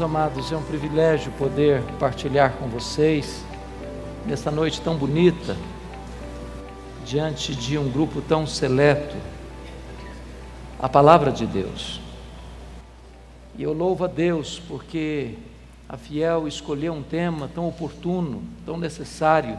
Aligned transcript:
Amados, 0.00 0.50
é 0.50 0.56
um 0.56 0.62
privilégio 0.62 1.30
poder 1.38 1.80
partilhar 2.00 2.54
com 2.54 2.66
vocês 2.66 3.44
nessa 4.26 4.50
noite 4.50 4.80
tão 4.80 4.96
bonita, 4.96 5.56
diante 7.06 7.54
de 7.54 7.78
um 7.78 7.88
grupo 7.88 8.20
tão 8.20 8.44
seleto, 8.44 9.16
a 10.80 10.88
palavra 10.88 11.30
de 11.30 11.46
Deus. 11.46 12.00
E 13.56 13.62
eu 13.62 13.72
louvo 13.72 14.04
a 14.04 14.08
Deus 14.08 14.60
porque 14.66 15.34
a 15.88 15.96
Fiel 15.96 16.48
escolheu 16.48 16.92
um 16.92 17.02
tema 17.02 17.48
tão 17.54 17.68
oportuno, 17.68 18.42
tão 18.66 18.76
necessário, 18.76 19.56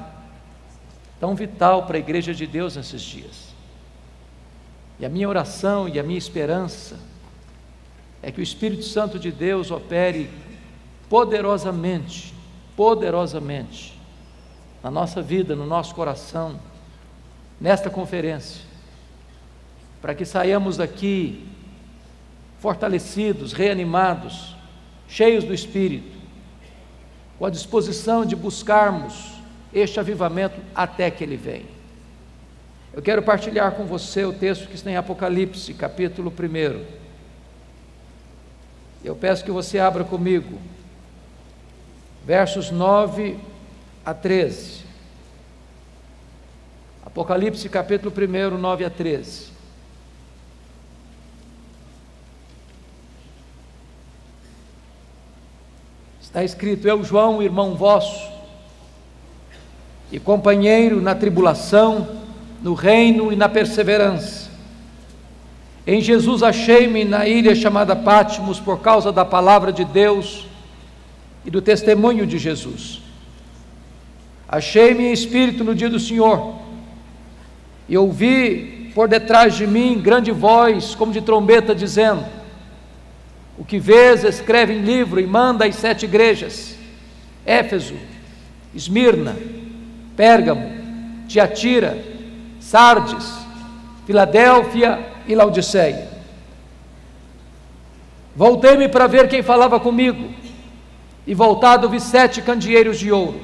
tão 1.17 1.33
vital 1.33 1.85
para 1.85 1.95
a 1.95 1.99
igreja 1.99 2.33
de 2.33 2.45
Deus 2.45 2.75
nesses 2.75 3.01
dias. 3.01 3.55
E 4.99 5.05
a 5.05 5.09
minha 5.09 5.29
oração 5.29 5.87
e 5.87 5.97
a 5.97 6.03
minha 6.03 6.19
esperança 6.19 6.99
é 8.25 8.31
que 8.31 8.39
o 8.39 8.43
Espírito 8.43 8.83
Santo 8.83 9.19
de 9.19 9.31
Deus 9.31 9.69
opere 9.69 10.31
poderosamente, 11.07 12.33
poderosamente 12.75 13.95
na 14.81 14.89
nossa 14.89 15.21
vida, 15.21 15.55
no 15.55 15.67
nosso 15.67 15.93
coração, 15.93 16.59
nesta 17.61 17.87
conferência, 17.87 18.63
para 20.01 20.15
que 20.15 20.25
saiamos 20.25 20.77
daqui 20.77 21.47
fortalecidos, 22.59 23.53
reanimados, 23.53 24.55
cheios 25.07 25.43
do 25.43 25.53
Espírito, 25.53 26.17
com 27.37 27.45
a 27.45 27.51
disposição 27.51 28.25
de 28.25 28.35
buscarmos 28.35 29.35
este 29.71 29.99
avivamento 29.99 30.59
até 30.73 31.11
que 31.11 31.23
ele 31.23 31.37
venha. 31.37 31.75
Eu 32.91 33.03
quero 33.03 33.21
partilhar 33.21 33.73
com 33.73 33.85
você 33.85 34.25
o 34.25 34.33
texto 34.33 34.67
que 34.67 34.73
está 34.73 34.89
em 34.89 34.97
Apocalipse, 34.97 35.75
capítulo 35.75 36.33
1. 36.33 37.04
Eu 39.05 39.15
peço 39.15 39.45
que 39.45 39.51
você 39.51 39.77
abra 39.77 40.03
comigo, 40.03 40.57
versos 42.25 42.71
9 42.71 43.37
a 44.03 44.15
13. 44.15 44.83
Apocalipse 47.05 47.69
capítulo 47.69 48.11
1, 48.11 48.57
9 48.57 48.83
a 48.83 48.89
13. 48.89 49.51
Está 56.19 56.43
escrito: 56.43 56.87
Eu, 56.87 57.03
João, 57.03 57.43
irmão 57.43 57.75
vosso, 57.75 58.27
e 60.11 60.19
companheiro 60.19 60.99
na 60.99 61.13
tribulação, 61.13 62.23
no 62.59 62.73
reino 62.73 63.31
e 63.31 63.35
na 63.35 63.47
perseverança 63.47 64.34
em 65.87 66.01
Jesus 66.01 66.41
achei-me 66.41 67.05
na 67.05 67.27
ilha 67.27 67.53
chamada 67.53 67.95
Pátimos 67.95 68.59
por 68.59 68.79
causa 68.79 69.11
da 69.11 69.23
palavra 69.23 69.71
de 69.71 69.85
Deus 69.85 70.47
e 71.45 71.51
do 71.51 71.61
testemunho 71.61 72.25
de 72.25 72.39
Jesus. 72.39 73.01
Achei-me 74.47 75.05
em 75.05 75.13
espírito 75.13 75.63
no 75.63 75.75
dia 75.75 75.89
do 75.89 75.99
Senhor 75.99 76.55
e 77.87 77.95
ouvi 77.95 78.91
por 78.95 79.07
detrás 79.07 79.53
de 79.55 79.67
mim 79.67 79.99
grande 80.01 80.31
voz, 80.31 80.95
como 80.95 81.11
de 81.11 81.21
trombeta, 81.21 81.75
dizendo: 81.75 82.25
O 83.55 83.63
que 83.63 83.77
vês, 83.77 84.23
escreve 84.23 84.73
em 84.73 84.81
livro 84.81 85.19
e 85.19 85.27
manda 85.27 85.65
às 85.65 85.75
sete 85.75 86.05
igrejas: 86.05 86.75
Éfeso, 87.45 87.93
Esmirna, 88.73 89.35
Pérgamo, 90.15 90.67
Tiatira, 91.27 91.95
Sardes, 92.59 93.37
Filadélfia 94.07 95.14
e 95.27 95.35
Laodiceia. 95.35 96.07
Voltei-me 98.35 98.89
para 98.89 99.07
ver 99.07 99.29
quem 99.29 99.41
falava 99.41 99.79
comigo, 99.79 100.29
e 101.25 101.33
voltado 101.33 101.89
vi 101.89 101.99
sete 101.99 102.41
candeeiros 102.41 102.99
de 102.99 103.11
ouro, 103.11 103.39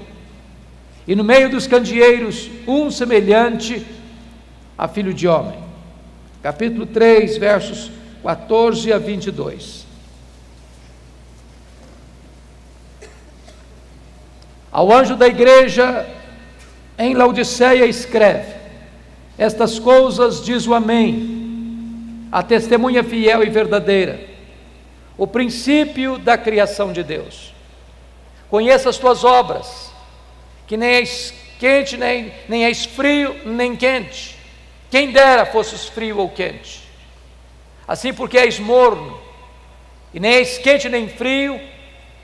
e 1.07 1.15
no 1.15 1.23
meio 1.23 1.49
dos 1.49 1.65
candeeiros 1.65 2.49
um 2.67 2.91
semelhante 2.91 3.85
a 4.77 4.87
filho 4.87 5.13
de 5.13 5.27
homem. 5.27 5.59
Capítulo 6.43 6.85
3, 6.85 7.37
versos 7.37 7.91
14 8.21 8.91
a 8.91 8.97
22. 8.97 9.85
Ao 14.71 14.91
anjo 14.91 15.15
da 15.15 15.27
igreja 15.27 16.07
em 16.97 17.13
Laodiceia 17.13 17.85
escreve: 17.85 18.53
Estas 19.37 19.79
coisas 19.79 20.43
diz 20.43 20.67
o 20.67 20.73
Amém 20.73 21.40
a 22.31 22.41
testemunha 22.41 23.03
fiel 23.03 23.43
e 23.43 23.49
verdadeira, 23.49 24.19
o 25.17 25.27
princípio 25.27 26.17
da 26.17 26.37
criação 26.37 26.93
de 26.93 27.03
Deus. 27.03 27.53
Conheça 28.49 28.89
as 28.89 28.97
tuas 28.97 29.23
obras, 29.23 29.91
que 30.65 30.77
nem 30.77 30.95
és 30.95 31.33
quente, 31.59 31.97
nem, 31.97 32.33
nem 32.47 32.65
és 32.65 32.85
frio, 32.85 33.35
nem 33.45 33.75
quente. 33.75 34.37
Quem 34.89 35.11
dera 35.11 35.45
fosses 35.45 35.87
frio 35.87 36.17
ou 36.19 36.29
quente. 36.29 36.81
Assim, 37.87 38.13
porque 38.13 38.37
és 38.37 38.59
morno, 38.59 39.19
e 40.13 40.19
nem 40.19 40.33
és 40.33 40.57
quente 40.57 40.87
nem 40.87 41.09
frio, 41.09 41.59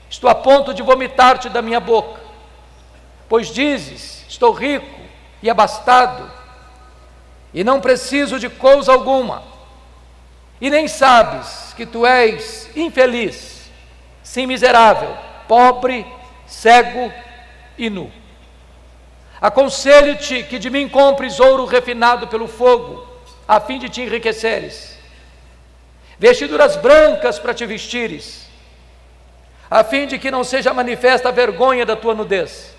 estou 0.08 0.30
a 0.30 0.34
ponto 0.34 0.72
de 0.72 0.82
vomitar-te 0.82 1.50
da 1.50 1.60
minha 1.60 1.80
boca. 1.80 2.20
Pois 3.28 3.48
dizes: 3.48 4.24
Estou 4.26 4.52
rico 4.52 5.00
e 5.42 5.50
abastado, 5.50 6.30
e 7.52 7.62
não 7.62 7.80
preciso 7.80 8.38
de 8.38 8.48
coisa 8.48 8.92
alguma 8.92 9.57
e 10.60 10.70
nem 10.70 10.88
sabes 10.88 11.72
que 11.76 11.86
tu 11.86 12.04
és 12.04 12.68
infeliz, 12.76 13.70
sim 14.22 14.46
miserável, 14.46 15.16
pobre, 15.46 16.06
cego 16.46 17.12
e 17.76 17.88
nu. 17.88 18.10
Aconselho-te 19.40 20.42
que 20.42 20.58
de 20.58 20.68
mim 20.68 20.88
compres 20.88 21.38
ouro 21.38 21.64
refinado 21.64 22.26
pelo 22.26 22.48
fogo, 22.48 23.06
a 23.46 23.60
fim 23.60 23.78
de 23.78 23.88
te 23.88 24.02
enriqueceres, 24.02 24.98
vestiduras 26.18 26.76
brancas 26.76 27.38
para 27.38 27.54
te 27.54 27.64
vestires, 27.64 28.48
a 29.70 29.84
fim 29.84 30.06
de 30.06 30.18
que 30.18 30.30
não 30.30 30.42
seja 30.42 30.74
manifesta 30.74 31.28
a 31.28 31.32
vergonha 31.32 31.86
da 31.86 31.94
tua 31.94 32.14
nudez, 32.14 32.74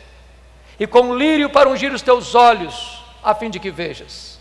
e 0.77 0.85
com 0.85 1.15
lírio 1.15 1.49
para 1.49 1.69
ungir 1.69 1.93
os 1.93 2.01
teus 2.01 2.35
olhos, 2.35 3.03
a 3.23 3.33
fim 3.33 3.49
de 3.49 3.59
que 3.59 3.71
vejas. 3.71 4.38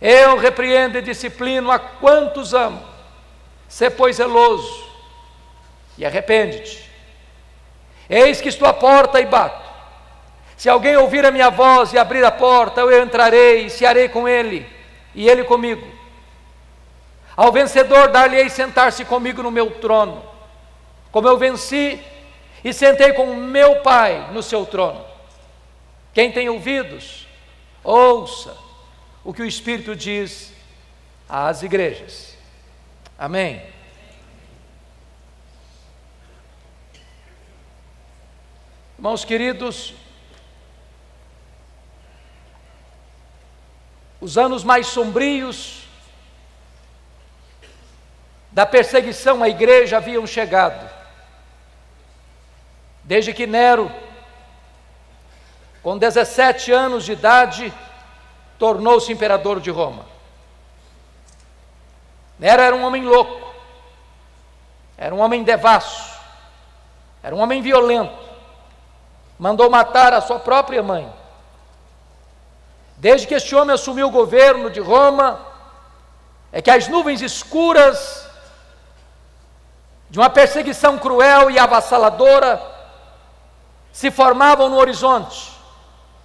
Eu 0.00 0.36
repreendo 0.38 0.98
e 0.98 1.02
disciplino 1.02 1.70
a 1.70 1.78
quantos 1.78 2.54
amo. 2.54 2.82
Sê, 3.68 3.90
pois, 3.90 4.16
zeloso 4.16 4.90
e 6.00 6.06
arrepende-te. 6.06 6.90
Eis 8.08 8.40
que 8.40 8.48
estou 8.48 8.66
à 8.66 8.72
porta 8.72 9.20
e 9.20 9.26
bato. 9.26 9.68
Se 10.56 10.68
alguém 10.68 10.96
ouvir 10.96 11.24
a 11.24 11.30
minha 11.30 11.50
voz 11.50 11.92
e 11.92 11.98
abrir 11.98 12.24
a 12.24 12.30
porta, 12.30 12.80
eu 12.80 13.02
entrarei 13.02 13.66
e 13.66 13.70
cearei 13.70 14.08
com 14.08 14.26
ele, 14.28 14.66
e 15.14 15.28
ele 15.28 15.44
comigo. 15.44 15.86
Ao 17.36 17.52
vencedor 17.52 18.08
dar-lhe-ei 18.08 18.48
sentar-se 18.48 19.04
comigo 19.04 19.42
no 19.42 19.50
meu 19.50 19.70
trono, 19.72 20.22
como 21.12 21.28
eu 21.28 21.38
venci 21.38 22.02
e 22.64 22.72
sentei 22.72 23.12
com 23.12 23.34
meu 23.34 23.76
Pai 23.76 24.28
no 24.32 24.42
seu 24.42 24.66
trono. 24.66 25.04
Quem 26.12 26.32
tem 26.32 26.48
ouvidos, 26.48 27.26
ouça 27.84 28.56
o 29.24 29.32
que 29.32 29.42
o 29.42 29.46
Espírito 29.46 29.94
diz 29.94 30.52
às 31.28 31.62
igrejas. 31.62 32.36
Amém. 33.18 33.62
Irmãos 38.96 39.24
queridos, 39.24 39.94
os 44.20 44.36
anos 44.36 44.62
mais 44.62 44.88
sombrios 44.88 45.84
da 48.52 48.66
perseguição 48.66 49.42
à 49.42 49.48
igreja 49.48 49.96
haviam 49.96 50.26
chegado. 50.26 50.90
Desde 53.04 53.32
que 53.32 53.46
Nero, 53.46 53.90
com 55.82 55.96
17 55.96 56.72
anos 56.72 57.04
de 57.04 57.12
idade, 57.12 57.72
tornou-se 58.60 59.10
imperador 59.10 59.58
de 59.58 59.70
Roma. 59.70 60.04
Nero 62.38 62.60
era 62.60 62.76
um 62.76 62.84
homem 62.84 63.02
louco, 63.02 63.52
era 64.98 65.14
um 65.14 65.18
homem 65.18 65.42
devasso, 65.42 66.20
era 67.22 67.34
um 67.34 67.40
homem 67.40 67.62
violento, 67.62 68.18
mandou 69.38 69.70
matar 69.70 70.12
a 70.12 70.20
sua 70.20 70.38
própria 70.38 70.82
mãe. 70.82 71.10
Desde 72.98 73.26
que 73.26 73.34
este 73.34 73.56
homem 73.56 73.74
assumiu 73.74 74.08
o 74.08 74.12
governo 74.12 74.68
de 74.68 74.78
Roma, 74.78 75.40
é 76.52 76.60
que 76.60 76.70
as 76.70 76.86
nuvens 76.86 77.22
escuras 77.22 78.28
de 80.10 80.18
uma 80.18 80.28
perseguição 80.28 80.98
cruel 80.98 81.50
e 81.50 81.58
avassaladora 81.58 82.60
se 83.90 84.10
formavam 84.10 84.68
no 84.68 84.76
horizonte 84.76 85.59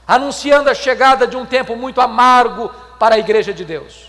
anunciando 0.07 0.69
a 0.69 0.75
chegada 0.75 1.25
de 1.25 1.35
um 1.35 1.45
tempo 1.45 1.75
muito 1.75 1.99
amargo 1.99 2.69
para 2.99 3.15
a 3.15 3.19
igreja 3.19 3.53
de 3.53 3.65
Deus. 3.65 4.07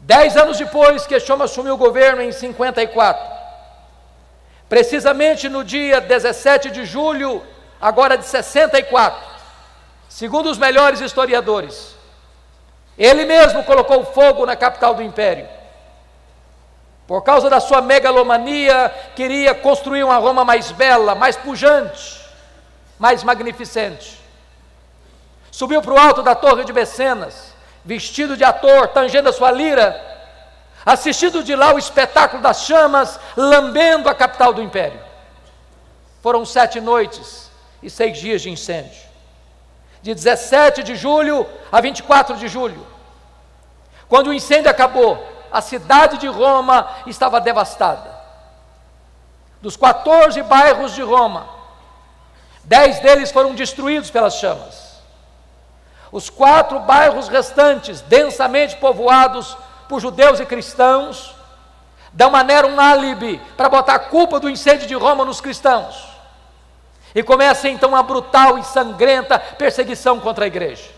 Dez 0.00 0.36
anos 0.36 0.58
depois 0.58 1.06
que 1.06 1.16
homem 1.32 1.44
assumiu 1.44 1.74
o 1.74 1.78
governo, 1.78 2.22
em 2.22 2.32
54, 2.32 3.24
precisamente 4.68 5.48
no 5.48 5.62
dia 5.62 6.00
17 6.00 6.70
de 6.70 6.84
julho, 6.84 7.42
agora 7.80 8.18
de 8.18 8.24
64, 8.24 9.22
segundo 10.08 10.50
os 10.50 10.58
melhores 10.58 11.00
historiadores. 11.00 11.94
Ele 12.98 13.24
mesmo 13.24 13.64
colocou 13.64 14.04
fogo 14.04 14.44
na 14.44 14.56
capital 14.56 14.94
do 14.94 15.02
império. 15.02 15.48
Por 17.06 17.22
causa 17.22 17.48
da 17.48 17.60
sua 17.60 17.80
megalomania, 17.80 18.92
queria 19.14 19.54
construir 19.54 20.02
uma 20.02 20.16
Roma 20.16 20.44
mais 20.44 20.72
bela, 20.72 21.14
mais 21.14 21.36
pujante, 21.36 22.21
mais 23.02 23.24
magnificente. 23.24 24.16
Subiu 25.50 25.82
para 25.82 25.92
o 25.92 25.98
alto 25.98 26.22
da 26.22 26.36
torre 26.36 26.62
de 26.62 26.72
Mecenas, 26.72 27.52
vestido 27.84 28.36
de 28.36 28.44
ator, 28.44 28.86
tangendo 28.86 29.28
a 29.28 29.32
sua 29.32 29.50
lira, 29.50 30.00
assistindo 30.86 31.42
de 31.42 31.56
lá 31.56 31.74
o 31.74 31.78
espetáculo 31.80 32.40
das 32.40 32.60
chamas, 32.60 33.18
lambendo 33.36 34.08
a 34.08 34.14
capital 34.14 34.52
do 34.54 34.62
império. 34.62 35.00
Foram 36.22 36.44
sete 36.44 36.80
noites 36.80 37.50
e 37.82 37.90
seis 37.90 38.16
dias 38.18 38.40
de 38.40 38.50
incêndio. 38.50 39.02
De 40.00 40.14
17 40.14 40.84
de 40.84 40.94
julho 40.94 41.44
a 41.72 41.80
24 41.80 42.36
de 42.36 42.46
julho. 42.46 42.86
Quando 44.08 44.28
o 44.28 44.32
incêndio 44.32 44.70
acabou, 44.70 45.26
a 45.50 45.60
cidade 45.60 46.18
de 46.18 46.28
Roma 46.28 46.88
estava 47.08 47.40
devastada. 47.40 48.16
Dos 49.60 49.76
14 49.76 50.40
bairros 50.44 50.94
de 50.94 51.02
Roma, 51.02 51.61
dez 52.64 53.00
deles 53.00 53.30
foram 53.30 53.54
destruídos 53.54 54.10
pelas 54.10 54.34
chamas. 54.34 54.92
Os 56.10 56.28
quatro 56.28 56.80
bairros 56.80 57.28
restantes, 57.28 58.00
densamente 58.02 58.76
povoados 58.76 59.56
por 59.88 60.00
judeus 60.00 60.40
e 60.40 60.46
cristãos, 60.46 61.34
dão 62.12 62.36
a 62.36 62.42
Nero 62.42 62.68
um 62.68 62.80
álibi 62.80 63.40
para 63.56 63.68
botar 63.68 63.94
a 63.94 63.98
culpa 63.98 64.38
do 64.38 64.50
incêndio 64.50 64.86
de 64.86 64.94
Roma 64.94 65.24
nos 65.24 65.40
cristãos. 65.40 66.08
E 67.14 67.22
começa 67.22 67.68
então 67.68 67.90
uma 67.90 68.02
brutal 68.02 68.58
e 68.58 68.64
sangrenta 68.64 69.38
perseguição 69.38 70.20
contra 70.20 70.44
a 70.44 70.46
igreja. 70.46 70.90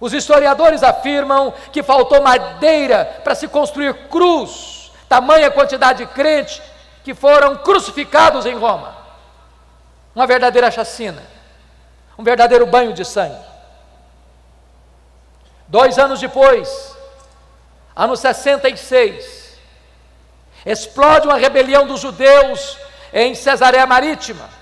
Os 0.00 0.12
historiadores 0.12 0.82
afirmam 0.82 1.52
que 1.72 1.82
faltou 1.82 2.22
madeira 2.22 3.20
para 3.22 3.34
se 3.34 3.46
construir 3.46 4.08
cruz, 4.08 4.90
tamanha 5.08 5.50
quantidade 5.50 6.04
de 6.04 6.12
crentes 6.12 6.62
que 7.04 7.14
foram 7.14 7.56
crucificados 7.56 8.46
em 8.46 8.56
Roma. 8.56 8.99
Uma 10.14 10.26
verdadeira 10.26 10.70
chacina, 10.70 11.22
um 12.18 12.24
verdadeiro 12.24 12.66
banho 12.66 12.92
de 12.92 13.04
sangue. 13.04 13.44
Dois 15.68 15.98
anos 15.98 16.18
depois, 16.18 16.96
ano 17.94 18.16
66, 18.16 19.58
explode 20.66 21.26
uma 21.26 21.36
rebelião 21.36 21.86
dos 21.86 22.00
judeus 22.00 22.76
em 23.12 23.34
Cesareia 23.34 23.86
Marítima 23.86 24.60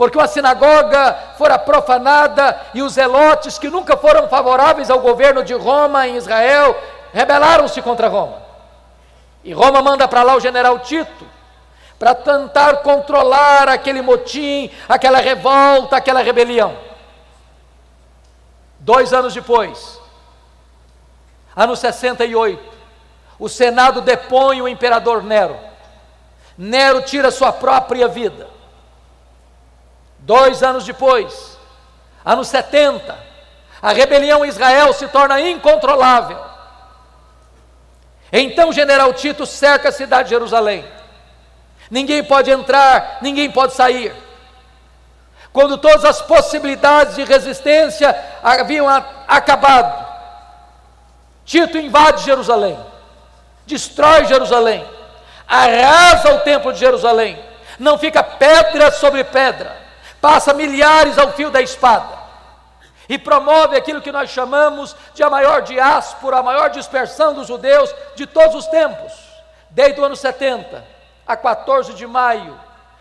porque 0.00 0.16
uma 0.16 0.26
sinagoga 0.26 1.14
fora 1.36 1.58
profanada 1.58 2.58
e 2.72 2.80
os 2.80 2.94
zelotes, 2.94 3.58
que 3.58 3.68
nunca 3.68 3.98
foram 3.98 4.30
favoráveis 4.30 4.88
ao 4.88 5.00
governo 5.00 5.44
de 5.44 5.52
Roma 5.52 6.08
em 6.08 6.16
Israel, 6.16 6.74
rebelaram-se 7.12 7.82
contra 7.82 8.08
Roma. 8.08 8.40
E 9.44 9.52
Roma 9.52 9.82
manda 9.82 10.08
para 10.08 10.22
lá 10.22 10.34
o 10.34 10.40
general 10.40 10.78
Tito, 10.78 11.26
para 12.00 12.14
tentar 12.14 12.78
controlar 12.78 13.68
aquele 13.68 14.00
motim, 14.00 14.70
aquela 14.88 15.18
revolta, 15.18 15.98
aquela 15.98 16.22
rebelião. 16.22 16.74
Dois 18.78 19.12
anos 19.12 19.34
depois, 19.34 20.00
ano 21.54 21.76
68, 21.76 22.58
o 23.38 23.50
Senado 23.50 24.00
depõe 24.00 24.62
o 24.62 24.68
imperador 24.68 25.22
Nero. 25.22 25.60
Nero 26.56 27.02
tira 27.02 27.30
sua 27.30 27.52
própria 27.52 28.08
vida. 28.08 28.48
Dois 30.20 30.62
anos 30.62 30.86
depois, 30.86 31.58
anos 32.24 32.48
70, 32.48 33.14
a 33.82 33.92
rebelião 33.92 34.42
em 34.42 34.48
Israel 34.48 34.94
se 34.94 35.06
torna 35.08 35.38
incontrolável. 35.38 36.38
Então 38.32 38.72
general 38.72 39.12
Tito 39.12 39.44
cerca 39.44 39.90
a 39.90 39.92
cidade 39.92 40.30
de 40.30 40.30
Jerusalém. 40.30 40.99
Ninguém 41.90 42.22
pode 42.22 42.50
entrar, 42.50 43.18
ninguém 43.20 43.50
pode 43.50 43.74
sair. 43.74 44.14
Quando 45.52 45.78
todas 45.78 46.04
as 46.04 46.22
possibilidades 46.22 47.16
de 47.16 47.24
resistência 47.24 48.16
haviam 48.42 48.86
acabado, 49.26 50.08
Tito 51.44 51.76
invade 51.76 52.24
Jerusalém, 52.24 52.78
destrói 53.66 54.26
Jerusalém, 54.26 54.86
arrasa 55.48 56.34
o 56.34 56.40
templo 56.40 56.72
de 56.72 56.78
Jerusalém, 56.78 57.42
não 57.78 57.98
fica 57.98 58.22
pedra 58.22 58.92
sobre 58.92 59.24
pedra 59.24 59.80
passa 60.20 60.52
milhares 60.52 61.18
ao 61.18 61.32
fio 61.32 61.50
da 61.50 61.62
espada 61.62 62.20
e 63.08 63.18
promove 63.18 63.76
aquilo 63.76 64.02
que 64.02 64.12
nós 64.12 64.30
chamamos 64.30 64.94
de 65.14 65.22
a 65.22 65.30
maior 65.30 65.62
diáspora, 65.62 66.38
a 66.38 66.42
maior 66.42 66.70
dispersão 66.70 67.34
dos 67.34 67.48
judeus 67.48 67.92
de 68.14 68.26
todos 68.26 68.54
os 68.54 68.66
tempos, 68.66 69.12
desde 69.70 70.00
o 70.00 70.04
ano 70.04 70.14
70 70.14 70.99
a 71.32 71.36
14 71.36 71.94
de 71.94 72.06
maio 72.06 72.58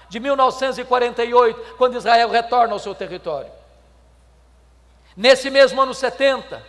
de 0.08 0.20
1948, 0.20 1.76
quando 1.78 1.98
Israel 1.98 2.30
retorna 2.30 2.74
ao 2.74 2.80
seu 2.80 2.96
território. 2.96 3.52
Nesse 5.16 5.50
mesmo 5.50 5.82
ano 5.82 5.94
70, 5.94 6.64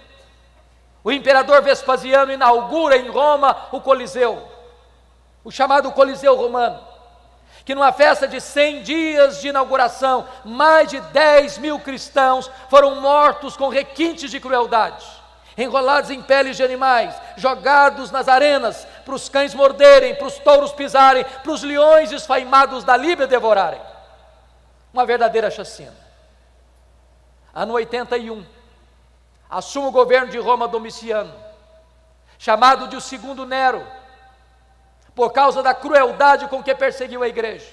o 1.02 1.10
imperador 1.10 1.62
Vespasiano 1.62 2.32
inaugura 2.32 2.96
em 2.96 3.08
Roma 3.08 3.68
o 3.72 3.80
Coliseu, 3.80 4.46
o 5.42 5.50
chamado 5.50 5.92
Coliseu 5.92 6.34
Romano 6.36 6.90
que 7.64 7.74
numa 7.74 7.92
festa 7.92 8.26
de 8.26 8.40
100 8.40 8.82
dias 8.82 9.40
de 9.40 9.48
inauguração, 9.48 10.26
mais 10.44 10.88
de 10.88 11.00
10 11.00 11.58
mil 11.58 11.78
cristãos 11.78 12.50
foram 12.68 13.00
mortos 13.00 13.56
com 13.56 13.68
requintes 13.68 14.30
de 14.30 14.40
crueldade, 14.40 15.06
enrolados 15.62 16.10
em 16.10 16.22
peles 16.22 16.56
de 16.56 16.62
animais, 16.62 17.14
jogados 17.36 18.10
nas 18.10 18.28
arenas, 18.28 18.86
para 19.04 19.14
os 19.14 19.28
cães 19.28 19.54
morderem, 19.54 20.14
para 20.14 20.26
os 20.26 20.38
touros 20.38 20.72
pisarem, 20.72 21.24
para 21.24 21.52
os 21.52 21.62
leões 21.62 22.12
esfaimados 22.12 22.84
da 22.84 22.96
Líbia 22.96 23.26
devorarem. 23.26 23.80
Uma 24.92 25.04
verdadeira 25.04 25.50
chacina. 25.50 25.96
Ano 27.54 27.74
81, 27.74 28.44
assume 29.48 29.88
o 29.88 29.92
governo 29.92 30.28
de 30.28 30.38
Roma 30.38 30.68
Domiciano, 30.68 31.32
chamado 32.38 32.88
de 32.88 32.96
o 32.96 33.00
segundo 33.00 33.44
Nero 33.44 33.86
por 35.14 35.32
causa 35.32 35.62
da 35.62 35.74
crueldade 35.74 36.48
com 36.48 36.62
que 36.62 36.74
perseguiu 36.74 37.22
a 37.22 37.28
igreja. 37.28 37.66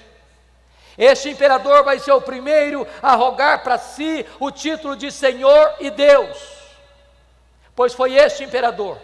Este 0.98 1.30
imperador 1.30 1.84
vai 1.84 1.98
ser 2.00 2.10
o 2.10 2.20
primeiro 2.20 2.86
a 3.00 3.14
rogar 3.14 3.62
para 3.62 3.78
si 3.78 4.26
o 4.40 4.50
título 4.50 4.96
de 4.96 5.12
Senhor 5.12 5.74
e 5.78 5.90
Deus, 5.90 6.57
pois 7.78 7.94
foi 7.94 8.16
este 8.16 8.42
imperador 8.42 8.98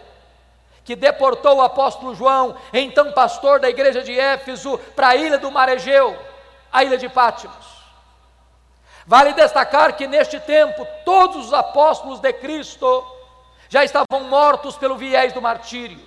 que 0.83 0.97
deportou 0.97 1.55
o 1.55 1.61
apóstolo 1.61 2.13
João, 2.13 2.57
então 2.73 3.13
pastor 3.13 3.57
da 3.57 3.69
igreja 3.69 4.03
de 4.03 4.19
Éfeso, 4.19 4.77
para 4.93 5.07
a 5.07 5.15
ilha 5.15 5.37
do 5.37 5.49
Mar 5.49 5.69
Egeu, 5.69 6.13
a 6.73 6.83
ilha 6.83 6.97
de 6.97 7.07
Pátimos. 7.07 7.65
Vale 9.07 9.31
destacar 9.31 9.95
que 9.95 10.05
neste 10.07 10.41
tempo 10.41 10.85
todos 11.05 11.45
os 11.45 11.53
apóstolos 11.53 12.19
de 12.19 12.33
Cristo 12.33 13.01
já 13.69 13.85
estavam 13.85 14.25
mortos 14.25 14.75
pelo 14.75 14.97
viés 14.97 15.31
do 15.31 15.41
martírio. 15.41 16.01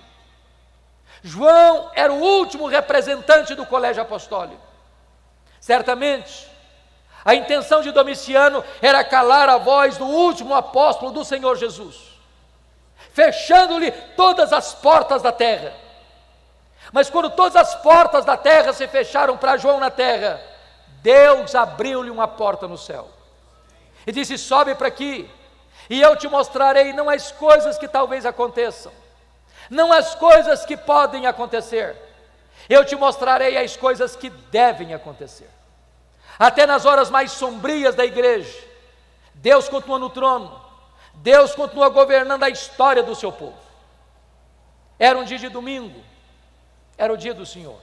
João 1.23 1.89
era 1.95 2.13
o 2.13 2.21
último 2.21 2.67
representante 2.67 3.55
do 3.55 3.65
colégio 3.65 4.03
apostólico. 4.03 4.61
Certamente, 5.59 6.47
a 7.25 7.33
intenção 7.33 7.81
de 7.81 7.91
Domiciano 7.91 8.63
era 8.79 9.03
calar 9.03 9.49
a 9.49 9.57
voz 9.57 9.97
do 9.97 10.05
último 10.05 10.53
apóstolo 10.53 11.11
do 11.11 11.25
Senhor 11.25 11.57
Jesus, 11.57 12.08
fechando-lhe 13.13 13.91
todas 13.91 14.53
as 14.53 14.73
portas 14.73 15.21
da 15.21 15.31
terra. 15.31 15.73
Mas 16.91 17.09
quando 17.09 17.29
todas 17.29 17.55
as 17.55 17.75
portas 17.75 18.25
da 18.25 18.37
terra 18.37 18.73
se 18.73 18.87
fecharam 18.87 19.37
para 19.37 19.57
João 19.57 19.79
na 19.79 19.89
terra, 19.89 20.41
Deus 21.01 21.55
abriu-lhe 21.55 22.09
uma 22.09 22.27
porta 22.27 22.67
no 22.67 22.77
céu 22.77 23.07
e 24.05 24.11
disse: 24.11 24.37
Sobe 24.37 24.75
para 24.75 24.87
aqui, 24.87 25.29
e 25.89 26.01
eu 26.01 26.15
te 26.15 26.27
mostrarei 26.27 26.93
não 26.93 27.09
as 27.09 27.31
coisas 27.31 27.77
que 27.77 27.87
talvez 27.87 28.25
aconteçam, 28.25 28.91
não 29.69 29.93
as 29.93 30.15
coisas 30.15 30.65
que 30.65 30.75
podem 30.75 31.27
acontecer, 31.27 31.95
eu 32.67 32.83
te 32.83 32.95
mostrarei 32.95 33.57
as 33.57 33.75
coisas 33.77 34.15
que 34.15 34.29
devem 34.29 34.93
acontecer. 34.93 35.49
Até 36.37 36.65
nas 36.65 36.85
horas 36.85 37.09
mais 37.09 37.31
sombrias 37.31 37.95
da 37.95 38.05
igreja, 38.05 38.57
Deus 39.35 39.69
continua 39.69 39.99
no 39.99 40.09
trono, 40.09 40.68
Deus 41.21 41.53
continua 41.53 41.89
governando 41.89 42.43
a 42.43 42.49
história 42.49 43.03
do 43.03 43.15
seu 43.15 43.31
povo. 43.31 43.57
Era 44.97 45.17
um 45.17 45.23
dia 45.23 45.37
de 45.37 45.49
domingo, 45.49 46.01
era 46.97 47.11
o 47.11 47.17
dia 47.17 47.33
do 47.33 47.45
Senhor. 47.45 47.79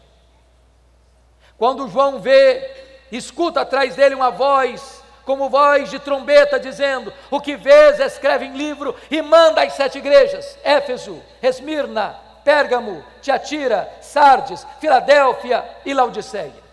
Quando 1.58 1.88
João 1.88 2.18
vê, 2.18 2.70
escuta 3.10 3.62
atrás 3.62 3.94
dele 3.94 4.14
uma 4.14 4.30
voz 4.30 5.02
como 5.24 5.50
voz 5.50 5.90
de 5.90 5.98
trombeta, 5.98 6.60
dizendo: 6.60 7.12
O 7.30 7.40
que 7.40 7.56
vês, 7.56 7.98
escreve 8.00 8.46
em 8.46 8.56
livro 8.56 8.94
e 9.10 9.20
manda 9.20 9.62
às 9.62 9.74
sete 9.74 9.98
igrejas: 9.98 10.58
Éfeso, 10.62 11.22
Esmirna, 11.42 12.18
Pérgamo, 12.44 13.04
Tiatira, 13.20 13.90
Sardes, 14.00 14.66
Filadélfia 14.80 15.64
e 15.84 15.92
Laodiceia. 15.92 16.64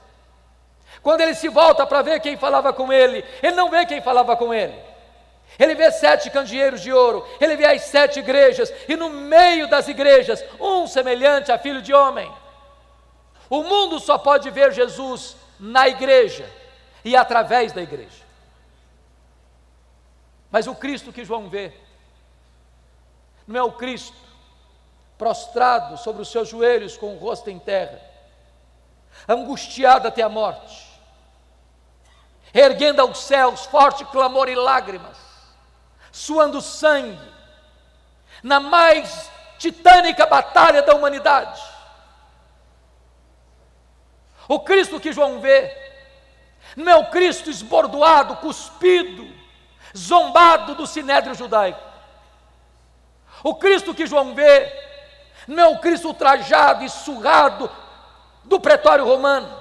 Quando 1.02 1.22
ele 1.22 1.36
se 1.36 1.50
volta 1.50 1.86
para 1.86 2.02
ver 2.02 2.22
quem 2.22 2.38
falava 2.38 2.72
com 2.72 2.92
ele, 2.92 3.26
ele 3.42 3.56
não 3.56 3.70
vê 3.70 3.86
quem 3.86 4.02
falava 4.02 4.38
com 4.38 4.54
ele. 4.54 4.93
Ele 5.60 5.76
vê 5.76 5.92
sete 5.92 6.30
candeeiros 6.30 6.82
de 6.82 6.92
ouro, 6.92 7.28
ele 7.40 7.56
vê 7.56 7.66
as 7.66 7.84
sete 7.84 8.20
igrejas, 8.20 8.74
e 8.88 8.96
no 8.96 9.10
meio 9.10 9.68
das 9.68 9.88
igrejas, 9.88 10.44
um 10.60 10.88
semelhante 10.88 11.52
a 11.52 11.60
filho 11.60 11.82
de 11.82 11.94
homem. 11.94 12.32
O 13.50 13.64
mundo 13.64 14.00
só 14.00 14.18
pode 14.18 14.50
ver 14.50 14.72
Jesus 14.72 15.36
na 15.60 15.88
igreja 15.88 16.50
e 17.06 17.16
através 17.16 17.72
da 17.72 17.82
igreja. 17.82 18.24
Mas 20.50 20.68
o 20.68 20.76
Cristo 20.76 21.12
que 21.12 21.26
João 21.26 21.50
vê, 21.50 21.74
não 23.48 23.60
é 23.60 23.64
o 23.64 23.72
Cristo 23.72 24.16
prostrado 25.18 25.98
sobre 25.98 26.22
os 26.22 26.30
seus 26.30 26.50
joelhos 26.50 26.98
com 26.98 27.16
o 27.16 27.18
rosto 27.18 27.50
em 27.50 27.60
terra, 27.60 28.02
angustiado 29.28 30.08
até 30.08 30.22
a 30.22 30.30
morte, 30.30 30.88
erguendo 32.54 33.02
aos 33.02 33.20
céus 33.20 33.66
forte 33.66 34.04
clamor 34.06 34.50
e 34.50 34.56
lágrimas, 34.56 35.23
suando 36.14 36.62
sangue, 36.62 37.20
na 38.44 38.60
mais 38.60 39.32
titânica 39.58 40.28
batalha 40.28 40.84
da 40.84 40.94
humanidade. 40.94 41.60
O 44.48 44.60
Cristo 44.60 45.00
que 45.00 45.12
João 45.12 45.40
vê, 45.40 45.76
não 46.78 46.92
é 46.92 46.96
o 46.98 47.10
Cristo 47.10 47.50
esbordoado, 47.50 48.36
cuspido, 48.38 49.28
zombado 49.98 50.76
do 50.76 50.86
sinédrio 50.86 51.34
judaico. 51.34 51.82
O 53.44 53.56
Cristo 53.56 53.94
que 53.94 54.06
João 54.06 54.36
vê, 54.36 54.72
não 55.48 55.64
é 55.64 55.68
o 55.68 55.80
Cristo 55.80 56.10
ultrajado 56.10 56.84
e 56.84 56.90
surrado 56.90 57.72
do 58.44 58.60
pretório 58.60 59.04
romano, 59.04 59.52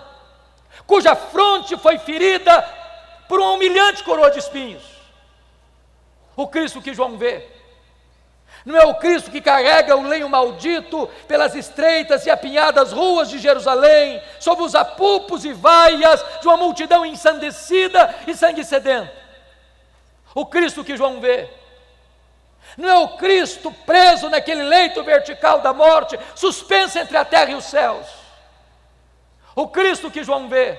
cuja 0.87 1.17
fronte 1.17 1.79
foi 1.79 1.99
ferida 1.99 2.63
por 3.27 3.41
uma 3.41 3.53
humilhante 3.53 4.05
coroa 4.05 4.31
de 4.31 4.39
espinhos. 4.39 4.92
O 6.37 6.47
Cristo 6.49 6.81
que 6.81 6.95
João 6.95 7.19
vê, 7.19 7.47
não 8.65 8.77
é 8.77 8.85
o 8.87 8.95
Cristo 8.95 9.31
que 9.31 9.41
carrega 9.41 9.97
o 9.97 10.07
lenho 10.07 10.29
maldito 10.29 11.09
pelas 11.27 11.55
estreitas 11.55 12.25
e 12.27 12.31
apinhadas 12.31 12.93
ruas 12.93 13.29
de 13.29 13.39
Jerusalém, 13.39 14.23
sob 14.39 14.63
os 14.63 14.75
apupos 14.75 15.45
e 15.45 15.53
vaias 15.53 16.25
de 16.41 16.47
uma 16.47 16.57
multidão 16.57 17.05
ensandecida 17.05 18.15
e 18.27 18.35
sangue 18.35 18.65
sedento. 18.65 19.11
O 20.35 20.47
Cristo 20.47 20.85
que 20.85 20.97
João 20.97 21.21
vê, 21.21 21.51
não 22.77 22.89
é 22.89 22.97
o 22.97 23.17
Cristo 23.17 23.73
preso 23.85 24.31
naquele 24.31 24.63
leito 24.63 25.03
vertical 25.03 25.61
da 25.61 25.73
morte, 25.73 26.19
suspenso 26.35 26.99
entre 26.99 27.17
a 27.17 27.25
terra 27.25 27.51
e 27.51 27.55
os 27.55 27.65
céus. 27.65 28.07
O 29.55 29.69
Cristo 29.69 30.11
que 30.11 30.25
João 30.25 30.49
vê 30.49 30.79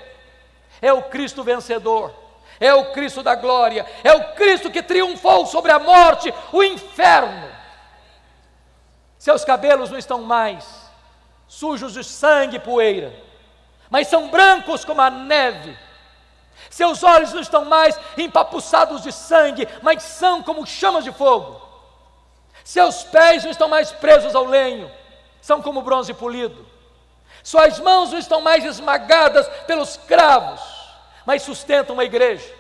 é 0.82 0.92
o 0.92 1.04
Cristo 1.04 1.44
vencedor, 1.44 2.14
é 2.64 2.74
o 2.74 2.92
Cristo 2.92 3.22
da 3.22 3.36
glória, 3.36 3.86
é 4.04 4.14
o 4.14 4.34
Cristo 4.36 4.72
que 4.72 4.82
triunfou 4.82 5.46
sobre 5.46 5.72
a 5.72 5.80
morte, 5.80 6.34
o 6.52 6.64
inferno. 6.64 7.52
Seus 9.20 9.44
cabelos 9.44 9.90
não 9.90 9.98
estão 9.98 10.22
mais 10.22 10.66
sujos 11.46 11.94
de 11.94 12.04
sangue 12.04 12.56
e 12.56 12.60
poeira, 12.60 13.14
mas 13.90 14.08
são 14.08 14.30
brancos 14.30 14.86
como 14.86 15.02
a 15.02 15.10
neve. 15.10 15.78
Seus 16.70 17.04
olhos 17.04 17.34
não 17.34 17.42
estão 17.42 17.66
mais 17.66 18.00
empapuçados 18.18 19.02
de 19.02 19.12
sangue, 19.12 19.68
mas 19.82 20.02
são 20.02 20.42
como 20.42 20.66
chamas 20.66 21.04
de 21.04 21.12
fogo. 21.12 21.62
Seus 22.64 23.04
pés 23.04 23.44
não 23.44 23.52
estão 23.52 23.68
mais 23.68 23.92
presos 23.92 24.34
ao 24.34 24.46
lenho, 24.46 24.90
são 25.42 25.62
como 25.62 25.82
bronze 25.82 26.14
polido. 26.14 26.66
Suas 27.44 27.78
mãos 27.78 28.12
não 28.12 28.20
estão 28.20 28.40
mais 28.40 28.64
esmagadas 28.64 29.48
pelos 29.68 29.98
cravos, 29.98 30.62
mas 31.26 31.44
sustentam 31.44 31.94
uma 31.94 32.04
igreja. 32.04 32.52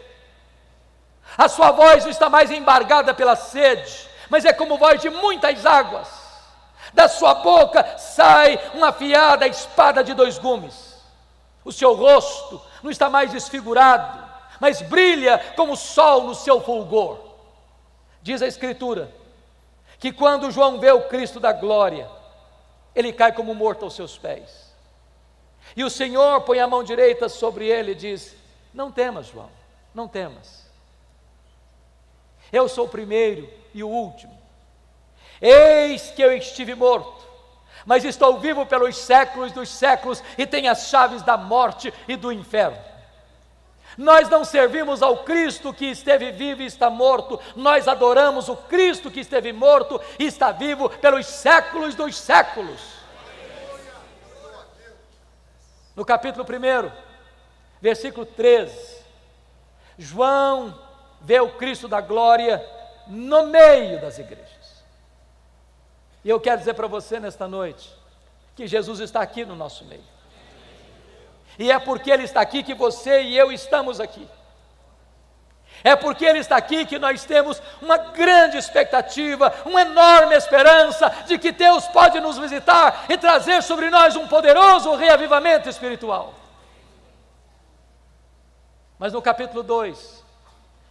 A 1.37 1.47
sua 1.47 1.71
voz 1.71 2.03
não 2.03 2.11
está 2.11 2.29
mais 2.29 2.51
embargada 2.51 3.13
pela 3.13 3.35
sede, 3.35 4.07
mas 4.29 4.45
é 4.45 4.53
como 4.53 4.77
voz 4.77 5.01
de 5.01 5.09
muitas 5.09 5.65
águas. 5.65 6.07
Da 6.93 7.07
sua 7.07 7.35
boca 7.35 7.97
sai 7.97 8.59
uma 8.73 8.89
afiada 8.89 9.47
espada 9.47 10.03
de 10.03 10.13
dois 10.13 10.37
gumes. 10.37 10.93
O 11.65 11.71
seu 11.71 11.93
rosto 11.93 12.61
não 12.83 12.91
está 12.91 13.09
mais 13.09 13.31
desfigurado, 13.31 14.21
mas 14.59 14.81
brilha 14.81 15.39
como 15.55 15.73
o 15.73 15.77
sol 15.77 16.23
no 16.23 16.35
seu 16.35 16.61
fulgor. 16.61 17.19
Diz 18.21 18.41
a 18.41 18.47
Escritura 18.47 19.11
que 19.97 20.11
quando 20.11 20.51
João 20.51 20.79
vê 20.79 20.91
o 20.91 21.07
Cristo 21.07 21.39
da 21.39 21.53
glória, 21.53 22.09
ele 22.93 23.13
cai 23.13 23.31
como 23.31 23.55
morto 23.55 23.85
aos 23.85 23.95
seus 23.95 24.17
pés. 24.17 24.73
E 25.75 25.83
o 25.83 25.89
Senhor 25.89 26.41
põe 26.41 26.59
a 26.59 26.67
mão 26.67 26.83
direita 26.83 27.29
sobre 27.29 27.67
ele 27.67 27.93
e 27.93 27.95
diz: 27.95 28.35
Não 28.73 28.91
temas, 28.91 29.27
João, 29.27 29.49
não 29.93 30.07
temas. 30.07 30.65
Eu 32.51 32.67
sou 32.67 32.85
o 32.85 32.89
primeiro 32.89 33.49
e 33.73 33.83
o 33.83 33.87
último. 33.87 34.37
Eis 35.41 36.11
que 36.11 36.21
eu 36.21 36.31
estive 36.31 36.73
morto, 36.73 37.23
mas 37.85 38.03
estou 38.03 38.39
vivo 38.39 38.65
pelos 38.65 38.97
séculos 38.97 39.51
dos 39.51 39.69
séculos 39.69 40.23
e 40.37 40.45
tenho 40.45 40.71
as 40.71 40.87
chaves 40.87 41.21
da 41.21 41.37
morte 41.37 41.93
e 42.07 42.15
do 42.15 42.31
inferno. 42.31 42.77
Nós 43.97 44.27
não 44.27 44.43
servimos 44.43 45.03
ao 45.03 45.23
Cristo 45.23 45.73
que 45.73 45.85
esteve 45.85 46.31
vivo 46.31 46.63
e 46.63 46.65
está 46.65 46.89
morto, 46.89 47.39
nós 47.55 47.87
adoramos 47.87 48.49
o 48.49 48.55
Cristo 48.55 49.11
que 49.11 49.19
esteve 49.19 49.53
morto 49.53 50.01
e 50.17 50.25
está 50.25 50.51
vivo 50.51 50.89
pelos 50.89 51.27
séculos 51.27 51.93
dos 51.93 52.17
séculos. 52.17 52.81
No 55.95 56.03
capítulo 56.03 56.43
1, 56.43 57.12
versículo 57.83 58.25
13, 58.25 59.03
João 59.97 60.79
vê 61.19 61.41
o 61.41 61.57
Cristo 61.57 61.85
da 61.85 61.99
glória 61.99 62.65
no 63.07 63.47
meio 63.47 63.99
das 63.99 64.17
igrejas. 64.17 64.85
E 66.23 66.29
eu 66.29 66.39
quero 66.39 66.59
dizer 66.59 66.75
para 66.75 66.87
você 66.87 67.19
nesta 67.19 67.45
noite 67.45 67.93
que 68.55 68.67
Jesus 68.67 69.01
está 69.01 69.21
aqui 69.21 69.43
no 69.43 69.53
nosso 69.53 69.83
meio. 69.83 70.05
E 71.59 71.69
é 71.69 71.77
porque 71.77 72.09
Ele 72.09 72.23
está 72.23 72.39
aqui 72.39 72.63
que 72.63 72.73
você 72.73 73.21
e 73.21 73.37
eu 73.37 73.51
estamos 73.51 73.99
aqui. 73.99 74.25
É 75.83 75.93
porque 75.93 76.23
Ele 76.23 76.39
está 76.39 76.55
aqui 76.55 76.85
que 76.85 76.97
nós 76.97 77.25
temos 77.25 77.61
uma 77.81 77.97
grande 77.97 78.55
expectativa, 78.55 79.53
uma 79.65 79.81
enorme 79.81 80.37
esperança 80.37 81.09
de 81.27 81.37
que 81.37 81.51
Deus 81.51 81.85
pode 81.87 82.21
nos 82.21 82.37
visitar 82.37 83.07
e 83.09 83.17
trazer 83.17 83.61
sobre 83.61 83.89
nós 83.89 84.15
um 84.15 84.25
poderoso 84.25 84.95
reavivamento 84.95 85.67
espiritual. 85.67 86.42
Mas 89.03 89.11
no 89.11 89.21
capítulo 89.21 89.61
2, 89.63 90.23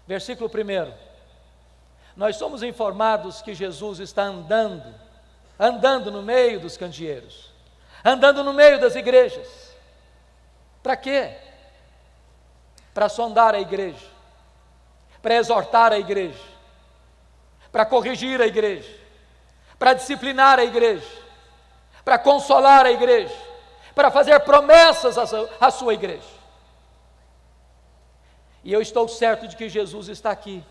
versículo 0.06 0.50
1, 0.50 0.92
nós 2.14 2.36
somos 2.36 2.62
informados 2.62 3.40
que 3.40 3.54
Jesus 3.54 4.00
está 4.00 4.24
andando, 4.24 4.94
andando 5.58 6.10
no 6.10 6.22
meio 6.22 6.60
dos 6.60 6.76
candeeiros, 6.76 7.50
andando 8.04 8.44
no 8.44 8.52
meio 8.52 8.78
das 8.78 8.94
igrejas 8.96 9.74
para 10.82 10.94
quê? 10.94 11.38
Para 12.92 13.08
sondar 13.08 13.54
a 13.54 13.60
igreja, 13.60 14.06
para 15.22 15.36
exortar 15.36 15.90
a 15.94 15.98
igreja, 15.98 16.44
para 17.72 17.86
corrigir 17.86 18.42
a 18.42 18.46
igreja, 18.46 18.94
para 19.78 19.94
disciplinar 19.94 20.58
a 20.58 20.64
igreja, 20.64 21.08
para 22.04 22.18
consolar 22.18 22.84
a 22.84 22.92
igreja, 22.92 23.34
para 23.94 24.10
fazer 24.10 24.38
promessas 24.40 25.16
à 25.58 25.70
sua 25.70 25.94
igreja. 25.94 26.31
E 28.64 28.72
eu 28.72 28.80
estou 28.80 29.08
certo 29.08 29.48
de 29.48 29.56
que 29.56 29.68
Jesus 29.68 30.08
está 30.08 30.30
aqui, 30.30 30.64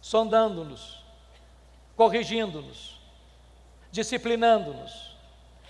sondando-nos, 0.00 1.02
corrigindo-nos, 1.96 3.00
disciplinando-nos, 3.90 5.16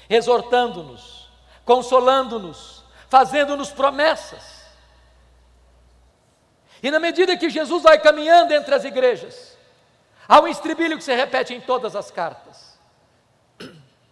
exortando-nos, 0.08 1.28
consolando-nos, 1.64 2.82
fazendo-nos 3.08 3.70
promessas. 3.70 4.64
E 6.82 6.90
na 6.90 6.98
medida 6.98 7.36
que 7.36 7.48
Jesus 7.48 7.82
vai 7.82 7.98
caminhando 8.00 8.52
entre 8.52 8.74
as 8.74 8.84
igrejas, 8.84 9.56
há 10.28 10.40
um 10.40 10.48
estribilho 10.48 10.98
que 10.98 11.04
se 11.04 11.14
repete 11.14 11.54
em 11.54 11.60
todas 11.60 11.94
as 11.94 12.10
cartas. 12.10 12.78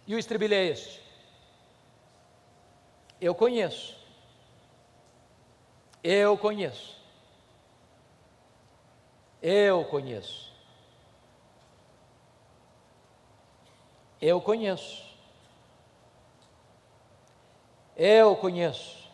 E 0.07 0.15
o 0.15 0.19
estribilho 0.19 0.53
é 0.53 0.65
este: 0.65 1.01
Eu 3.19 3.35
conheço. 3.35 4.02
Eu 6.03 6.37
conheço. 6.37 6.97
Eu 9.41 9.85
conheço. 9.85 10.51
Eu 14.21 14.41
conheço. 14.41 15.03
Eu 17.95 18.35
conheço. 18.35 19.09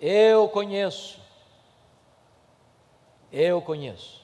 Eu 0.00 0.48
conheço. 0.48 1.20
Eu 3.32 3.60
conheço. 3.62 4.20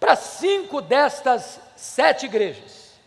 Para 0.00 0.16
cinco 0.16 0.80
destas 0.80 1.60
sete 1.76 2.26
igrejas. 2.26 2.98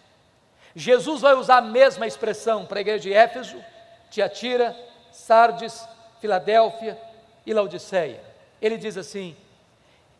Jesus 0.75 1.21
vai 1.21 1.33
usar 1.33 1.57
a 1.57 1.61
mesma 1.61 2.07
expressão 2.07 2.65
para 2.65 2.79
a 2.79 2.81
igreja 2.81 2.99
de 2.99 3.13
Éfeso, 3.13 3.63
Tiatira, 4.11 4.77
Sardes, 5.11 5.87
Filadélfia 6.19 7.01
e 7.45 7.53
Laodiceia. 7.53 8.21
Ele 8.61 8.77
diz 8.77 8.97
assim: 8.97 9.35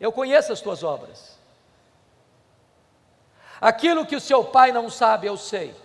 Eu 0.00 0.10
conheço 0.10 0.52
as 0.52 0.60
tuas 0.60 0.82
obras. 0.82 1.38
Aquilo 3.60 4.04
que 4.04 4.16
o 4.16 4.20
seu 4.20 4.42
pai 4.42 4.72
não 4.72 4.90
sabe, 4.90 5.28
eu 5.28 5.36
sei. 5.36 5.76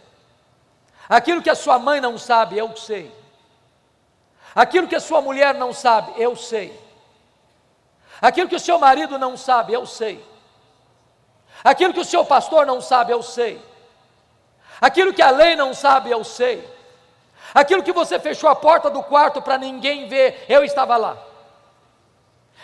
Aquilo 1.08 1.44
que 1.44 1.50
a 1.50 1.56
sua 1.56 1.78
mãe 1.78 2.02
não 2.02 2.18
sabe, 2.18 2.58
eu 2.58 2.76
sei. 2.76 3.12
Aquilo 4.56 4.88
que 4.88 4.96
a 4.96 5.00
sua 5.00 5.22
mulher 5.22 5.54
não 5.54 5.72
sabe, 5.74 6.20
eu 6.20 6.36
sei. 6.36 6.78
Aquilo 8.20 8.50
que 8.50 8.56
o 8.56 8.60
seu 8.60 8.80
marido 8.80 9.20
não 9.20 9.38
sabe, 9.38 9.74
eu 9.74 9.86
sei. 9.86 10.26
Aquilo 11.64 11.94
que 11.94 12.00
o 12.00 12.06
seu 12.06 12.26
pastor 12.26 12.66
não 12.66 12.82
sabe, 12.82 13.12
eu 13.12 13.22
sei. 13.22 13.62
Aquilo 14.82 15.14
que 15.14 15.22
a 15.22 15.30
lei 15.30 15.56
não 15.56 15.74
sabe, 15.74 16.10
eu 16.10 16.24
sei. 16.24 16.77
Aquilo 17.58 17.82
que 17.82 17.92
você 17.92 18.20
fechou 18.20 18.48
a 18.48 18.56
porta 18.56 18.88
do 18.88 19.02
quarto 19.02 19.42
para 19.42 19.58
ninguém 19.58 20.08
ver, 20.08 20.46
eu 20.48 20.64
estava 20.64 20.96
lá. 20.96 21.18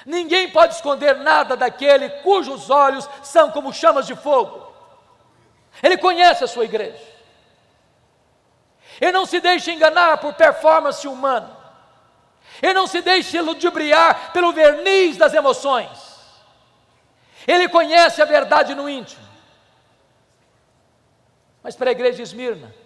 Ninguém 0.05 0.51
pode 0.51 0.75
esconder 0.75 1.15
nada 1.15 1.57
daquele 1.57 2.07
cujos 2.21 2.69
olhos 2.69 3.09
são 3.23 3.49
como 3.49 3.73
chamas 3.73 4.05
de 4.05 4.15
fogo. 4.15 4.71
Ele 5.81 5.97
conhece 5.97 6.43
a 6.43 6.47
sua 6.47 6.65
igreja. 6.65 7.01
Ele 9.01 9.13
não 9.13 9.25
se 9.25 9.39
deixa 9.39 9.71
enganar 9.71 10.19
por 10.19 10.35
performance 10.35 11.07
humana. 11.07 11.57
Ele 12.61 12.73
não 12.75 12.85
se 12.85 13.01
deixa 13.01 13.41
ludibriar 13.41 14.31
pelo 14.31 14.53
verniz 14.53 15.17
das 15.17 15.33
emoções. 15.33 15.89
Ele 17.47 17.67
conhece 17.67 18.21
a 18.21 18.25
verdade 18.25 18.75
no 18.75 18.87
íntimo. 18.87 19.27
Mas 21.63 21.75
para 21.75 21.89
a 21.89 21.93
igreja 21.93 22.17
de 22.17 22.21
Esmirna, 22.21 22.82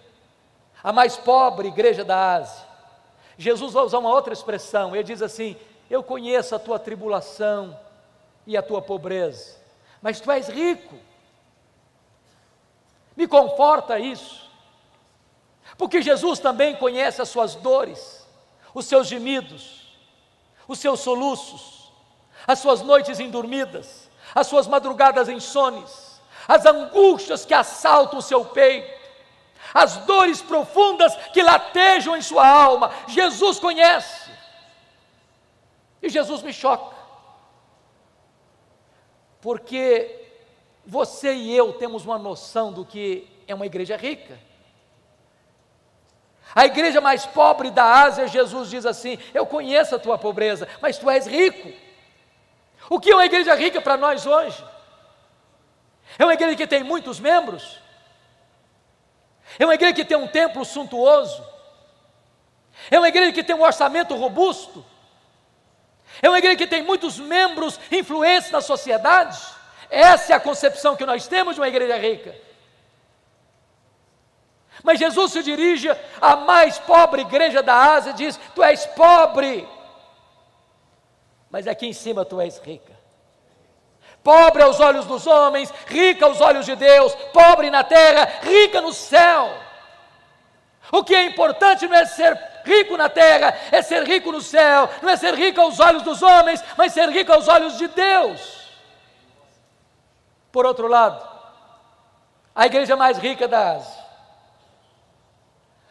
a 0.82 0.92
mais 0.92 1.16
pobre 1.16 1.68
igreja 1.68 2.04
da 2.04 2.36
Ásia, 2.36 2.66
Jesus 3.36 3.72
vai 3.72 3.84
usar 3.84 3.98
uma 3.98 4.10
outra 4.10 4.32
expressão. 4.32 4.94
Ele 4.94 5.04
diz 5.04 5.22
assim: 5.22 5.56
Eu 5.88 6.02
conheço 6.02 6.54
a 6.54 6.58
tua 6.58 6.78
tribulação 6.78 7.78
e 8.46 8.56
a 8.56 8.62
tua 8.62 8.82
pobreza, 8.82 9.56
mas 10.02 10.20
tu 10.20 10.30
és 10.30 10.48
rico. 10.48 10.96
Me 13.16 13.26
conforta 13.26 13.98
isso, 13.98 14.48
porque 15.76 16.02
Jesus 16.02 16.38
também 16.38 16.76
conhece 16.76 17.20
as 17.20 17.28
suas 17.28 17.54
dores, 17.54 18.26
os 18.72 18.86
seus 18.86 19.06
gemidos, 19.06 19.88
os 20.68 20.78
seus 20.78 21.00
soluços, 21.00 21.92
as 22.46 22.60
suas 22.60 22.80
noites 22.80 23.18
indormidas, 23.18 24.08
as 24.34 24.46
suas 24.46 24.66
madrugadas 24.66 25.28
insones, 25.28 26.20
as 26.46 26.64
angústias 26.64 27.44
que 27.44 27.54
assaltam 27.54 28.18
o 28.18 28.22
seu 28.22 28.44
peito, 28.44 28.97
as 29.72 29.98
dores 29.98 30.40
profundas 30.40 31.14
que 31.32 31.42
latejam 31.42 32.16
em 32.16 32.22
sua 32.22 32.46
alma. 32.46 32.92
Jesus 33.06 33.58
conhece. 33.58 34.30
E 36.02 36.08
Jesus 36.08 36.42
me 36.42 36.52
choca. 36.52 36.96
Porque 39.40 40.26
você 40.84 41.34
e 41.34 41.56
eu 41.56 41.72
temos 41.74 42.04
uma 42.04 42.18
noção 42.18 42.72
do 42.72 42.84
que 42.84 43.28
é 43.46 43.54
uma 43.54 43.66
igreja 43.66 43.96
rica. 43.96 44.38
A 46.54 46.64
igreja 46.66 47.00
mais 47.00 47.26
pobre 47.26 47.70
da 47.70 47.84
Ásia, 47.84 48.26
Jesus 48.26 48.70
diz 48.70 48.86
assim: 48.86 49.18
Eu 49.34 49.46
conheço 49.46 49.94
a 49.94 49.98
tua 49.98 50.16
pobreza, 50.16 50.66
mas 50.80 50.98
tu 50.98 51.08
és 51.10 51.26
rico. 51.26 51.72
O 52.88 52.98
que 52.98 53.10
é 53.10 53.14
uma 53.14 53.26
igreja 53.26 53.54
rica 53.54 53.80
para 53.80 53.96
nós 53.96 54.24
hoje? 54.24 54.64
É 56.18 56.24
uma 56.24 56.32
igreja 56.32 56.56
que 56.56 56.66
tem 56.66 56.82
muitos 56.82 57.20
membros? 57.20 57.77
É 59.58 59.64
uma 59.64 59.74
igreja 59.74 59.94
que 59.94 60.04
tem 60.04 60.16
um 60.16 60.28
templo 60.28 60.64
suntuoso? 60.64 61.44
É 62.90 62.98
uma 62.98 63.08
igreja 63.08 63.32
que 63.32 63.42
tem 63.42 63.56
um 63.56 63.62
orçamento 63.62 64.14
robusto? 64.14 64.84
É 66.22 66.28
uma 66.28 66.38
igreja 66.38 66.56
que 66.56 66.66
tem 66.66 66.82
muitos 66.82 67.18
membros 67.18 67.78
influentes 67.90 68.50
na 68.50 68.60
sociedade? 68.60 69.38
Essa 69.90 70.32
é 70.32 70.36
a 70.36 70.40
concepção 70.40 70.96
que 70.96 71.06
nós 71.06 71.26
temos 71.26 71.54
de 71.54 71.60
uma 71.60 71.68
igreja 71.68 71.96
rica. 71.96 72.34
Mas 74.82 74.98
Jesus 74.98 75.32
se 75.32 75.42
dirige 75.42 75.88
à 76.20 76.36
mais 76.36 76.78
pobre 76.78 77.22
igreja 77.22 77.62
da 77.62 77.74
Ásia 77.74 78.10
e 78.10 78.14
diz: 78.14 78.38
Tu 78.54 78.62
és 78.62 78.86
pobre, 78.86 79.68
mas 81.50 81.66
aqui 81.66 81.86
em 81.86 81.92
cima 81.92 82.24
tu 82.24 82.40
és 82.40 82.58
rica. 82.58 82.97
Pobre 84.22 84.62
aos 84.62 84.80
olhos 84.80 85.06
dos 85.06 85.26
homens, 85.26 85.72
rica 85.86 86.26
aos 86.26 86.40
olhos 86.40 86.66
de 86.66 86.76
Deus, 86.76 87.14
pobre 87.32 87.70
na 87.70 87.84
terra, 87.84 88.40
rica 88.42 88.80
no 88.80 88.92
céu. 88.92 89.54
O 90.90 91.04
que 91.04 91.14
é 91.14 91.24
importante 91.24 91.86
não 91.86 91.96
é 91.96 92.06
ser 92.06 92.38
rico 92.64 92.96
na 92.96 93.08
terra, 93.08 93.56
é 93.70 93.80
ser 93.82 94.04
rico 94.04 94.32
no 94.32 94.40
céu, 94.40 94.88
não 95.02 95.10
é 95.10 95.16
ser 95.16 95.34
rico 95.34 95.60
aos 95.60 95.78
olhos 95.80 96.02
dos 96.02 96.22
homens, 96.22 96.62
mas 96.76 96.92
ser 96.92 97.08
rico 97.08 97.32
aos 97.32 97.48
olhos 97.48 97.78
de 97.78 97.88
Deus. 97.88 98.58
Por 100.50 100.66
outro 100.66 100.88
lado, 100.88 101.26
a 102.54 102.66
igreja 102.66 102.96
mais 102.96 103.18
rica 103.18 103.46
da 103.46 103.76
Ásia, 103.76 104.04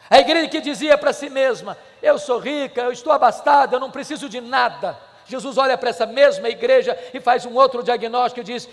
a 0.09 0.19
igreja 0.19 0.47
que 0.47 0.61
dizia 0.61 0.97
para 0.97 1.13
si 1.13 1.29
mesma: 1.29 1.77
Eu 2.01 2.17
sou 2.17 2.39
rica, 2.39 2.81
eu 2.81 2.91
estou 2.91 3.11
abastada, 3.13 3.75
eu 3.75 3.79
não 3.79 3.91
preciso 3.91 4.29
de 4.29 4.41
nada. 4.41 4.97
Jesus 5.27 5.57
olha 5.57 5.77
para 5.77 5.89
essa 5.89 6.05
mesma 6.05 6.49
igreja 6.49 6.97
e 7.13 7.19
faz 7.19 7.45
um 7.45 7.55
outro 7.55 7.83
diagnóstico 7.83 8.41
e 8.41 8.43
diz: 8.43 8.69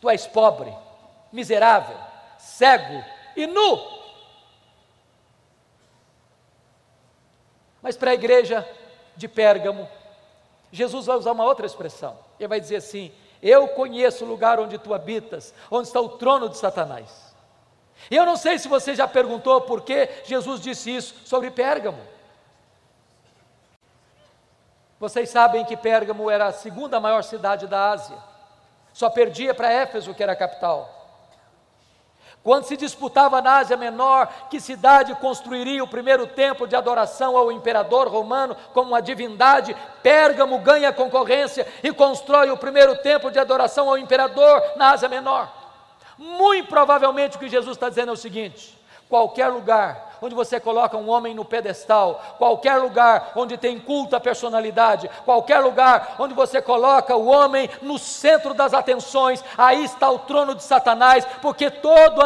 Tu 0.00 0.08
és 0.08 0.26
pobre, 0.26 0.72
miserável, 1.32 1.96
cego 2.38 3.04
e 3.36 3.46
nu. 3.46 4.02
Mas 7.82 7.96
para 7.96 8.12
a 8.12 8.14
igreja 8.14 8.66
de 9.16 9.28
Pérgamo, 9.28 9.88
Jesus 10.70 11.06
vai 11.06 11.16
usar 11.16 11.32
uma 11.32 11.44
outra 11.44 11.66
expressão. 11.66 12.18
Ele 12.38 12.48
vai 12.48 12.60
dizer 12.60 12.76
assim: 12.76 13.12
eu 13.42 13.68
conheço 13.68 14.24
o 14.24 14.28
lugar 14.28 14.60
onde 14.60 14.78
tu 14.78 14.94
habitas, 14.94 15.52
onde 15.68 15.88
está 15.88 16.00
o 16.00 16.10
trono 16.10 16.48
de 16.48 16.56
Satanás. 16.56 17.34
E 18.08 18.16
eu 18.16 18.24
não 18.24 18.36
sei 18.36 18.58
se 18.58 18.68
você 18.68 18.94
já 18.94 19.08
perguntou 19.08 19.60
por 19.62 19.82
que 19.82 20.08
Jesus 20.24 20.60
disse 20.60 20.94
isso 20.94 21.14
sobre 21.24 21.50
Pérgamo. 21.50 22.00
Vocês 25.02 25.30
sabem 25.30 25.64
que 25.64 25.76
Pérgamo 25.76 26.30
era 26.30 26.46
a 26.46 26.52
segunda 26.52 27.00
maior 27.00 27.24
cidade 27.24 27.66
da 27.66 27.90
Ásia, 27.90 28.16
só 28.92 29.10
perdia 29.10 29.52
para 29.52 29.68
Éfeso, 29.68 30.14
que 30.14 30.22
era 30.22 30.30
a 30.30 30.36
capital. 30.36 30.88
Quando 32.40 32.66
se 32.66 32.76
disputava 32.76 33.42
na 33.42 33.56
Ásia 33.56 33.76
Menor 33.76 34.28
que 34.48 34.60
cidade 34.60 35.12
construiria 35.16 35.82
o 35.82 35.88
primeiro 35.88 36.28
templo 36.28 36.68
de 36.68 36.76
adoração 36.76 37.36
ao 37.36 37.50
imperador 37.50 38.06
romano 38.06 38.56
como 38.72 38.90
uma 38.90 39.02
divindade, 39.02 39.76
Pérgamo 40.04 40.60
ganha 40.60 40.90
a 40.90 40.92
concorrência 40.92 41.66
e 41.82 41.92
constrói 41.92 42.52
o 42.52 42.56
primeiro 42.56 42.94
templo 42.98 43.28
de 43.28 43.40
adoração 43.40 43.88
ao 43.88 43.98
imperador 43.98 44.62
na 44.76 44.92
Ásia 44.92 45.08
Menor. 45.08 45.52
Muito 46.16 46.68
provavelmente 46.68 47.36
o 47.36 47.40
que 47.40 47.48
Jesus 47.48 47.76
está 47.76 47.88
dizendo 47.88 48.10
é 48.10 48.12
o 48.12 48.16
seguinte: 48.16 48.80
qualquer 49.12 49.48
lugar 49.48 50.16
onde 50.22 50.34
você 50.34 50.58
coloca 50.58 50.96
um 50.96 51.10
homem 51.10 51.34
no 51.34 51.44
pedestal, 51.44 52.22
qualquer 52.38 52.76
lugar 52.76 53.32
onde 53.36 53.58
tem 53.58 53.78
culto 53.78 54.16
à 54.16 54.20
personalidade, 54.20 55.10
qualquer 55.26 55.58
lugar 55.58 56.16
onde 56.18 56.32
você 56.32 56.62
coloca 56.62 57.14
o 57.14 57.26
homem 57.26 57.68
no 57.82 57.98
centro 57.98 58.54
das 58.54 58.72
atenções, 58.72 59.44
aí 59.58 59.84
está 59.84 60.10
o 60.10 60.20
trono 60.20 60.54
de 60.54 60.62
Satanás, 60.62 61.26
porque 61.42 61.70
todo, 61.70 62.22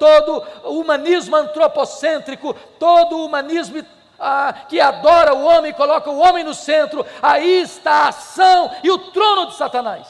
todo 0.00 0.42
humanismo 0.64 1.36
antropocêntrico, 1.36 2.54
todo 2.76 3.24
humanismo 3.24 3.84
ah, 4.18 4.52
que 4.68 4.80
adora 4.80 5.32
o 5.32 5.44
homem, 5.44 5.72
coloca 5.72 6.10
o 6.10 6.18
homem 6.18 6.42
no 6.42 6.54
centro, 6.54 7.06
aí 7.22 7.62
está 7.62 7.92
a 7.92 8.08
ação 8.08 8.68
e 8.82 8.90
o 8.90 8.98
trono 8.98 9.46
de 9.46 9.54
Satanás. 9.54 10.08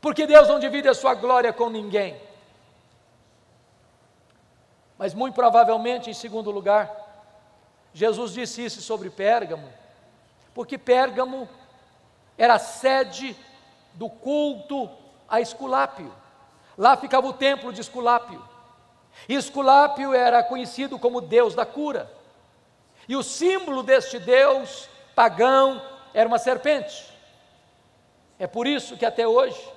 Porque 0.00 0.26
Deus 0.26 0.48
não 0.48 0.58
divide 0.58 0.88
a 0.88 0.94
sua 0.94 1.14
glória 1.14 1.52
com 1.52 1.70
ninguém. 1.70 2.31
Mas 5.02 5.14
muito 5.14 5.34
provavelmente, 5.34 6.10
em 6.10 6.14
segundo 6.14 6.52
lugar, 6.52 6.88
Jesus 7.92 8.32
disse 8.32 8.64
isso 8.64 8.80
sobre 8.80 9.10
Pérgamo, 9.10 9.68
porque 10.54 10.78
Pérgamo 10.78 11.48
era 12.38 12.54
a 12.54 12.58
sede 12.60 13.36
do 13.94 14.08
culto 14.08 14.88
a 15.28 15.40
Esculápio. 15.40 16.14
Lá 16.78 16.96
ficava 16.96 17.26
o 17.26 17.32
templo 17.32 17.72
de 17.72 17.80
Esculápio. 17.80 18.40
E 19.28 19.34
Esculápio 19.34 20.14
era 20.14 20.40
conhecido 20.40 20.96
como 21.00 21.20
Deus 21.20 21.52
da 21.52 21.66
cura. 21.66 22.08
E 23.08 23.16
o 23.16 23.24
símbolo 23.24 23.82
deste 23.82 24.20
Deus 24.20 24.88
pagão 25.16 25.82
era 26.14 26.28
uma 26.28 26.38
serpente. 26.38 27.12
É 28.38 28.46
por 28.46 28.68
isso 28.68 28.96
que 28.96 29.04
até 29.04 29.26
hoje, 29.26 29.68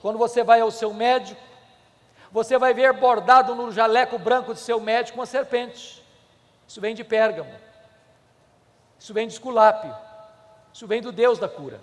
quando 0.00 0.16
você 0.16 0.42
vai 0.42 0.62
ao 0.62 0.70
seu 0.70 0.94
médico, 0.94 1.42
você 2.36 2.58
vai 2.58 2.74
ver 2.74 2.92
bordado 2.92 3.54
no 3.54 3.72
jaleco 3.72 4.18
branco 4.18 4.52
de 4.52 4.60
seu 4.60 4.78
médico 4.78 5.18
uma 5.18 5.24
serpente. 5.24 6.04
Isso 6.68 6.78
vem 6.82 6.94
de 6.94 7.02
Pérgamo. 7.02 7.50
Isso 8.98 9.14
vem 9.14 9.26
de 9.26 9.32
Esculápio. 9.32 9.96
Isso 10.70 10.86
vem 10.86 11.00
do 11.00 11.10
Deus 11.10 11.38
da 11.38 11.48
cura. 11.48 11.80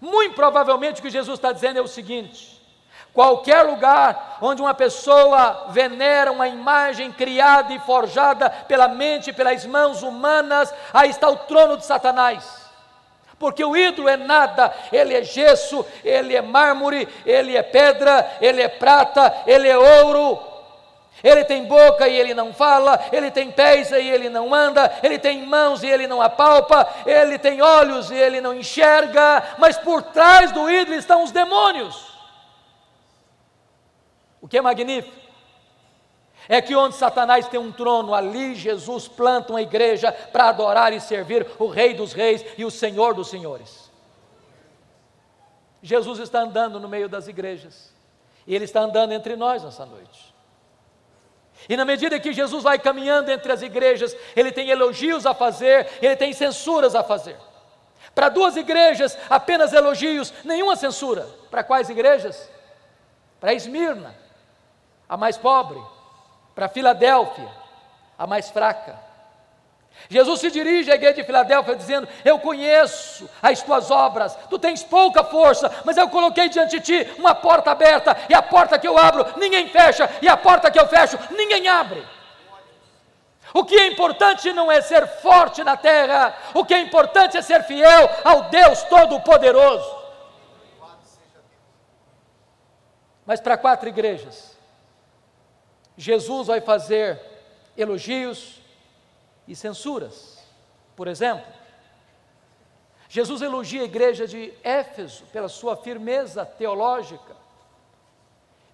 Muito 0.00 0.36
provavelmente 0.36 1.00
o 1.00 1.02
que 1.02 1.10
Jesus 1.10 1.40
está 1.40 1.50
dizendo 1.50 1.80
é 1.80 1.82
o 1.82 1.88
seguinte: 1.88 2.62
Qualquer 3.12 3.62
lugar 3.62 4.38
onde 4.40 4.62
uma 4.62 4.74
pessoa 4.74 5.66
venera 5.70 6.30
uma 6.30 6.46
imagem 6.46 7.10
criada 7.10 7.72
e 7.72 7.80
forjada 7.80 8.48
pela 8.48 8.86
mente 8.86 9.30
e 9.30 9.32
pelas 9.32 9.66
mãos 9.66 10.04
humanas, 10.04 10.72
aí 10.94 11.10
está 11.10 11.28
o 11.28 11.38
trono 11.38 11.76
de 11.76 11.84
Satanás. 11.84 12.61
Porque 13.42 13.64
o 13.64 13.76
ídolo 13.76 14.08
é 14.08 14.16
nada, 14.16 14.72
ele 14.92 15.14
é 15.14 15.24
gesso, 15.24 15.84
ele 16.04 16.36
é 16.36 16.40
mármore, 16.40 17.08
ele 17.26 17.56
é 17.56 17.62
pedra, 17.64 18.36
ele 18.40 18.62
é 18.62 18.68
prata, 18.68 19.42
ele 19.44 19.68
é 19.68 19.76
ouro. 19.76 20.38
Ele 21.24 21.44
tem 21.44 21.64
boca 21.64 22.06
e 22.06 22.16
ele 22.16 22.34
não 22.34 22.54
fala, 22.54 23.04
ele 23.10 23.32
tem 23.32 23.50
pés 23.50 23.90
e 23.90 23.96
ele 23.96 24.28
não 24.28 24.54
anda, 24.54 24.96
ele 25.02 25.18
tem 25.18 25.44
mãos 25.44 25.82
e 25.82 25.88
ele 25.88 26.06
não 26.06 26.22
apalpa, 26.22 26.88
ele 27.04 27.36
tem 27.36 27.60
olhos 27.60 28.12
e 28.12 28.14
ele 28.14 28.40
não 28.40 28.54
enxerga, 28.54 29.42
mas 29.58 29.76
por 29.76 30.02
trás 30.02 30.52
do 30.52 30.70
ídolo 30.70 30.96
estão 30.96 31.24
os 31.24 31.32
demônios. 31.32 32.16
O 34.40 34.46
que 34.46 34.58
é 34.58 34.60
magnífico 34.60 35.21
é 36.48 36.60
que 36.60 36.74
onde 36.74 36.96
Satanás 36.96 37.46
tem 37.48 37.58
um 37.58 37.72
trono, 37.72 38.14
ali 38.14 38.54
Jesus 38.54 39.08
planta 39.08 39.52
uma 39.52 39.62
igreja 39.62 40.12
para 40.12 40.48
adorar 40.48 40.92
e 40.92 41.00
servir 41.00 41.46
o 41.58 41.66
Rei 41.66 41.94
dos 41.94 42.12
Reis 42.12 42.44
e 42.58 42.64
o 42.64 42.70
Senhor 42.70 43.14
dos 43.14 43.28
Senhores. 43.28 43.90
Jesus 45.82 46.18
está 46.18 46.40
andando 46.40 46.78
no 46.78 46.88
meio 46.88 47.08
das 47.08 47.28
igrejas, 47.28 47.92
e 48.46 48.54
Ele 48.54 48.64
está 48.64 48.80
andando 48.80 49.12
entre 49.12 49.36
nós 49.36 49.62
nessa 49.62 49.84
noite. 49.84 50.32
E 51.68 51.76
na 51.76 51.84
medida 51.84 52.18
que 52.18 52.32
Jesus 52.32 52.62
vai 52.62 52.78
caminhando 52.78 53.30
entre 53.30 53.52
as 53.52 53.62
igrejas, 53.62 54.16
Ele 54.34 54.50
tem 54.50 54.68
elogios 54.68 55.26
a 55.26 55.34
fazer, 55.34 55.88
Ele 56.00 56.16
tem 56.16 56.32
censuras 56.32 56.94
a 56.94 57.04
fazer. 57.04 57.36
Para 58.14 58.28
duas 58.28 58.56
igrejas, 58.56 59.16
apenas 59.30 59.72
elogios, 59.72 60.32
nenhuma 60.44 60.76
censura. 60.76 61.26
Para 61.50 61.62
quais 61.62 61.88
igrejas? 61.88 62.50
Para 63.40 63.54
Esmirna, 63.54 64.14
a 65.08 65.16
mais 65.16 65.38
pobre, 65.38 65.80
para 66.54 66.68
Filadélfia, 66.68 67.48
a 68.18 68.26
mais 68.26 68.50
fraca. 68.50 69.12
Jesus 70.08 70.40
se 70.40 70.50
dirige 70.50 70.90
à 70.90 70.94
igreja 70.94 71.14
de 71.14 71.24
Filadélfia 71.24 71.76
dizendo: 71.76 72.08
Eu 72.24 72.38
conheço 72.38 73.28
as 73.42 73.62
tuas 73.62 73.90
obras, 73.90 74.36
tu 74.48 74.58
tens 74.58 74.82
pouca 74.82 75.22
força, 75.22 75.70
mas 75.84 75.96
eu 75.96 76.08
coloquei 76.08 76.48
diante 76.48 76.78
de 76.78 76.80
ti 76.80 77.14
uma 77.18 77.34
porta 77.34 77.70
aberta, 77.70 78.16
e 78.28 78.34
a 78.34 78.42
porta 78.42 78.78
que 78.78 78.88
eu 78.88 78.98
abro, 78.98 79.26
ninguém 79.36 79.68
fecha, 79.68 80.08
e 80.20 80.28
a 80.28 80.36
porta 80.36 80.70
que 80.70 80.78
eu 80.78 80.86
fecho, 80.88 81.18
ninguém 81.30 81.68
abre. 81.68 82.04
O 83.54 83.64
que 83.64 83.76
é 83.76 83.86
importante 83.86 84.52
não 84.52 84.72
é 84.72 84.80
ser 84.80 85.06
forte 85.06 85.62
na 85.62 85.76
terra, 85.76 86.34
o 86.54 86.64
que 86.64 86.74
é 86.74 86.80
importante 86.80 87.36
é 87.36 87.42
ser 87.42 87.62
fiel 87.64 88.08
ao 88.24 88.44
Deus 88.44 88.82
Todo-Poderoso. 88.84 90.02
Mas 93.26 93.40
para 93.40 93.56
quatro 93.56 93.88
igrejas, 93.88 94.51
Jesus 96.02 96.48
vai 96.48 96.60
fazer 96.60 97.20
elogios 97.76 98.60
e 99.46 99.54
censuras. 99.54 100.44
Por 100.96 101.06
exemplo, 101.06 101.46
Jesus 103.08 103.40
elogia 103.40 103.82
a 103.82 103.84
igreja 103.84 104.26
de 104.26 104.52
Éfeso 104.64 105.24
pela 105.26 105.48
sua 105.48 105.76
firmeza 105.76 106.44
teológica, 106.44 107.36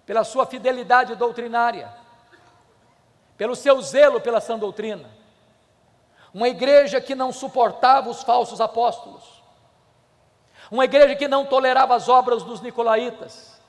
pela 0.07 0.23
sua 0.23 0.47
fidelidade 0.47 1.15
doutrinária, 1.15 1.93
pelo 3.37 3.55
seu 3.55 3.79
zelo 3.79 4.19
pela 4.19 4.41
sã 4.41 4.57
doutrina. 4.57 5.07
Uma 6.33 6.49
igreja 6.49 6.99
que 6.99 7.13
não 7.13 7.31
suportava 7.31 8.09
os 8.09 8.23
falsos 8.23 8.59
apóstolos, 8.59 9.43
uma 10.71 10.85
igreja 10.85 11.15
que 11.15 11.27
não 11.27 11.45
tolerava 11.45 11.93
as 11.95 12.09
obras 12.09 12.41
dos 12.41 12.59
nicolaítas, 12.59 13.61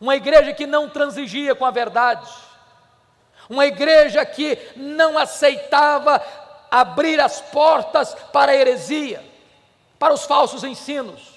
uma 0.00 0.14
igreja 0.14 0.54
que 0.54 0.64
não 0.64 0.88
transigia 0.88 1.56
com 1.56 1.64
a 1.64 1.72
verdade, 1.72 2.43
uma 3.48 3.66
igreja 3.66 4.24
que 4.24 4.58
não 4.76 5.18
aceitava 5.18 6.22
abrir 6.70 7.20
as 7.20 7.40
portas 7.40 8.14
para 8.32 8.52
a 8.52 8.56
heresia, 8.56 9.22
para 9.98 10.12
os 10.12 10.24
falsos 10.24 10.64
ensinos. 10.64 11.34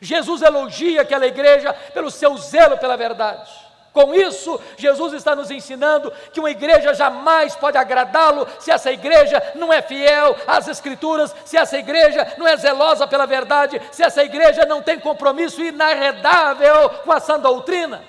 Jesus 0.00 0.42
elogia 0.42 1.02
aquela 1.02 1.26
igreja 1.26 1.72
pelo 1.94 2.10
seu 2.10 2.36
zelo 2.36 2.78
pela 2.78 2.96
verdade. 2.96 3.50
Com 3.92 4.14
isso, 4.14 4.60
Jesus 4.76 5.14
está 5.14 5.34
nos 5.34 5.50
ensinando 5.50 6.12
que 6.32 6.38
uma 6.38 6.50
igreja 6.50 6.94
jamais 6.94 7.56
pode 7.56 7.76
agradá-lo 7.76 8.46
se 8.60 8.70
essa 8.70 8.92
igreja 8.92 9.42
não 9.56 9.72
é 9.72 9.82
fiel 9.82 10.36
às 10.46 10.68
Escrituras, 10.68 11.34
se 11.44 11.56
essa 11.56 11.76
igreja 11.76 12.34
não 12.38 12.46
é 12.46 12.56
zelosa 12.56 13.06
pela 13.06 13.26
verdade, 13.26 13.80
se 13.90 14.02
essa 14.02 14.22
igreja 14.22 14.64
não 14.64 14.80
tem 14.80 14.98
compromisso 14.98 15.60
inarredável 15.60 16.90
com 17.04 17.10
a 17.10 17.18
sã 17.18 17.38
doutrina. 17.38 18.02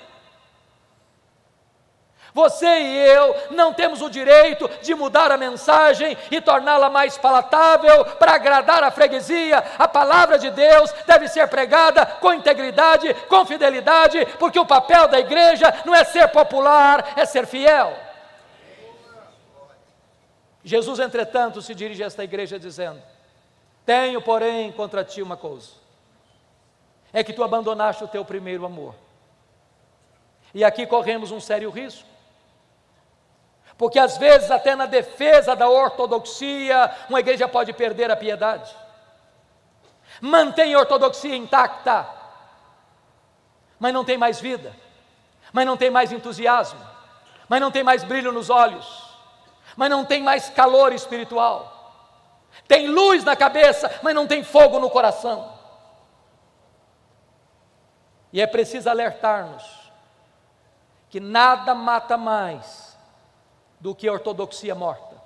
Você 2.34 2.66
e 2.66 2.96
eu 2.96 3.36
não 3.50 3.74
temos 3.74 4.00
o 4.00 4.08
direito 4.08 4.68
de 4.80 4.94
mudar 4.94 5.30
a 5.30 5.36
mensagem 5.36 6.16
e 6.30 6.40
torná-la 6.40 6.88
mais 6.88 7.18
palatável 7.18 8.06
para 8.16 8.34
agradar 8.34 8.82
a 8.82 8.90
freguesia. 8.90 9.62
A 9.78 9.86
palavra 9.86 10.38
de 10.38 10.50
Deus 10.50 10.90
deve 11.06 11.28
ser 11.28 11.46
pregada 11.48 12.06
com 12.06 12.32
integridade, 12.32 13.12
com 13.28 13.44
fidelidade, 13.44 14.24
porque 14.38 14.58
o 14.58 14.64
papel 14.64 15.08
da 15.08 15.20
igreja 15.20 15.74
não 15.84 15.94
é 15.94 16.04
ser 16.04 16.28
popular, 16.28 17.12
é 17.16 17.26
ser 17.26 17.46
fiel. 17.46 17.94
Jesus, 20.64 21.00
entretanto, 21.00 21.60
se 21.60 21.74
dirige 21.74 22.02
a 22.02 22.06
esta 22.06 22.24
igreja 22.24 22.58
dizendo: 22.58 23.02
Tenho, 23.84 24.22
porém, 24.22 24.72
contra 24.72 25.04
ti 25.04 25.20
uma 25.20 25.36
coisa: 25.36 25.68
é 27.12 27.22
que 27.22 27.34
tu 27.34 27.44
abandonaste 27.44 28.02
o 28.02 28.08
teu 28.08 28.24
primeiro 28.24 28.64
amor. 28.64 28.94
E 30.54 30.64
aqui 30.64 30.86
corremos 30.86 31.30
um 31.30 31.40
sério 31.40 31.68
risco 31.68 32.11
porque 33.82 33.98
às 33.98 34.16
vezes, 34.16 34.48
até 34.48 34.76
na 34.76 34.86
defesa 34.86 35.56
da 35.56 35.68
ortodoxia, 35.68 36.88
uma 37.08 37.18
igreja 37.18 37.48
pode 37.48 37.72
perder 37.72 38.12
a 38.12 38.16
piedade. 38.16 38.72
Mantém 40.20 40.72
a 40.72 40.78
ortodoxia 40.78 41.34
intacta, 41.34 42.06
mas 43.80 43.92
não 43.92 44.04
tem 44.04 44.16
mais 44.16 44.40
vida, 44.40 44.72
mas 45.52 45.66
não 45.66 45.76
tem 45.76 45.90
mais 45.90 46.12
entusiasmo, 46.12 46.78
mas 47.48 47.60
não 47.60 47.72
tem 47.72 47.82
mais 47.82 48.04
brilho 48.04 48.30
nos 48.30 48.50
olhos, 48.50 48.86
mas 49.76 49.90
não 49.90 50.04
tem 50.04 50.22
mais 50.22 50.48
calor 50.48 50.92
espiritual. 50.92 52.46
Tem 52.68 52.86
luz 52.86 53.24
na 53.24 53.34
cabeça, 53.34 53.98
mas 54.00 54.14
não 54.14 54.28
tem 54.28 54.44
fogo 54.44 54.78
no 54.78 54.90
coração. 54.90 55.58
E 58.32 58.40
é 58.40 58.46
preciso 58.46 58.88
alertar-nos 58.88 59.64
que 61.10 61.18
nada 61.18 61.74
mata 61.74 62.16
mais 62.16 62.81
do 63.82 63.96
que 63.96 64.06
a 64.06 64.12
ortodoxia 64.12 64.76
morta. 64.76 65.20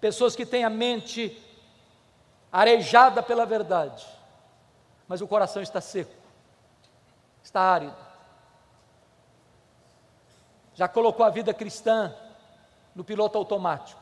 Pessoas 0.00 0.34
que 0.34 0.46
têm 0.46 0.64
a 0.64 0.70
mente 0.70 1.38
arejada 2.50 3.22
pela 3.22 3.44
verdade, 3.44 4.06
mas 5.06 5.20
o 5.20 5.28
coração 5.28 5.60
está 5.60 5.82
seco, 5.82 6.14
está 7.42 7.60
árido. 7.60 7.94
Já 10.74 10.88
colocou 10.88 11.26
a 11.26 11.30
vida 11.30 11.52
cristã 11.52 12.14
no 12.94 13.04
piloto 13.04 13.36
automático. 13.36 14.00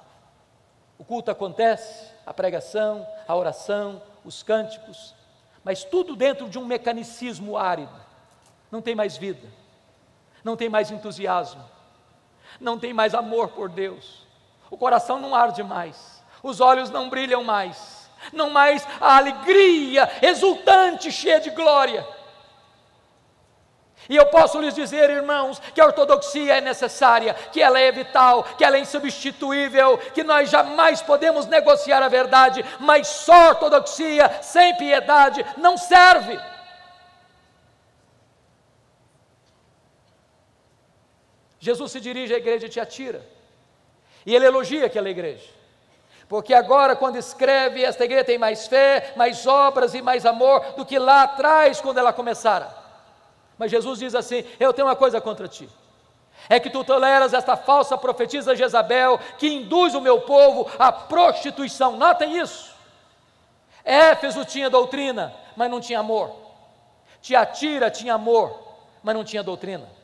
O 0.96 1.04
culto 1.04 1.32
acontece, 1.32 2.12
a 2.24 2.32
pregação, 2.32 3.04
a 3.26 3.34
oração, 3.34 4.00
os 4.24 4.44
cânticos, 4.44 5.12
mas 5.64 5.82
tudo 5.82 6.14
dentro 6.14 6.48
de 6.48 6.56
um 6.56 6.64
mecanicismo 6.64 7.56
árido. 7.56 8.00
Não 8.70 8.80
tem 8.80 8.94
mais 8.94 9.16
vida, 9.16 9.48
não 10.44 10.56
tem 10.56 10.68
mais 10.68 10.92
entusiasmo, 10.92 11.75
não 12.60 12.78
tem 12.78 12.92
mais 12.92 13.14
amor 13.14 13.48
por 13.48 13.68
Deus, 13.68 14.26
o 14.70 14.76
coração 14.76 15.18
não 15.18 15.34
arde 15.34 15.62
mais, 15.62 16.22
os 16.42 16.60
olhos 16.60 16.90
não 16.90 17.08
brilham 17.08 17.42
mais, 17.44 18.10
não 18.32 18.50
mais 18.50 18.86
a 19.00 19.16
alegria 19.16 20.10
exultante, 20.22 21.12
cheia 21.12 21.40
de 21.40 21.50
glória. 21.50 22.06
E 24.08 24.14
eu 24.14 24.26
posso 24.26 24.60
lhes 24.60 24.74
dizer, 24.74 25.10
irmãos, 25.10 25.60
que 25.74 25.80
a 25.80 25.86
ortodoxia 25.86 26.58
é 26.58 26.60
necessária, 26.60 27.34
que 27.34 27.60
ela 27.60 27.80
é 27.80 27.90
vital, 27.90 28.44
que 28.56 28.64
ela 28.64 28.76
é 28.76 28.80
insubstituível, 28.80 29.98
que 29.98 30.22
nós 30.22 30.48
jamais 30.48 31.02
podemos 31.02 31.46
negociar 31.46 32.02
a 32.02 32.08
verdade, 32.08 32.64
mas 32.78 33.08
só 33.08 33.48
ortodoxia 33.48 34.38
sem 34.42 34.76
piedade 34.76 35.44
não 35.56 35.76
serve. 35.76 36.38
Jesus 41.66 41.90
se 41.90 42.00
dirige 42.00 42.32
à 42.32 42.36
igreja 42.36 42.68
de 42.68 42.74
Tiatira 42.74 43.26
e 44.24 44.32
ele 44.32 44.46
elogia 44.46 44.86
aquela 44.86 45.10
igreja. 45.10 45.48
Porque 46.28 46.54
agora, 46.54 46.94
quando 46.94 47.16
escreve, 47.16 47.82
esta 47.82 48.04
igreja 48.04 48.22
tem 48.22 48.38
mais 48.38 48.68
fé, 48.68 49.12
mais 49.16 49.48
obras 49.48 49.92
e 49.92 50.00
mais 50.00 50.24
amor 50.24 50.60
do 50.76 50.86
que 50.86 50.96
lá 50.96 51.22
atrás, 51.22 51.80
quando 51.80 51.98
ela 51.98 52.12
começara. 52.12 52.72
Mas 53.58 53.72
Jesus 53.72 53.98
diz 53.98 54.14
assim: 54.14 54.44
Eu 54.60 54.72
tenho 54.72 54.86
uma 54.86 54.94
coisa 54.94 55.20
contra 55.20 55.48
ti. 55.48 55.68
É 56.48 56.60
que 56.60 56.70
tu 56.70 56.84
toleras 56.84 57.34
esta 57.34 57.56
falsa 57.56 57.98
profetisa 57.98 58.54
Jezabel, 58.54 59.18
que 59.36 59.48
induz 59.48 59.92
o 59.92 60.00
meu 60.00 60.20
povo 60.20 60.70
à 60.78 60.92
prostituição. 60.92 61.96
Notem 61.96 62.38
isso. 62.38 62.72
Éfeso 63.84 64.44
tinha 64.44 64.70
doutrina, 64.70 65.34
mas 65.56 65.68
não 65.68 65.80
tinha 65.80 65.98
amor. 65.98 66.30
Tiatira 67.20 67.90
tinha 67.90 68.14
amor, 68.14 68.56
mas 69.02 69.16
não 69.16 69.24
tinha 69.24 69.42
doutrina. 69.42 69.95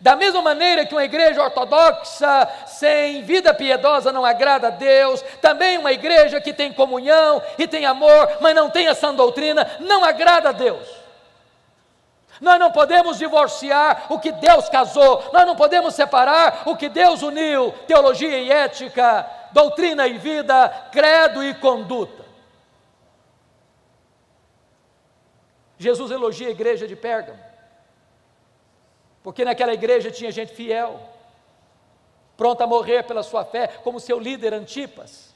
Da 0.00 0.16
mesma 0.16 0.40
maneira 0.40 0.86
que 0.86 0.94
uma 0.94 1.04
igreja 1.04 1.42
ortodoxa 1.42 2.48
sem 2.66 3.22
vida 3.22 3.52
piedosa 3.52 4.10
não 4.10 4.24
agrada 4.24 4.68
a 4.68 4.70
Deus, 4.70 5.22
também 5.42 5.76
uma 5.76 5.92
igreja 5.92 6.40
que 6.40 6.54
tem 6.54 6.72
comunhão 6.72 7.42
e 7.58 7.68
tem 7.68 7.84
amor, 7.84 8.38
mas 8.40 8.54
não 8.54 8.70
tem 8.70 8.88
essa 8.88 9.12
doutrina, 9.12 9.70
não 9.78 10.02
agrada 10.02 10.48
a 10.48 10.52
Deus. 10.52 10.88
Nós 12.40 12.58
não 12.58 12.72
podemos 12.72 13.18
divorciar 13.18 14.06
o 14.08 14.18
que 14.18 14.32
Deus 14.32 14.70
casou, 14.70 15.28
nós 15.34 15.46
não 15.46 15.54
podemos 15.54 15.94
separar 15.94 16.62
o 16.64 16.74
que 16.74 16.88
Deus 16.88 17.22
uniu, 17.22 17.72
teologia 17.86 18.38
e 18.38 18.50
ética, 18.50 19.26
doutrina 19.52 20.06
e 20.06 20.16
vida, 20.16 20.88
credo 20.90 21.44
e 21.44 21.52
conduta. 21.52 22.24
Jesus 25.76 26.10
elogia 26.10 26.48
a 26.48 26.52
igreja 26.52 26.88
de 26.88 26.96
Pérgamo, 26.96 27.49
porque 29.22 29.44
naquela 29.44 29.74
igreja 29.74 30.10
tinha 30.10 30.30
gente 30.30 30.52
fiel, 30.52 30.98
pronta 32.36 32.64
a 32.64 32.66
morrer 32.66 33.02
pela 33.04 33.22
sua 33.22 33.44
fé, 33.44 33.66
como 33.66 34.00
seu 34.00 34.18
líder 34.18 34.54
Antipas. 34.54 35.30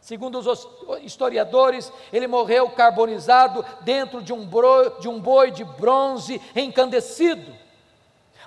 Segundo 0.00 0.38
os 0.38 0.66
historiadores, 1.02 1.92
ele 2.12 2.26
morreu 2.26 2.70
carbonizado 2.70 3.64
dentro 3.82 4.22
de 4.22 4.32
um, 4.32 4.46
bro, 4.46 4.98
de 4.98 5.08
um 5.08 5.20
boi 5.20 5.50
de 5.50 5.62
bronze 5.64 6.40
encandecido. 6.56 7.52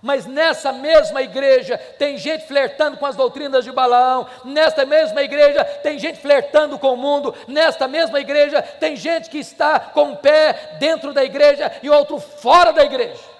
Mas 0.01 0.25
nessa 0.25 0.73
mesma 0.73 1.21
igreja 1.21 1.77
tem 1.77 2.17
gente 2.17 2.45
flertando 2.47 2.97
com 2.97 3.05
as 3.05 3.15
doutrinas 3.15 3.63
de 3.63 3.71
Balaão, 3.71 4.27
nesta 4.43 4.85
mesma 4.85 5.21
igreja 5.21 5.63
tem 5.63 5.97
gente 5.97 6.19
flertando 6.19 6.77
com 6.77 6.93
o 6.93 6.97
mundo, 6.97 7.33
nesta 7.47 7.87
mesma 7.87 8.19
igreja 8.19 8.61
tem 8.61 8.97
gente 8.97 9.29
que 9.29 9.37
está 9.37 9.79
com 9.79 10.05
um 10.05 10.15
pé 10.15 10.75
dentro 10.79 11.13
da 11.13 11.23
igreja 11.23 11.71
e 11.81 11.89
outro 11.89 12.19
fora 12.19 12.73
da 12.73 12.83
igreja. 12.83 13.32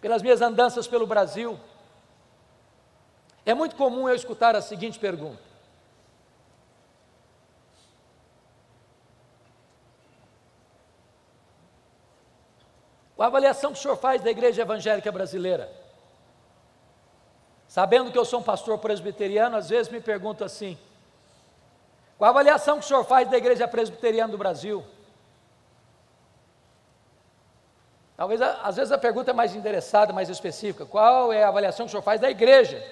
Pelas 0.00 0.22
minhas 0.22 0.40
andanças 0.40 0.86
pelo 0.86 1.06
Brasil, 1.06 1.58
é 3.44 3.54
muito 3.54 3.76
comum 3.76 4.08
eu 4.08 4.14
escutar 4.14 4.54
a 4.54 4.62
seguinte 4.62 4.98
pergunta: 4.98 5.42
A 13.18 13.26
avaliação 13.26 13.72
que 13.72 13.78
o 13.78 13.82
senhor 13.82 13.96
faz 13.96 14.22
da 14.22 14.30
igreja 14.30 14.62
evangélica 14.62 15.10
brasileira? 15.10 15.68
Sabendo 17.66 18.12
que 18.12 18.18
eu 18.18 18.24
sou 18.24 18.40
um 18.40 18.42
pastor 18.42 18.78
presbiteriano, 18.78 19.56
às 19.56 19.68
vezes 19.68 19.90
me 19.90 20.00
pergunto 20.00 20.44
assim: 20.44 20.78
qual 22.16 22.28
a 22.28 22.30
avaliação 22.30 22.78
que 22.78 22.84
o 22.84 22.88
senhor 22.88 23.04
faz 23.04 23.28
da 23.28 23.36
igreja 23.36 23.66
presbiteriana 23.66 24.30
do 24.30 24.38
Brasil? 24.38 24.84
Talvez, 28.18 28.42
às 28.42 28.74
vezes, 28.74 28.90
a 28.90 28.98
pergunta 28.98 29.30
é 29.30 29.32
mais 29.32 29.54
interessada, 29.54 30.12
mais 30.12 30.28
específica: 30.28 30.84
qual 30.84 31.32
é 31.32 31.44
a 31.44 31.48
avaliação 31.48 31.86
que 31.86 31.90
o 31.90 31.92
senhor 31.92 32.02
faz 32.02 32.20
da 32.20 32.28
igreja? 32.28 32.84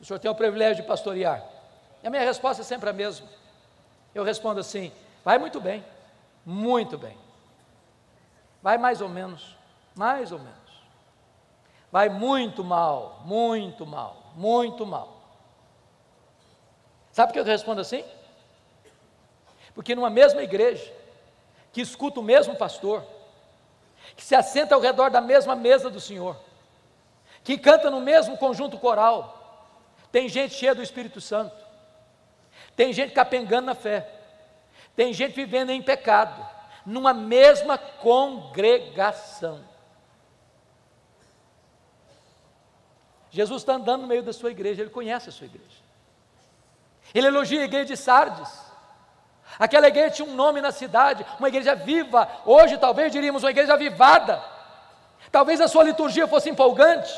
O 0.00 0.04
senhor 0.04 0.20
tem 0.20 0.30
o 0.30 0.34
privilégio 0.36 0.84
de 0.84 0.88
pastorear. 0.88 1.44
E 2.00 2.06
a 2.06 2.10
minha 2.10 2.22
resposta 2.22 2.62
é 2.62 2.64
sempre 2.64 2.88
a 2.88 2.92
mesma. 2.92 3.26
Eu 4.14 4.22
respondo 4.22 4.60
assim: 4.60 4.92
vai 5.24 5.36
muito 5.36 5.60
bem, 5.60 5.84
muito 6.46 6.96
bem. 6.96 7.18
Vai 8.62 8.78
mais 8.78 9.00
ou 9.00 9.08
menos, 9.08 9.56
mais 9.96 10.30
ou 10.30 10.38
menos. 10.38 10.54
Vai 11.90 12.08
muito 12.08 12.62
mal, 12.62 13.20
muito 13.24 13.84
mal, 13.84 14.30
muito 14.36 14.86
mal. 14.86 15.12
Sabe 17.10 17.32
por 17.32 17.32
que 17.32 17.40
eu 17.40 17.44
respondo 17.44 17.80
assim? 17.80 18.04
Porque 19.74 19.92
numa 19.92 20.08
mesma 20.08 20.40
igreja, 20.40 20.94
que 21.72 21.80
escuta 21.80 22.20
o 22.20 22.22
mesmo 22.22 22.54
pastor, 22.54 23.04
que 24.16 24.24
se 24.24 24.34
assenta 24.34 24.74
ao 24.74 24.80
redor 24.80 25.10
da 25.10 25.20
mesma 25.20 25.56
mesa 25.56 25.90
do 25.90 26.00
Senhor, 26.00 26.36
que 27.42 27.58
canta 27.58 27.90
no 27.90 28.00
mesmo 28.00 28.36
conjunto 28.38 28.78
coral, 28.78 29.44
tem 30.10 30.28
gente 30.28 30.54
cheia 30.54 30.74
do 30.74 30.82
Espírito 30.82 31.20
Santo. 31.20 31.64
Tem 32.76 32.92
gente 32.92 33.12
capengando 33.12 33.66
na 33.66 33.74
fé. 33.74 34.08
Tem 34.94 35.12
gente 35.12 35.34
vivendo 35.34 35.70
em 35.70 35.82
pecado. 35.82 36.46
Numa 36.86 37.12
mesma 37.12 37.76
congregação. 37.76 39.64
Jesus 43.30 43.62
está 43.62 43.74
andando 43.74 44.02
no 44.02 44.06
meio 44.06 44.22
da 44.22 44.32
sua 44.32 44.52
igreja, 44.52 44.82
ele 44.82 44.90
conhece 44.90 45.28
a 45.28 45.32
sua 45.32 45.46
igreja. 45.46 45.82
Ele 47.12 47.26
elogia 47.26 47.62
a 47.62 47.64
igreja 47.64 47.86
de 47.86 47.96
Sardes. 47.96 48.48
Aquela 49.58 49.88
igreja 49.88 50.10
tinha 50.10 50.28
um 50.28 50.34
nome 50.34 50.60
na 50.60 50.72
cidade, 50.72 51.24
uma 51.38 51.48
igreja 51.48 51.74
viva. 51.74 52.28
Hoje, 52.44 52.76
talvez 52.78 53.12
diríamos 53.12 53.42
uma 53.42 53.50
igreja 53.50 53.74
avivada. 53.74 54.42
Talvez 55.30 55.60
a 55.60 55.68
sua 55.68 55.84
liturgia 55.84 56.26
fosse 56.26 56.50
empolgante. 56.50 57.12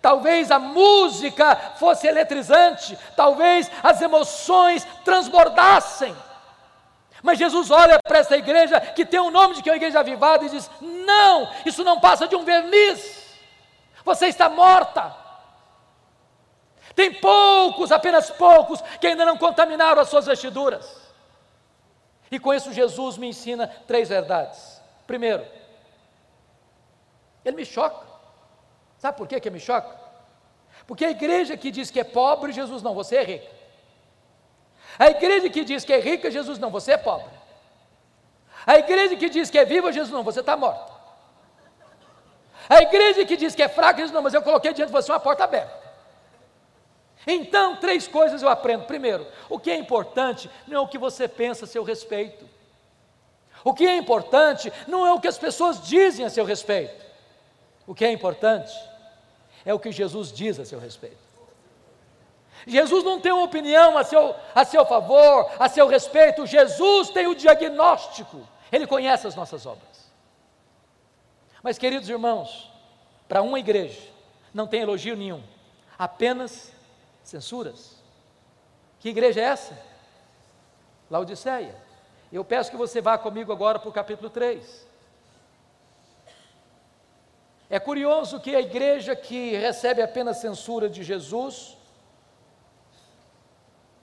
Talvez 0.00 0.50
a 0.50 0.58
música 0.58 1.54
fosse 1.76 2.06
eletrizante, 2.06 2.98
talvez 3.14 3.70
as 3.82 4.00
emoções 4.00 4.86
transbordassem. 5.04 6.16
Mas 7.22 7.38
Jesus 7.38 7.70
olha 7.70 7.98
para 8.02 8.18
essa 8.18 8.36
igreja 8.36 8.80
que 8.80 9.04
tem 9.04 9.20
o 9.20 9.30
nome 9.30 9.54
de 9.54 9.62
que 9.62 9.68
é 9.68 9.72
uma 9.72 9.76
igreja 9.76 10.00
avivada 10.00 10.44
e 10.44 10.48
diz: 10.48 10.70
Não, 10.80 11.50
isso 11.66 11.84
não 11.84 12.00
passa 12.00 12.26
de 12.26 12.34
um 12.34 12.44
verniz. 12.44 13.20
Você 14.04 14.26
está 14.26 14.48
morta. 14.48 15.14
Tem 16.94 17.12
poucos, 17.12 17.92
apenas 17.92 18.30
poucos, 18.30 18.80
que 19.00 19.06
ainda 19.06 19.24
não 19.24 19.36
contaminaram 19.36 20.00
as 20.00 20.08
suas 20.08 20.26
vestiduras. 20.26 21.09
E 22.30 22.38
com 22.38 22.54
isso, 22.54 22.72
Jesus 22.72 23.18
me 23.18 23.28
ensina 23.28 23.66
três 23.86 24.08
verdades. 24.08 24.80
Primeiro, 25.06 25.44
ele 27.44 27.56
me 27.56 27.64
choca. 27.64 28.06
Sabe 28.98 29.16
por 29.16 29.26
que, 29.26 29.40
que 29.40 29.50
me 29.50 29.58
choca? 29.58 29.98
Porque 30.86 31.04
a 31.04 31.10
igreja 31.10 31.56
que 31.56 31.70
diz 31.70 31.90
que 31.90 32.00
é 32.00 32.04
pobre, 32.04 32.52
Jesus 32.52 32.82
não, 32.82 32.94
você 32.94 33.16
é 33.16 33.24
rica. 33.24 33.50
A 34.98 35.08
igreja 35.08 35.48
que 35.48 35.64
diz 35.64 35.84
que 35.84 35.92
é 35.92 36.00
rica, 36.00 36.30
Jesus 36.30 36.58
não, 36.58 36.70
você 36.70 36.92
é 36.92 36.96
pobre. 36.96 37.30
A 38.66 38.76
igreja 38.76 39.16
que 39.16 39.28
diz 39.28 39.50
que 39.50 39.58
é 39.58 39.64
viva, 39.64 39.92
Jesus 39.92 40.12
não, 40.12 40.22
você 40.22 40.40
está 40.40 40.56
morta. 40.56 40.92
A 42.68 42.82
igreja 42.82 43.24
que 43.24 43.36
diz 43.36 43.54
que 43.54 43.62
é 43.62 43.68
fraca, 43.68 43.98
Jesus 43.98 44.12
não, 44.12 44.22
mas 44.22 44.34
eu 44.34 44.42
coloquei 44.42 44.72
diante 44.72 44.88
de 44.88 44.92
você 44.92 45.10
uma 45.10 45.18
porta 45.18 45.44
aberta. 45.44 45.79
Então, 47.26 47.76
três 47.76 48.08
coisas 48.08 48.42
eu 48.42 48.48
aprendo. 48.48 48.84
Primeiro, 48.84 49.26
o 49.48 49.58
que 49.58 49.70
é 49.70 49.76
importante 49.76 50.50
não 50.66 50.78
é 50.78 50.80
o 50.80 50.88
que 50.88 50.98
você 50.98 51.28
pensa 51.28 51.64
a 51.64 51.68
seu 51.68 51.82
respeito. 51.82 52.48
O 53.62 53.74
que 53.74 53.86
é 53.86 53.96
importante 53.96 54.72
não 54.88 55.06
é 55.06 55.12
o 55.12 55.20
que 55.20 55.28
as 55.28 55.38
pessoas 55.38 55.86
dizem 55.86 56.24
a 56.24 56.30
seu 56.30 56.44
respeito. 56.44 57.04
O 57.86 57.94
que 57.94 58.04
é 58.04 58.12
importante 58.12 58.72
é 59.64 59.74
o 59.74 59.78
que 59.78 59.92
Jesus 59.92 60.32
diz 60.32 60.58
a 60.58 60.64
seu 60.64 60.78
respeito. 60.78 61.30
Jesus 62.66 63.04
não 63.04 63.20
tem 63.20 63.32
uma 63.32 63.44
opinião 63.44 63.96
a 63.96 64.04
seu, 64.04 64.34
a 64.54 64.64
seu 64.64 64.84
favor, 64.84 65.50
a 65.58 65.68
seu 65.68 65.86
respeito, 65.86 66.46
Jesus 66.46 67.10
tem 67.10 67.26
o 67.26 67.34
diagnóstico, 67.34 68.46
Ele 68.70 68.86
conhece 68.86 69.26
as 69.26 69.34
nossas 69.34 69.64
obras. 69.64 70.10
Mas, 71.62 71.78
queridos 71.78 72.08
irmãos, 72.08 72.70
para 73.28 73.42
uma 73.42 73.58
igreja 73.58 74.00
não 74.52 74.66
tem 74.66 74.82
elogio 74.82 75.16
nenhum, 75.16 75.42
apenas 75.98 76.72
censuras. 77.22 77.96
Que 78.98 79.08
igreja 79.08 79.40
é 79.40 79.44
essa? 79.44 79.78
Laodiceia. 81.10 81.74
Eu 82.32 82.44
peço 82.44 82.70
que 82.70 82.76
você 82.76 83.00
vá 83.00 83.18
comigo 83.18 83.52
agora 83.52 83.78
para 83.78 83.88
o 83.88 83.92
capítulo 83.92 84.30
3. 84.30 84.86
É 87.68 87.78
curioso 87.78 88.40
que 88.40 88.54
a 88.54 88.60
igreja 88.60 89.14
que 89.14 89.56
recebe 89.56 90.02
apenas 90.02 90.38
censura 90.38 90.88
de 90.88 91.02
Jesus, 91.02 91.76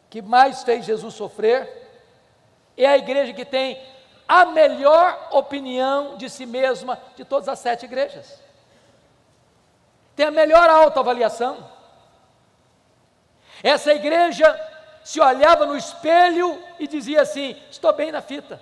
que 0.09 0.21
mais 0.21 0.63
fez 0.63 0.85
Jesus 0.85 1.13
sofrer, 1.13 1.85
é 2.77 2.85
a 2.85 2.97
igreja 2.97 3.33
que 3.33 3.43
tem 3.43 3.81
a 4.27 4.45
melhor 4.45 5.29
opinião 5.31 6.17
de 6.17 6.29
si 6.29 6.45
mesma 6.45 7.01
de 7.15 7.25
todas 7.25 7.49
as 7.49 7.59
sete 7.59 7.85
igrejas. 7.85 8.41
Tem 10.15 10.25
a 10.25 10.31
melhor 10.31 10.69
autoavaliação. 10.69 11.76
Essa 13.63 13.93
igreja 13.93 14.47
se 15.03 15.19
olhava 15.19 15.65
no 15.65 15.75
espelho 15.75 16.61
e 16.79 16.87
dizia 16.87 17.21
assim: 17.21 17.55
Estou 17.69 17.93
bem 17.93 18.11
na 18.11 18.21
fita. 18.21 18.59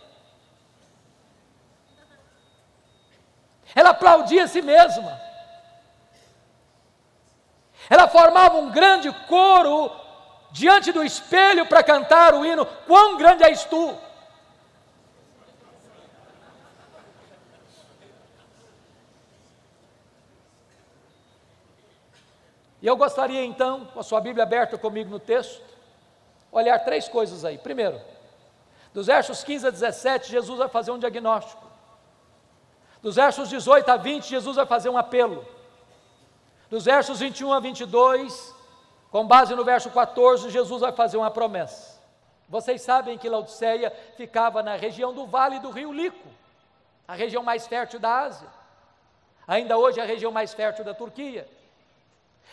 Ela 3.73 3.89
aplaudia 3.89 4.45
a 4.45 4.47
si 4.47 4.61
mesma. 4.61 5.19
Ela 7.89 8.07
formava 8.07 8.57
um 8.57 8.71
grande 8.71 9.11
coro 9.27 9.91
diante 10.51 10.91
do 10.91 11.03
espelho 11.03 11.65
para 11.65 11.83
cantar 11.83 12.33
o 12.33 12.45
hino: 12.45 12.65
Quão 12.65 13.17
grande 13.17 13.43
és 13.43 13.65
tu! 13.65 14.04
E 22.85 22.87
eu 22.87 22.95
gostaria 22.95 23.43
então, 23.43 23.85
com 23.85 23.99
a 23.99 24.03
sua 24.03 24.21
Bíblia 24.21 24.43
aberta 24.43 24.77
comigo 24.77 25.09
no 25.09 25.19
texto, 25.19 25.59
olhar 26.51 26.77
três 26.85 27.09
coisas 27.09 27.43
aí. 27.43 27.57
Primeiro, 27.57 27.99
Dos 28.95 29.07
versos 29.07 29.43
15 29.43 29.67
a 29.67 29.71
17, 29.71 30.31
Jesus 30.31 30.57
vai 30.57 30.69
fazer 30.69 30.89
um 30.89 30.97
diagnóstico. 30.97 31.61
Dos 33.01 33.17
versos 33.17 33.49
18 33.49 33.91
a 33.91 33.97
20, 33.97 34.25
Jesus 34.25 34.55
vai 34.55 34.65
fazer 34.65 34.87
um 34.87 34.97
apelo. 34.97 35.45
Dos 36.69 36.85
versos 36.85 37.19
21 37.19 37.51
a 37.51 37.59
22, 37.59 38.55
com 39.11 39.27
base 39.27 39.53
no 39.53 39.65
verso 39.65 39.89
14, 39.89 40.49
Jesus 40.49 40.79
vai 40.79 40.93
fazer 40.93 41.17
uma 41.17 41.29
promessa. 41.29 42.01
Vocês 42.47 42.83
sabem 42.83 43.17
que 43.17 43.27
Laodiceia 43.27 43.91
ficava 44.15 44.63
na 44.63 44.77
região 44.77 45.13
do 45.13 45.27
vale 45.27 45.59
do 45.59 45.71
rio 45.71 45.91
Lico, 45.91 46.29
a 47.05 47.15
região 47.15 47.43
mais 47.43 47.67
fértil 47.67 47.99
da 47.99 48.19
Ásia. 48.19 48.47
Ainda 49.45 49.77
hoje 49.77 49.99
é 49.99 50.03
a 50.03 50.07
região 50.07 50.31
mais 50.31 50.53
fértil 50.53 50.85
da 50.85 50.93
Turquia. 50.93 51.49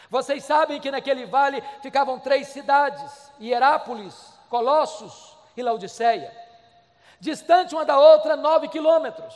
Vocês 0.09 0.45
sabem 0.45 0.81
que 0.81 0.91
naquele 0.91 1.27
vale 1.27 1.63
ficavam 1.83 2.19
três 2.19 2.49
cidades: 2.49 3.33
Hierápolis, 3.41 4.15
Colossos 4.49 5.37
e 5.57 5.63
Laodiceia. 5.63 6.31
Distante 7.21 7.75
uma 7.75 7.85
da 7.85 7.99
outra, 7.99 8.37
nove 8.37 8.69
quilômetros. 8.69 9.35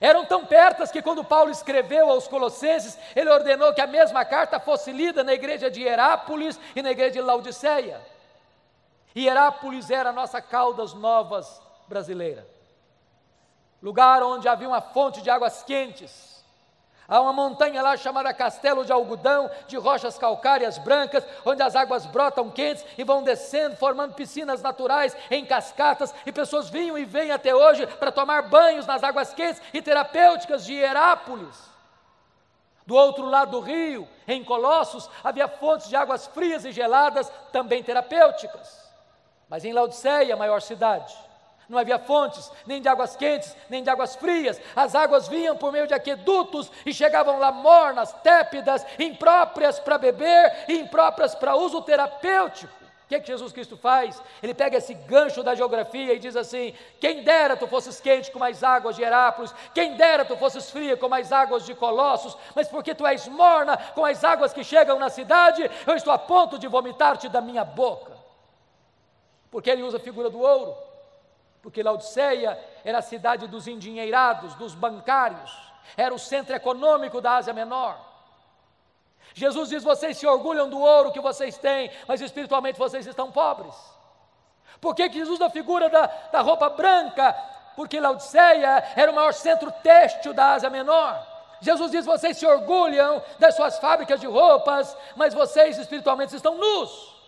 Eram 0.00 0.24
tão 0.24 0.46
pertas 0.46 0.90
que 0.90 1.02
quando 1.02 1.24
Paulo 1.24 1.50
escreveu 1.50 2.10
aos 2.10 2.28
Colossenses, 2.28 2.98
ele 3.14 3.28
ordenou 3.28 3.74
que 3.74 3.80
a 3.80 3.86
mesma 3.86 4.24
carta 4.24 4.60
fosse 4.60 4.92
lida 4.92 5.24
na 5.24 5.34
igreja 5.34 5.70
de 5.70 5.82
Hierápolis 5.82 6.58
e 6.76 6.82
na 6.82 6.90
igreja 6.90 7.12
de 7.12 7.20
Laodiceia. 7.20 8.00
Hierápolis 9.16 9.90
era 9.90 10.10
a 10.10 10.12
nossa 10.12 10.40
Caldas 10.40 10.94
Novas 10.94 11.60
brasileira. 11.88 12.46
Lugar 13.82 14.22
onde 14.22 14.48
havia 14.48 14.68
uma 14.68 14.80
fonte 14.80 15.20
de 15.22 15.30
águas 15.30 15.62
quentes, 15.62 16.29
Há 17.10 17.20
uma 17.20 17.32
montanha 17.32 17.82
lá 17.82 17.96
chamada 17.96 18.32
Castelo 18.32 18.84
de 18.84 18.92
Algodão, 18.92 19.50
de 19.66 19.76
rochas 19.76 20.16
calcárias 20.16 20.78
brancas, 20.78 21.24
onde 21.44 21.60
as 21.60 21.74
águas 21.74 22.06
brotam 22.06 22.48
quentes 22.48 22.84
e 22.96 23.02
vão 23.02 23.24
descendo, 23.24 23.74
formando 23.74 24.14
piscinas 24.14 24.62
naturais 24.62 25.16
em 25.28 25.44
cascatas, 25.44 26.14
e 26.24 26.30
pessoas 26.30 26.70
vinham 26.70 26.96
e 26.96 27.04
vêm 27.04 27.32
até 27.32 27.52
hoje 27.52 27.84
para 27.84 28.12
tomar 28.12 28.42
banhos 28.42 28.86
nas 28.86 29.02
águas 29.02 29.34
quentes 29.34 29.60
e 29.74 29.82
terapêuticas 29.82 30.64
de 30.64 30.72
Herápolis. 30.74 31.68
Do 32.86 32.94
outro 32.94 33.24
lado 33.24 33.50
do 33.50 33.60
rio, 33.60 34.06
em 34.28 34.44
Colossos, 34.44 35.10
havia 35.24 35.48
fontes 35.48 35.88
de 35.88 35.96
águas 35.96 36.28
frias 36.28 36.64
e 36.64 36.70
geladas, 36.70 37.28
também 37.50 37.82
terapêuticas. 37.82 38.88
Mas 39.48 39.64
em 39.64 39.72
Laodiceia, 39.72 40.34
a 40.34 40.36
maior 40.36 40.62
cidade, 40.62 41.12
não 41.70 41.78
havia 41.78 42.00
fontes, 42.00 42.50
nem 42.66 42.82
de 42.82 42.88
águas 42.88 43.14
quentes, 43.14 43.56
nem 43.68 43.82
de 43.82 43.88
águas 43.88 44.16
frias. 44.16 44.60
As 44.74 44.96
águas 44.96 45.28
vinham 45.28 45.56
por 45.56 45.70
meio 45.70 45.86
de 45.86 45.94
aquedutos 45.94 46.70
e 46.84 46.92
chegavam 46.92 47.38
lá 47.38 47.52
mornas, 47.52 48.12
tépidas, 48.24 48.84
impróprias 48.98 49.78
para 49.78 49.96
beber 49.96 50.64
e 50.66 50.80
impróprias 50.80 51.32
para 51.32 51.54
uso 51.54 51.80
terapêutico. 51.82 52.80
O 53.04 53.08
que, 53.10 53.14
é 53.14 53.20
que 53.20 53.26
Jesus 53.26 53.52
Cristo 53.52 53.76
faz? 53.76 54.20
Ele 54.42 54.52
pega 54.52 54.78
esse 54.78 54.94
gancho 54.94 55.42
da 55.44 55.54
geografia 55.54 56.12
e 56.12 56.18
diz 56.18 56.36
assim: 56.36 56.74
quem 57.00 57.22
dera 57.22 57.56
tu 57.56 57.66
fosses 57.68 58.00
quente 58.00 58.30
com 58.30 58.38
mais 58.38 58.62
águas 58.62 58.96
de 58.96 59.02
Herápolis, 59.02 59.54
quem 59.72 59.96
dera 59.96 60.24
tu 60.24 60.36
fosses 60.36 60.70
fria 60.70 60.96
com 60.96 61.08
mais 61.08 61.32
águas 61.32 61.64
de 61.64 61.74
Colossos, 61.74 62.36
mas 62.54 62.68
porque 62.68 62.94
tu 62.94 63.06
és 63.06 63.26
morna 63.28 63.76
com 63.94 64.04
as 64.04 64.22
águas 64.22 64.52
que 64.52 64.62
chegam 64.62 64.98
na 64.98 65.08
cidade, 65.08 65.68
eu 65.86 65.94
estou 65.94 66.12
a 66.12 66.18
ponto 66.18 66.58
de 66.58 66.68
vomitar-te 66.68 67.28
da 67.28 67.40
minha 67.40 67.64
boca. 67.64 68.12
Porque 69.50 69.70
ele 69.70 69.82
usa 69.82 69.96
a 69.96 70.00
figura 70.00 70.30
do 70.30 70.40
ouro 70.40 70.89
porque 71.62 71.82
Laodiceia 71.82 72.58
era 72.84 72.98
a 72.98 73.02
cidade 73.02 73.46
dos 73.46 73.66
endinheirados, 73.68 74.54
dos 74.54 74.74
bancários, 74.74 75.50
era 75.96 76.14
o 76.14 76.18
centro 76.18 76.54
econômico 76.54 77.20
da 77.20 77.36
Ásia 77.36 77.52
Menor. 77.52 77.98
Jesus 79.34 79.68
diz: 79.68 79.82
vocês 79.82 80.16
se 80.16 80.26
orgulham 80.26 80.68
do 80.68 80.78
ouro 80.78 81.12
que 81.12 81.20
vocês 81.20 81.58
têm, 81.58 81.90
mas 82.08 82.20
espiritualmente 82.20 82.78
vocês 82.78 83.06
estão 83.06 83.30
pobres. 83.30 83.74
Por 84.80 84.94
que, 84.94 85.10
Jesus 85.10 85.34
usa 85.34 85.46
a 85.46 85.50
figura 85.50 85.88
da, 85.88 86.06
da 86.06 86.40
roupa 86.40 86.70
branca? 86.70 87.32
Porque 87.76 88.00
Laodiceia 88.00 88.92
era 88.96 89.12
o 89.12 89.14
maior 89.14 89.32
centro 89.32 89.70
têxtil 89.82 90.32
da 90.32 90.54
Ásia 90.54 90.70
Menor. 90.70 91.26
Jesus 91.60 91.90
diz: 91.90 92.06
vocês 92.06 92.38
se 92.38 92.46
orgulham 92.46 93.22
das 93.38 93.54
suas 93.54 93.78
fábricas 93.78 94.20
de 94.20 94.26
roupas, 94.26 94.96
mas 95.14 95.34
vocês 95.34 95.78
espiritualmente 95.78 96.34
estão 96.34 96.56
nus. 96.56 97.19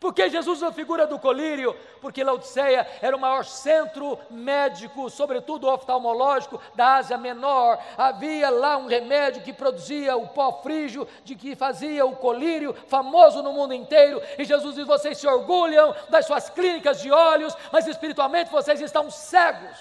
Por 0.00 0.14
que 0.14 0.30
Jesus 0.30 0.56
usa 0.56 0.68
a 0.68 0.72
figura 0.72 1.06
do 1.06 1.18
colírio? 1.18 1.76
Porque 2.00 2.24
Laodiceia 2.24 2.88
era 3.02 3.14
o 3.14 3.20
maior 3.20 3.44
centro 3.44 4.18
médico, 4.30 5.10
sobretudo 5.10 5.68
oftalmológico, 5.68 6.58
da 6.74 6.94
Ásia 6.94 7.18
Menor. 7.18 7.78
Havia 7.98 8.48
lá 8.48 8.78
um 8.78 8.86
remédio 8.86 9.42
que 9.42 9.52
produzia 9.52 10.16
o 10.16 10.28
pó 10.28 10.62
frígio, 10.62 11.06
de 11.22 11.36
que 11.36 11.54
fazia 11.54 12.06
o 12.06 12.16
colírio, 12.16 12.72
famoso 12.88 13.42
no 13.42 13.52
mundo 13.52 13.74
inteiro. 13.74 14.22
E 14.38 14.44
Jesus 14.44 14.74
diz: 14.74 14.86
vocês 14.86 15.18
se 15.18 15.26
orgulham 15.26 15.94
das 16.08 16.24
suas 16.24 16.48
clínicas 16.48 17.02
de 17.02 17.12
olhos, 17.12 17.54
mas 17.70 17.86
espiritualmente 17.86 18.50
vocês 18.50 18.80
estão 18.80 19.10
cegos. 19.10 19.78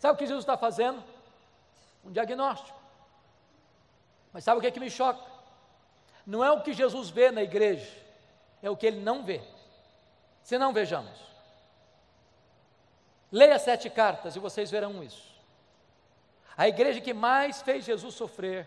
Sabe 0.00 0.14
o 0.14 0.18
que 0.18 0.26
Jesus 0.26 0.42
está 0.42 0.56
fazendo? 0.56 1.00
Um 2.04 2.10
diagnóstico. 2.10 2.76
Mas 4.32 4.42
sabe 4.42 4.58
o 4.58 4.60
que, 4.60 4.66
é 4.66 4.72
que 4.72 4.80
me 4.80 4.90
choca? 4.90 5.22
Não 6.26 6.44
é 6.44 6.50
o 6.50 6.60
que 6.60 6.72
Jesus 6.72 7.08
vê 7.08 7.30
na 7.30 7.44
igreja 7.44 8.03
é 8.64 8.70
o 8.70 8.76
que 8.76 8.86
ele 8.86 9.00
não 9.00 9.22
vê. 9.22 9.42
Se 10.42 10.56
não 10.56 10.72
vejamos. 10.72 11.12
Leia 13.30 13.58
sete 13.58 13.90
cartas 13.90 14.36
e 14.36 14.38
vocês 14.38 14.70
verão 14.70 15.04
isso. 15.04 15.34
A 16.56 16.66
igreja 16.66 17.00
que 17.00 17.12
mais 17.12 17.60
fez 17.60 17.84
Jesus 17.84 18.14
sofrer, 18.14 18.66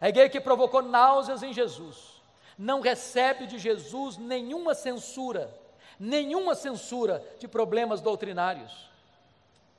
a 0.00 0.08
igreja 0.08 0.28
que 0.28 0.40
provocou 0.40 0.82
náuseas 0.82 1.42
em 1.44 1.52
Jesus, 1.52 2.20
não 2.58 2.80
recebe 2.80 3.46
de 3.46 3.60
Jesus 3.60 4.16
nenhuma 4.16 4.74
censura, 4.74 5.54
nenhuma 6.00 6.56
censura 6.56 7.24
de 7.38 7.46
problemas 7.46 8.00
doutrinários. 8.00 8.90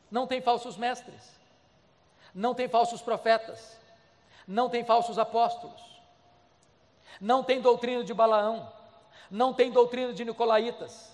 Não 0.10 0.26
tem 0.26 0.40
falsos 0.40 0.78
mestres, 0.78 1.38
não 2.34 2.54
tem 2.54 2.70
falsos 2.70 3.02
profetas, 3.02 3.78
não 4.48 4.70
tem 4.70 4.86
falsos 4.86 5.20
apóstolos, 5.20 5.82
não 7.20 7.44
tem 7.44 7.60
doutrina 7.60 8.06
de 8.06 8.14
Balaão, 8.14 8.72
não 9.34 9.52
tem 9.52 9.72
doutrina 9.72 10.14
de 10.14 10.24
Nicolaitas, 10.24 11.12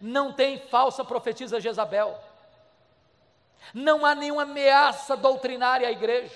não 0.00 0.32
tem 0.32 0.58
falsa 0.58 1.04
profetisa 1.04 1.60
Jezabel, 1.60 2.18
não 3.72 4.04
há 4.04 4.16
nenhuma 4.16 4.42
ameaça 4.42 5.16
doutrinária 5.16 5.86
à 5.86 5.92
igreja. 5.92 6.34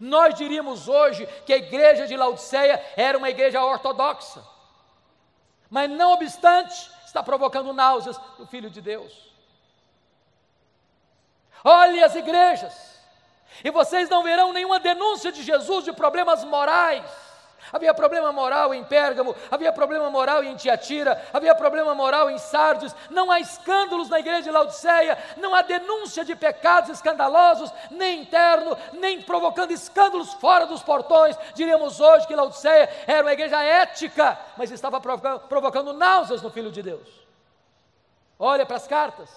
Nós 0.00 0.34
diríamos 0.34 0.88
hoje 0.88 1.26
que 1.44 1.52
a 1.52 1.58
igreja 1.58 2.06
de 2.06 2.16
Laodiceia 2.16 2.82
era 2.96 3.18
uma 3.18 3.28
igreja 3.28 3.62
ortodoxa, 3.62 4.42
mas 5.68 5.90
não 5.90 6.12
obstante, 6.12 6.90
está 7.04 7.22
provocando 7.22 7.74
náuseas 7.74 8.16
do 8.38 8.46
Filho 8.46 8.70
de 8.70 8.80
Deus. 8.80 9.30
Olhe 11.62 12.02
as 12.02 12.14
igrejas, 12.14 12.98
e 13.62 13.70
vocês 13.70 14.08
não 14.08 14.22
verão 14.22 14.54
nenhuma 14.54 14.80
denúncia 14.80 15.30
de 15.30 15.42
Jesus 15.42 15.84
de 15.84 15.92
problemas 15.92 16.42
morais 16.44 17.29
havia 17.72 17.94
problema 17.94 18.32
moral 18.32 18.74
em 18.74 18.84
Pérgamo, 18.84 19.34
havia 19.50 19.72
problema 19.72 20.10
moral 20.10 20.42
em 20.42 20.56
Tiatira, 20.56 21.22
havia 21.32 21.54
problema 21.54 21.94
moral 21.94 22.30
em 22.30 22.38
Sardes, 22.38 22.94
não 23.10 23.30
há 23.30 23.40
escândalos 23.40 24.08
na 24.08 24.20
igreja 24.20 24.42
de 24.42 24.50
Laodiceia, 24.50 25.18
não 25.36 25.54
há 25.54 25.62
denúncia 25.62 26.24
de 26.24 26.34
pecados 26.34 26.90
escandalosos, 26.90 27.72
nem 27.90 28.22
interno, 28.22 28.76
nem 28.92 29.22
provocando 29.22 29.70
escândalos 29.70 30.32
fora 30.34 30.66
dos 30.66 30.82
portões. 30.82 31.36
Diríamos 31.54 32.00
hoje 32.00 32.26
que 32.26 32.34
Laodiceia 32.34 32.88
era 33.06 33.22
uma 33.22 33.32
igreja 33.32 33.62
ética, 33.62 34.38
mas 34.56 34.70
estava 34.70 35.00
provocando, 35.00 35.92
náuseas 35.92 36.42
no 36.42 36.50
Filho 36.50 36.70
de 36.70 36.82
Deus. 36.82 37.08
Olha 38.38 38.64
para 38.64 38.76
as 38.76 38.86
cartas, 38.86 39.28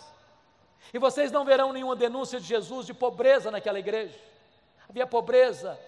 e 0.94 1.00
vocês 1.00 1.32
não 1.32 1.44
verão 1.44 1.74
nenhuma 1.74 1.96
denúncia 1.96 2.40
de 2.40 2.46
Jesus 2.46 2.86
de 2.86 2.94
pobreza 2.94 3.52
naquela 3.52 3.80
igreja. 3.80 4.18
Havia 4.90 5.08
pobreza, 5.08 5.80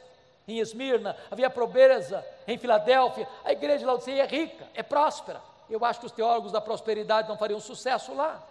em 0.47 0.59
Esmirna, 0.59 1.15
havia 1.29 1.49
pobreza 1.49 2.25
em 2.47 2.57
Filadélfia. 2.57 3.27
A 3.43 3.51
igreja 3.51 3.79
de 3.79 3.85
Laodiceia 3.85 4.23
é 4.23 4.27
rica, 4.27 4.67
é 4.73 4.83
próspera. 4.83 5.41
Eu 5.69 5.83
acho 5.83 5.99
que 5.99 6.05
os 6.05 6.11
teólogos 6.11 6.51
da 6.51 6.61
prosperidade 6.61 7.27
não 7.27 7.37
fariam 7.37 7.59
sucesso 7.59 8.13
lá. 8.13 8.41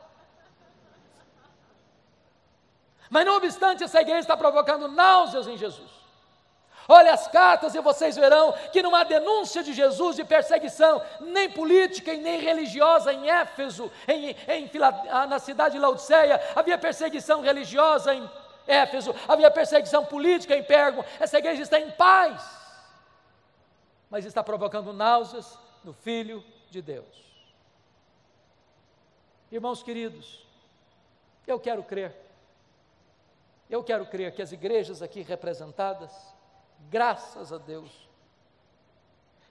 Mas 3.09 3.25
não 3.25 3.37
obstante, 3.37 3.85
essa 3.85 4.01
igreja 4.01 4.21
está 4.21 4.37
provocando 4.37 4.89
náuseas 4.89 5.47
em 5.47 5.57
Jesus. 5.57 6.05
Olha 6.89 7.15
as 7.15 7.27
cartas 7.29 7.75
e 7.75 7.81
vocês 7.81 8.17
verão 8.17 8.53
que 8.73 8.83
não 8.83 8.95
há 8.95 9.05
denúncia 9.05 9.63
de 9.63 9.73
Jesus 9.73 10.17
de 10.17 10.25
perseguição, 10.25 11.01
nem 11.21 11.49
política 11.49 12.13
e 12.13 12.19
nem 12.19 12.41
religiosa 12.41 13.13
em 13.13 13.31
Éfeso, 13.31 13.91
em, 14.07 14.37
em, 14.49 14.71
na 15.29 15.39
cidade 15.39 15.77
de 15.77 15.81
Laodiceia. 15.81 16.41
Havia 16.55 16.77
perseguição 16.77 17.41
religiosa 17.41 18.15
em 18.15 18.29
Éfeso, 18.67 19.15
havia 19.29 19.51
perseguição 19.51 20.05
política 20.05 20.57
em 20.57 20.63
Pérgamo, 20.63 21.05
essa 21.21 21.39
igreja 21.39 21.63
está 21.63 21.79
em 21.79 21.91
paz, 21.91 22.43
mas 24.11 24.25
está 24.25 24.43
provocando 24.43 24.93
náuseas 24.93 25.59
no 25.83 25.93
Filho 25.93 26.45
de 26.71 26.81
Deus. 26.81 27.25
Irmãos 29.51 29.83
queridos, 29.83 30.47
eu 31.47 31.61
quero 31.61 31.83
crer, 31.83 32.15
eu 33.69 33.85
quero 33.85 34.07
crer 34.07 34.33
que 34.35 34.43
as 34.43 34.53
igrejas 34.53 35.03
aqui 35.03 35.23
representadas, 35.23 36.35
graças 36.91 37.53
a 37.53 37.59
Deus, 37.59 37.91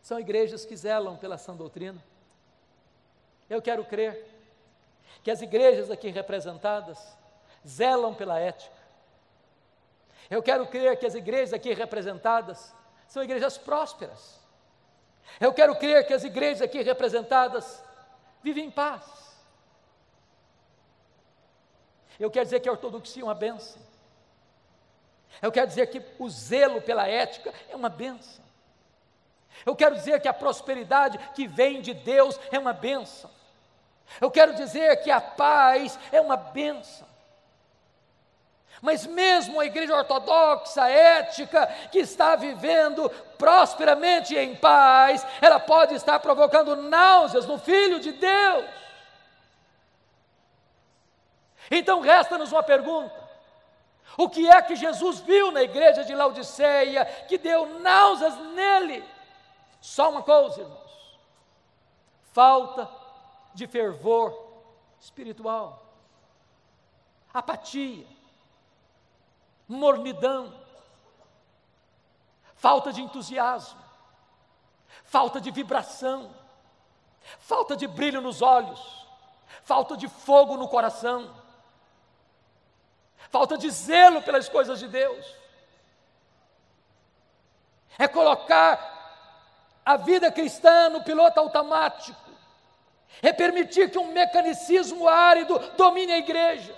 são 0.02 0.20
igrejas 0.20 0.66
que 0.66 0.76
zelam 0.76 1.16
pela 1.16 1.38
sã 1.38 1.56
doutrina, 1.56 2.04
Eu 3.50 3.62
quero 3.62 3.86
crer 3.86 4.26
que 5.24 5.32
as 5.32 5.42
igrejas 5.42 5.92
aqui 5.92 6.10
representadas 6.10 7.18
zelam 7.66 8.14
pela 8.14 8.40
ética. 8.40 8.83
Eu 10.30 10.42
quero 10.42 10.66
crer 10.68 10.98
que 10.98 11.06
as 11.06 11.16
igrejas 11.16 11.54
aqui 11.54 11.74
representadas 11.74 12.74
são 13.08 13.24
igrejas 13.24 13.58
prósperas. 13.58 14.40
Eu 15.40 15.54
quero 15.54 15.76
crer 15.76 16.06
que 16.06 16.14
as 16.14 16.24
igrejas 16.24 16.62
aqui 16.62 16.82
representadas 16.82 17.84
vivem 18.42 18.66
em 18.66 18.72
paz. 18.72 19.04
Eu 22.20 22.30
quero 22.30 22.46
dizer 22.46 22.60
que 22.60 22.70
a 22.70 22.72
ortodoxia 22.72 23.22
é 23.22 23.26
uma 23.26 23.36
benção. 23.36 23.82
Eu 25.42 25.52
quero 25.52 25.68
dizer 25.68 25.88
que 25.88 26.02
o 26.20 26.30
zelo 26.30 26.82
pela 26.82 27.08
ética 27.08 27.54
é 27.70 27.76
uma 27.76 27.90
benção. 27.90 28.44
Eu 29.66 29.76
quero 29.76 29.96
dizer 29.96 30.22
que 30.22 30.28
a 30.28 30.34
prosperidade 30.34 31.18
que 31.34 31.48
vem 31.48 31.82
de 31.82 31.94
Deus 31.94 32.40
é 32.52 32.60
uma 32.60 32.74
benção. 32.74 33.30
Eu 34.20 34.30
quero 34.30 34.54
dizer 34.56 34.98
que 35.04 35.10
a 35.10 35.22
paz 35.22 35.98
é 36.12 36.20
uma 36.20 36.38
benção. 36.38 37.08
Mas 38.84 39.06
mesmo 39.06 39.62
a 39.62 39.66
igreja 39.66 39.96
ortodoxa, 39.96 40.90
ética, 40.90 41.68
que 41.90 42.00
está 42.00 42.36
vivendo 42.36 43.10
prosperamente 43.38 44.36
em 44.36 44.58
paz, 44.58 45.26
ela 45.42 45.58
pode 45.58 45.96
estar 45.96 46.20
provocando 46.20 46.76
náuseas 46.76 47.46
no 47.46 47.58
Filho 47.58 48.02
de 48.02 48.12
Deus. 48.12 48.66
Então 51.72 52.02
resta-nos 52.02 52.52
uma 52.52 52.62
pergunta: 52.62 53.16
o 54.18 54.30
que 54.30 54.50
é 54.50 54.62
que 54.62 54.76
Jesus 54.76 55.22
viu 55.22 55.50
na 55.50 55.64
igreja 55.64 56.04
de 56.04 56.14
Laodiceia 56.14 57.06
que 57.06 57.38
deu 57.38 57.80
náuseas 57.80 58.36
nele? 58.54 59.02
Só 59.80 60.10
uma 60.10 60.24
coisa, 60.24 60.60
irmãos: 60.60 61.20
falta 62.34 62.90
de 63.54 63.66
fervor 63.66 64.38
espiritual, 65.00 65.82
apatia, 67.34 68.06
mornidão, 69.74 70.54
falta 72.56 72.94
de 72.94 73.02
entusiasmo, 73.02 73.82
falta 75.04 75.42
de 75.42 75.52
vibração, 75.52 76.34
falta 77.40 77.76
de 77.76 77.88
brilho 77.88 78.22
nos 78.22 78.42
olhos, 78.42 79.08
falta 79.64 79.98
de 79.98 80.08
fogo 80.08 80.56
no 80.56 80.68
coração 80.68 81.44
falta 83.34 83.58
de 83.58 83.68
zelo 83.72 84.22
pelas 84.22 84.48
coisas 84.48 84.78
de 84.78 84.88
Deus. 84.88 85.26
É 87.98 88.08
colocar 88.08 89.82
a 89.84 89.98
vida 89.98 90.32
cristã 90.32 90.88
no 90.90 91.04
piloto 91.04 91.40
automático. 91.40 92.22
É 93.24 93.34
permitir 93.34 93.90
que 93.90 93.98
um 93.98 94.12
mecanicismo 94.12 95.08
árido 95.08 95.58
domine 95.76 96.12
a 96.12 96.20
igreja. 96.20 96.76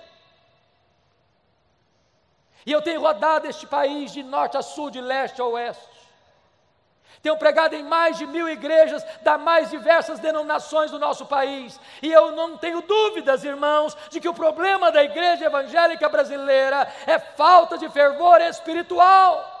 E 2.66 2.72
eu 2.72 2.82
tenho 2.82 3.00
rodado 3.00 3.46
este 3.46 3.66
país 3.66 4.12
de 4.12 4.24
norte 4.24 4.56
a 4.56 4.62
sul, 4.62 4.90
de 4.90 5.00
leste 5.00 5.40
a 5.40 5.44
oeste. 5.44 5.96
Tenho 7.22 7.38
pregado 7.38 7.74
em 7.74 7.82
mais 7.82 8.18
de 8.18 8.26
mil 8.26 8.48
igrejas 8.48 9.04
das 9.22 9.40
mais 9.40 9.70
diversas 9.70 10.18
denominações 10.18 10.90
do 10.90 10.98
nosso 10.98 11.26
país. 11.26 11.80
E 12.02 12.12
eu 12.12 12.32
não 12.32 12.58
tenho 12.58 12.82
dúvidas, 12.82 13.44
irmãos, 13.44 13.96
de 14.10 14.20
que 14.20 14.28
o 14.28 14.34
problema 14.34 14.92
da 14.92 15.02
igreja 15.02 15.46
evangélica 15.46 16.08
brasileira 16.08 16.92
é 17.06 17.18
falta 17.18 17.78
de 17.78 17.88
fervor 17.88 18.40
espiritual. 18.40 19.52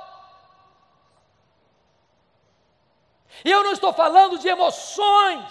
E 3.44 3.50
eu 3.50 3.62
não 3.62 3.72
estou 3.72 3.92
falando 3.92 4.38
de 4.38 4.48
emoções. 4.48 5.44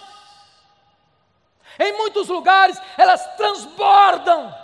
Em 1.78 1.92
muitos 1.98 2.28
lugares 2.28 2.80
elas 2.96 3.26
transbordam, 3.36 4.54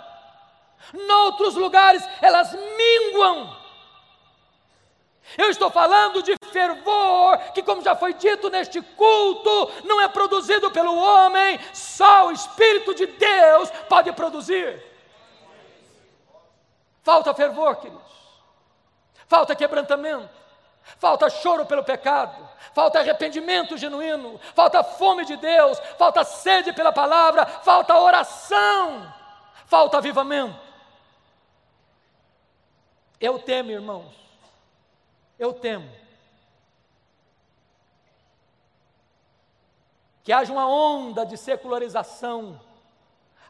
noutros 0.91 1.55
lugares 1.55 2.03
elas 2.21 2.51
minguam. 2.53 3.63
Eu 5.37 5.49
estou 5.49 5.69
falando 5.69 6.21
de 6.21 6.35
fervor, 6.51 7.37
que, 7.53 7.63
como 7.63 7.81
já 7.81 7.95
foi 7.95 8.13
dito 8.13 8.49
neste 8.49 8.81
culto, 8.81 9.71
não 9.83 9.99
é 9.99 10.07
produzido 10.07 10.69
pelo 10.69 10.95
homem, 10.95 11.59
só 11.73 12.27
o 12.27 12.31
Espírito 12.31 12.93
de 12.93 13.07
Deus 13.07 13.71
pode 13.89 14.11
produzir. 14.11 14.83
Falta 17.01 17.33
fervor, 17.33 17.77
queridos, 17.77 18.01
falta 19.27 19.55
quebrantamento, 19.55 20.29
falta 20.99 21.29
choro 21.29 21.65
pelo 21.65 21.83
pecado, 21.83 22.47
falta 22.73 22.99
arrependimento 22.99 23.75
genuíno, 23.75 24.39
falta 24.53 24.83
fome 24.83 25.25
de 25.25 25.35
Deus, 25.35 25.79
falta 25.97 26.23
sede 26.23 26.71
pela 26.71 26.91
palavra, 26.93 27.45
falta 27.45 27.97
oração, 27.97 29.11
falta 29.65 29.97
avivamento. 29.97 30.62
Eu 33.19 33.39
temo, 33.39 33.71
irmãos, 33.71 34.13
eu 35.39 35.53
temo 35.53 35.89
que 40.23 40.31
haja 40.31 40.51
uma 40.51 40.67
onda 40.67 41.25
de 41.25 41.37
secularização 41.37 42.59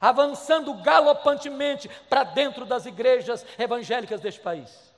avançando 0.01 0.73
galopantemente 0.73 1.87
para 2.09 2.23
dentro 2.23 2.65
das 2.65 2.85
igrejas 2.85 3.45
evangélicas 3.57 4.19
deste 4.19 4.41
país. 4.41 4.91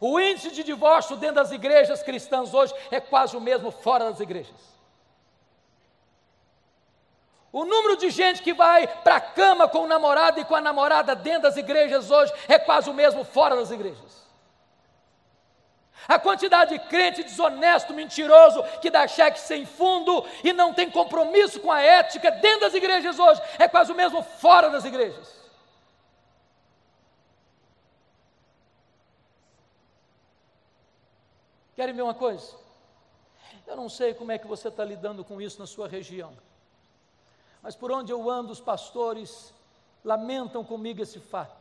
O 0.00 0.18
índice 0.18 0.50
de 0.50 0.64
divórcio 0.64 1.16
dentro 1.16 1.36
das 1.36 1.52
igrejas 1.52 2.02
cristãs 2.02 2.52
hoje 2.54 2.74
é 2.90 3.00
quase 3.00 3.36
o 3.36 3.40
mesmo 3.40 3.70
fora 3.70 4.06
das 4.06 4.18
igrejas. 4.18 4.77
O 7.52 7.64
número 7.64 7.96
de 7.96 8.10
gente 8.10 8.42
que 8.42 8.52
vai 8.52 8.86
para 8.86 9.16
a 9.16 9.20
cama 9.20 9.66
com 9.66 9.80
o 9.80 9.86
namorado 9.86 10.38
e 10.38 10.44
com 10.44 10.54
a 10.54 10.60
namorada 10.60 11.14
dentro 11.14 11.42
das 11.42 11.56
igrejas 11.56 12.10
hoje 12.10 12.32
é 12.46 12.58
quase 12.58 12.90
o 12.90 12.94
mesmo 12.94 13.24
fora 13.24 13.56
das 13.56 13.70
igrejas. 13.70 14.28
A 16.06 16.18
quantidade 16.18 16.78
de 16.78 16.88
crente 16.88 17.22
desonesto, 17.22 17.92
mentiroso, 17.92 18.62
que 18.80 18.90
dá 18.90 19.06
cheque 19.08 19.40
sem 19.40 19.66
fundo 19.66 20.24
e 20.44 20.52
não 20.52 20.72
tem 20.72 20.90
compromisso 20.90 21.60
com 21.60 21.72
a 21.72 21.80
ética 21.82 22.30
dentro 22.30 22.60
das 22.60 22.74
igrejas 22.74 23.18
hoje 23.18 23.42
é 23.58 23.66
quase 23.66 23.92
o 23.92 23.94
mesmo 23.94 24.22
fora 24.22 24.70
das 24.70 24.84
igrejas. 24.84 25.38
Querem 31.74 31.94
ver 31.94 32.02
uma 32.02 32.14
coisa? 32.14 32.56
Eu 33.66 33.76
não 33.76 33.88
sei 33.88 34.12
como 34.12 34.32
é 34.32 34.38
que 34.38 34.46
você 34.46 34.68
está 34.68 34.84
lidando 34.84 35.24
com 35.24 35.40
isso 35.40 35.58
na 35.60 35.66
sua 35.66 35.86
região. 35.86 36.36
Mas 37.62 37.74
por 37.74 37.90
onde 37.90 38.12
eu 38.12 38.30
ando, 38.30 38.52
os 38.52 38.60
pastores 38.60 39.52
lamentam 40.04 40.64
comigo 40.64 41.02
esse 41.02 41.20
fato. 41.20 41.56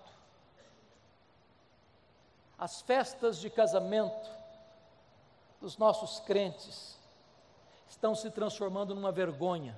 As 2.57 2.81
festas 2.81 3.39
de 3.39 3.49
casamento 3.49 4.29
dos 5.61 5.77
nossos 5.77 6.19
crentes 6.19 6.97
estão 7.89 8.15
se 8.15 8.29
transformando 8.31 8.95
numa 8.95 9.11
vergonha. 9.11 9.77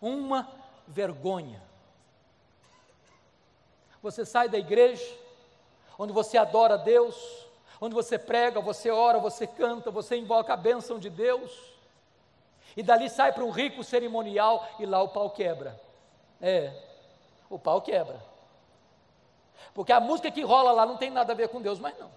Uma 0.00 0.48
vergonha. 0.86 1.62
Você 4.02 4.24
sai 4.24 4.48
da 4.48 4.58
igreja, 4.58 5.04
onde 5.98 6.12
você 6.12 6.36
adora 6.36 6.74
a 6.74 6.78
Deus, 6.78 7.46
onde 7.80 7.94
você 7.94 8.18
prega, 8.18 8.60
você 8.60 8.90
ora, 8.90 9.18
você 9.18 9.46
canta, 9.46 9.90
você 9.90 10.16
invoca 10.16 10.52
a 10.52 10.56
bênção 10.56 10.98
de 10.98 11.08
Deus 11.08 11.73
e 12.76 12.82
dali 12.82 13.08
sai 13.08 13.32
para 13.32 13.44
um 13.44 13.50
rico 13.50 13.84
cerimonial 13.84 14.66
e 14.78 14.86
lá 14.86 15.02
o 15.02 15.08
pau 15.08 15.30
quebra. 15.30 15.80
É, 16.40 16.72
o 17.48 17.58
pau 17.58 17.80
quebra. 17.80 18.20
Porque 19.72 19.92
a 19.92 20.00
música 20.00 20.30
que 20.30 20.42
rola 20.42 20.72
lá 20.72 20.84
não 20.86 20.96
tem 20.96 21.10
nada 21.10 21.32
a 21.32 21.36
ver 21.36 21.48
com 21.48 21.60
Deus, 21.60 21.78
mas 21.78 21.96
não. 21.98 22.10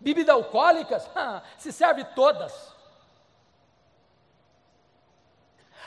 Bebida 0.00 0.32
alcoólicas, 0.32 1.08
se 1.58 1.72
serve 1.72 2.04
todas. 2.04 2.76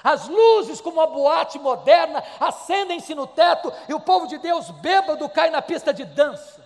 As 0.03 0.27
luzes, 0.27 0.81
como 0.81 0.97
uma 0.97 1.07
boate 1.07 1.59
moderna, 1.59 2.23
acendem-se 2.39 3.13
no 3.13 3.27
teto 3.27 3.71
e 3.87 3.93
o 3.93 3.99
povo 3.99 4.27
de 4.27 4.37
Deus 4.39 4.71
bêbado 4.71 5.29
cai 5.29 5.49
na 5.51 5.61
pista 5.61 5.93
de 5.93 6.03
dança 6.03 6.61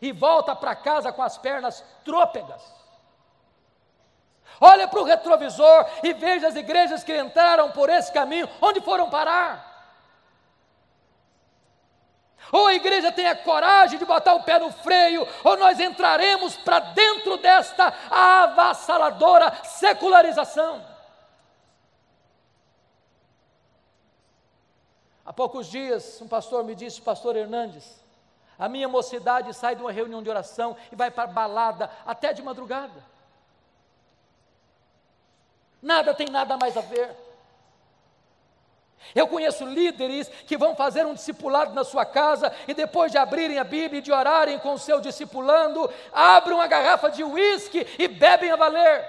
e 0.00 0.12
volta 0.12 0.56
para 0.56 0.74
casa 0.74 1.12
com 1.12 1.22
as 1.22 1.36
pernas 1.36 1.84
trôpegas. 2.04 2.83
Olha 4.60 4.86
para 4.86 5.00
o 5.00 5.04
retrovisor 5.04 5.86
e 6.02 6.12
veja 6.12 6.48
as 6.48 6.56
igrejas 6.56 7.02
que 7.02 7.16
entraram 7.16 7.70
por 7.70 7.88
esse 7.90 8.12
caminho, 8.12 8.48
onde 8.60 8.80
foram 8.80 9.10
parar. 9.10 9.72
Ou 12.52 12.66
a 12.66 12.74
igreja 12.74 13.10
tem 13.10 13.26
a 13.26 13.36
coragem 13.36 13.98
de 13.98 14.04
botar 14.04 14.34
o 14.34 14.42
pé 14.42 14.58
no 14.58 14.70
freio, 14.70 15.26
ou 15.42 15.56
nós 15.56 15.80
entraremos 15.80 16.56
para 16.56 16.78
dentro 16.78 17.36
desta 17.36 17.92
avassaladora 18.10 19.52
secularização. 19.64 20.84
Há 25.24 25.32
poucos 25.32 25.68
dias, 25.68 26.20
um 26.20 26.28
pastor 26.28 26.62
me 26.64 26.74
disse, 26.74 27.00
pastor 27.00 27.34
Hernandes, 27.34 28.04
a 28.58 28.68
minha 28.68 28.88
mocidade 28.88 29.52
sai 29.54 29.74
de 29.74 29.82
uma 29.82 29.90
reunião 29.90 30.22
de 30.22 30.28
oração 30.28 30.76
e 30.92 30.94
vai 30.94 31.10
para 31.10 31.26
balada 31.26 31.90
até 32.06 32.32
de 32.32 32.42
madrugada. 32.42 33.13
Nada 35.84 36.14
tem 36.14 36.28
nada 36.30 36.56
mais 36.56 36.74
a 36.78 36.80
ver. 36.80 37.14
Eu 39.14 39.28
conheço 39.28 39.66
líderes 39.66 40.28
que 40.46 40.56
vão 40.56 40.74
fazer 40.74 41.04
um 41.04 41.12
discipulado 41.12 41.74
na 41.74 41.84
sua 41.84 42.06
casa 42.06 42.50
e 42.66 42.72
depois 42.72 43.12
de 43.12 43.18
abrirem 43.18 43.58
a 43.58 43.64
Bíblia 43.64 43.98
e 43.98 44.02
de 44.02 44.10
orarem 44.10 44.58
com 44.58 44.72
o 44.72 44.78
seu 44.78 44.98
discipulando, 44.98 45.92
abrem 46.10 46.56
uma 46.56 46.66
garrafa 46.66 47.10
de 47.10 47.22
uísque 47.22 47.86
e 47.98 48.08
bebem 48.08 48.50
a 48.50 48.56
valer. 48.56 49.06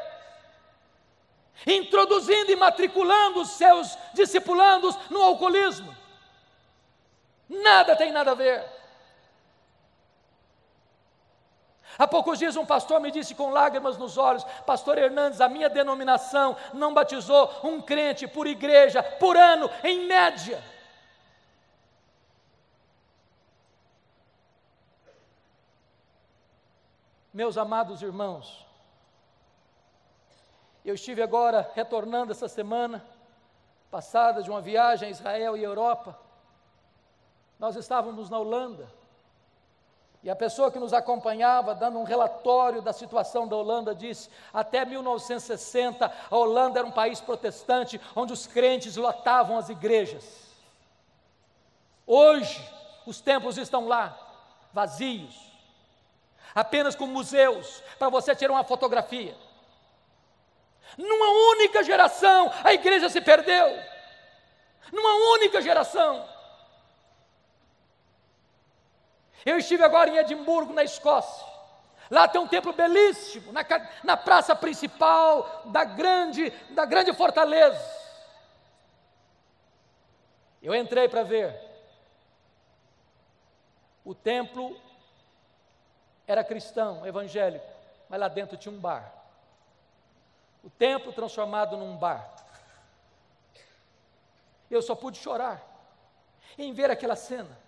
Introduzindo 1.66 2.52
e 2.52 2.58
matriculando 2.58 3.40
os 3.40 3.52
seus 3.52 3.98
discipulandos 4.14 4.98
no 5.10 5.22
alcoolismo. 5.22 5.96
Nada 7.48 7.96
tem 7.96 8.12
nada 8.12 8.32
a 8.32 8.36
ver. 8.36 8.66
Há 11.98 12.08
poucos 12.08 12.40
dias 12.40 12.56
um 12.56 12.66
pastor 12.66 13.00
me 13.00 13.12
disse 13.12 13.34
com 13.34 13.52
lágrimas 13.52 13.98
nos 13.98 14.18
olhos: 14.18 14.44
Pastor 14.66 14.98
Hernandes, 14.98 15.40
a 15.40 15.48
minha 15.48 15.70
denominação 15.70 16.56
não 16.74 16.94
batizou 16.94 17.50
um 17.64 17.82
crente 17.82 18.28
por 18.28 18.48
igreja 18.48 19.02
por 19.02 19.38
ano, 19.38 19.70
em 19.84 20.06
média. 20.06 20.62
Meus 27.34 27.58
amados 27.58 28.02
irmãos, 28.02 28.66
eu 30.86 30.96
estive 30.96 31.22
agora 31.22 31.70
retornando 31.74 32.32
essa 32.32 32.48
semana 32.48 33.06
passada 33.92 34.42
de 34.42 34.50
uma 34.50 34.62
viagem 34.62 35.08
a 35.08 35.12
Israel 35.12 35.58
e 35.58 35.64
Europa. 35.64 36.18
Nós 37.60 37.76
estávamos 37.76 38.30
na 38.30 38.38
Holanda. 38.38 38.88
E 40.26 40.30
a 40.30 40.36
pessoa 40.36 40.72
que 40.72 40.80
nos 40.80 40.92
acompanhava, 40.92 41.76
dando 41.76 42.00
um 42.00 42.04
relatório 42.04 42.82
da 42.82 42.92
situação 42.92 43.48
da 43.48 43.56
Holanda, 43.56 43.94
disse: 43.94 44.28
até 44.52 44.84
1960, 44.84 46.12
a 46.32 46.36
Holanda 46.36 46.80
era 46.80 46.88
um 46.88 46.92
país 46.92 47.22
protestante, 47.22 48.02
onde 48.16 48.34
os 48.34 48.48
crentes 48.48 48.96
lotavam 48.96 49.56
as 49.56 49.70
igrejas. 49.70 50.26
Hoje, 52.08 52.60
os 53.06 53.22
templos 53.22 53.56
estão 53.60 53.88
lá, 53.88 54.18
vazios, 54.74 55.36
apenas 56.56 56.96
com 56.96 57.06
museus, 57.06 57.84
para 58.00 58.10
você 58.10 58.36
tirar 58.36 58.54
uma 58.54 58.64
fotografia. 58.64 59.38
Numa 60.98 61.52
única 61.52 61.84
geração, 61.84 62.52
a 62.64 62.74
igreja 62.74 63.10
se 63.10 63.22
perdeu. 63.22 63.78
Numa 64.92 65.34
única 65.36 65.62
geração. 65.62 66.35
Eu 69.46 69.60
estive 69.60 69.84
agora 69.84 70.10
em 70.10 70.18
Edimburgo, 70.18 70.74
na 70.74 70.84
Escócia. 70.84 71.46
Lá 72.10 72.28
tem 72.28 72.42
um 72.42 72.48
templo 72.48 72.74
belíssimo, 72.74 73.52
na, 73.52 73.64
na 74.04 74.18
praça 74.18 74.56
principal 74.56 75.64
da 75.66 75.84
grande, 75.84 76.50
da 76.72 76.86
grande 76.86 77.14
fortaleza. 77.14 77.80
Eu 80.62 80.74
entrei 80.74 81.08
para 81.08 81.24
ver. 81.24 81.60
O 84.04 84.14
templo 84.14 84.80
era 86.28 86.44
cristão, 86.44 87.06
evangélico, 87.06 87.66
mas 88.10 88.20
lá 88.20 88.28
dentro 88.28 88.58
tinha 88.58 88.74
um 88.74 88.80
bar. 88.80 89.12
O 90.64 90.70
templo 90.70 91.14
transformado 91.14 91.78
num 91.78 91.96
bar. 91.96 92.28
Eu 94.70 94.82
só 94.82 94.96
pude 94.96 95.18
chorar 95.18 95.62
em 96.58 96.74
ver 96.74 96.90
aquela 96.90 97.16
cena. 97.16 97.66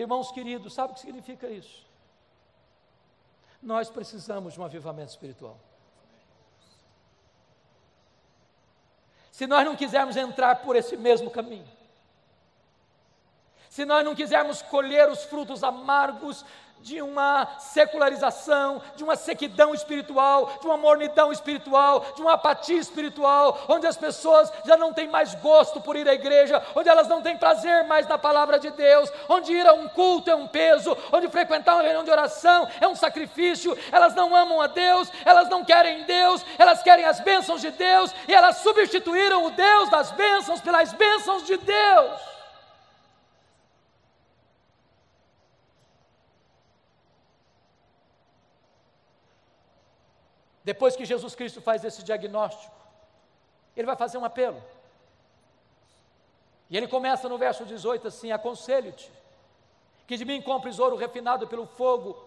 Irmãos 0.00 0.32
queridos, 0.32 0.72
sabe 0.72 0.92
o 0.92 0.94
que 0.94 1.00
significa 1.00 1.46
isso? 1.46 1.86
Nós 3.62 3.90
precisamos 3.90 4.54
de 4.54 4.60
um 4.60 4.64
avivamento 4.64 5.10
espiritual. 5.10 5.58
Se 9.30 9.46
nós 9.46 9.62
não 9.64 9.76
quisermos 9.76 10.16
entrar 10.16 10.62
por 10.62 10.74
esse 10.74 10.96
mesmo 10.96 11.30
caminho, 11.30 11.68
se 13.68 13.84
nós 13.84 14.02
não 14.02 14.14
quisermos 14.14 14.62
colher 14.62 15.08
os 15.10 15.24
frutos 15.24 15.62
amargos 15.62 16.46
de 16.82 17.02
uma 17.02 17.46
secularização, 17.58 18.80
de 18.96 19.04
uma 19.04 19.16
sequidão 19.16 19.74
espiritual, 19.74 20.58
de 20.60 20.66
uma 20.66 20.76
mornidão 20.76 21.30
espiritual, 21.30 22.04
de 22.14 22.22
uma 22.22 22.34
apatia 22.34 22.78
espiritual, 22.78 23.58
onde 23.68 23.86
as 23.86 23.96
pessoas 23.96 24.50
já 24.64 24.76
não 24.76 24.92
têm 24.92 25.08
mais 25.08 25.34
gosto 25.34 25.80
por 25.80 25.96
ir 25.96 26.08
à 26.08 26.14
igreja, 26.14 26.62
onde 26.74 26.88
elas 26.88 27.08
não 27.08 27.22
têm 27.22 27.36
prazer 27.36 27.84
mais 27.84 28.06
na 28.06 28.18
palavra 28.18 28.58
de 28.58 28.70
Deus, 28.70 29.12
onde 29.28 29.52
ir 29.52 29.66
a 29.66 29.72
um 29.72 29.88
culto 29.88 30.30
é 30.30 30.34
um 30.34 30.46
peso, 30.46 30.96
onde 31.12 31.28
frequentar 31.28 31.74
uma 31.74 31.82
reunião 31.82 32.04
de 32.04 32.10
oração 32.10 32.68
é 32.80 32.88
um 32.88 32.94
sacrifício, 32.94 33.76
elas 33.92 34.14
não 34.14 34.34
amam 34.34 34.60
a 34.60 34.66
Deus, 34.66 35.10
elas 35.24 35.48
não 35.48 35.64
querem 35.64 36.04
Deus, 36.04 36.44
elas 36.58 36.82
querem 36.82 37.04
as 37.04 37.20
bênçãos 37.20 37.60
de 37.60 37.70
Deus 37.70 38.12
e 38.26 38.34
elas 38.34 38.58
substituíram 38.58 39.44
o 39.44 39.50
Deus 39.50 39.90
das 39.90 40.10
bênçãos 40.12 40.60
pelas 40.60 40.92
bênçãos 40.92 41.44
de 41.44 41.56
Deus. 41.56 42.29
Depois 50.72 50.94
que 50.94 51.04
Jesus 51.04 51.34
Cristo 51.34 51.60
faz 51.60 51.82
esse 51.82 52.00
diagnóstico, 52.04 52.72
ele 53.76 53.86
vai 53.86 53.96
fazer 53.96 54.18
um 54.18 54.24
apelo. 54.24 54.62
E 56.70 56.76
ele 56.76 56.86
começa 56.86 57.28
no 57.28 57.36
verso 57.36 57.64
18 57.64 58.06
assim: 58.06 58.30
Aconselho-te 58.30 59.10
que 60.06 60.16
de 60.16 60.24
mim 60.24 60.40
compres 60.40 60.78
ouro 60.78 60.94
refinado 60.94 61.48
pelo 61.48 61.66
fogo 61.66 62.24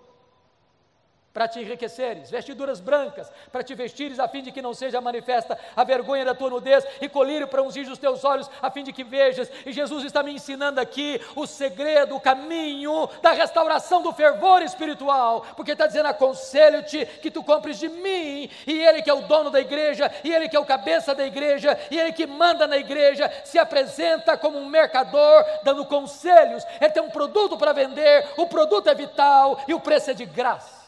para 1.34 1.48
te 1.48 1.60
enriqueceres, 1.60 2.30
vestiduras 2.30 2.80
brancas 2.80 3.32
para 3.52 3.64
te 3.64 3.74
vestires, 3.74 4.20
a 4.20 4.28
fim 4.28 4.44
de 4.44 4.52
que 4.52 4.62
não 4.62 4.74
seja 4.74 5.02
manifesta 5.02 5.58
a 5.76 5.84
vergonha 5.84 6.24
da 6.24 6.36
tua 6.36 6.50
nudez, 6.50 6.86
e 7.02 7.10
colírio 7.10 7.48
para 7.48 7.64
ungir 7.64 7.90
os 7.92 7.98
teus 7.98 8.24
olhos, 8.24 8.50
a 8.62 8.70
fim 8.70 8.84
de 8.84 8.94
que 8.94 9.04
vejas. 9.04 9.50
E 9.66 9.72
Jesus 9.72 10.06
está 10.06 10.22
me 10.22 10.32
ensinando 10.32 10.80
aqui 10.80 11.20
o 11.36 11.48
segredo, 11.48 12.16
o 12.16 12.20
caminho 12.20 13.10
da 13.22 13.32
restauração 13.32 14.04
do 14.04 14.14
fervor 14.14 14.62
espiritual, 14.62 15.46
porque 15.56 15.72
está 15.72 15.88
dizendo: 15.88 16.08
aconselho-te 16.08 17.06
que 17.06 17.32
tu 17.32 17.44
compres 17.44 17.80
de 17.80 17.90
mim, 17.90 18.50
e 18.68 18.82
Ele 18.84 19.02
que 19.02 19.10
é 19.10 19.14
o 19.14 19.22
dono 19.22 19.50
da 19.50 19.60
igreja, 19.60 20.12
e 20.24 20.32
Ele 20.32 20.48
que 20.48 20.56
é 20.56 20.60
o 20.60 20.66
cabeça 20.66 21.16
da 21.16 21.26
igreja, 21.26 21.78
e 21.90 22.00
Ele 22.00 22.12
que 22.12 22.28
manda 22.28 22.68
na 22.68 22.78
igreja, 22.78 23.32
se 23.44 23.58
apresenta 23.58 24.38
como 24.38 24.60
um 24.60 24.68
mercador, 24.68 25.44
dando 25.64 25.86
conselhos. 25.86 26.64
Ele 26.80 26.92
tem 26.92 27.02
um 27.02 27.10
produto 27.10 27.58
para 27.58 27.74
vender, 27.74 28.30
o 28.38 28.46
produto 28.46 28.88
é 28.88 28.94
vital 28.94 29.60
e 29.68 29.74
o 29.74 29.80
preço 29.80 30.12
é 30.12 30.14
de 30.14 30.26
graça. 30.26 30.83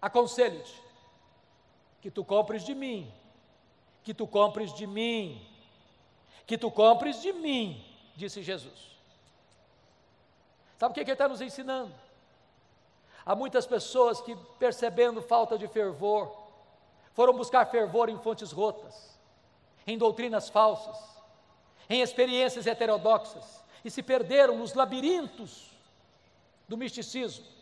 Aconselho-te 0.00 0.82
que 2.00 2.10
tu 2.10 2.24
compres 2.24 2.64
de 2.64 2.74
mim, 2.74 3.12
que 4.02 4.14
tu 4.14 4.26
compres 4.26 4.72
de 4.72 4.86
mim, 4.86 5.46
que 6.46 6.56
tu 6.56 6.70
compres 6.70 7.20
de 7.20 7.32
mim, 7.32 7.84
disse 8.16 8.42
Jesus. 8.42 8.96
Sabe 10.78 10.92
o 10.92 10.94
que, 10.94 11.04
que 11.04 11.10
ele 11.10 11.14
está 11.14 11.28
nos 11.28 11.42
ensinando? 11.42 11.94
Há 13.26 13.36
muitas 13.36 13.66
pessoas 13.66 14.20
que, 14.22 14.34
percebendo 14.58 15.20
falta 15.20 15.58
de 15.58 15.68
fervor, 15.68 16.34
foram 17.12 17.34
buscar 17.34 17.66
fervor 17.66 18.08
em 18.08 18.18
fontes 18.18 18.50
rotas, 18.50 19.18
em 19.86 19.98
doutrinas 19.98 20.48
falsas, 20.48 20.96
em 21.88 22.00
experiências 22.00 22.66
heterodoxas, 22.66 23.62
e 23.84 23.90
se 23.90 24.02
perderam 24.02 24.56
nos 24.56 24.72
labirintos 24.72 25.70
do 26.66 26.78
misticismo 26.78 27.59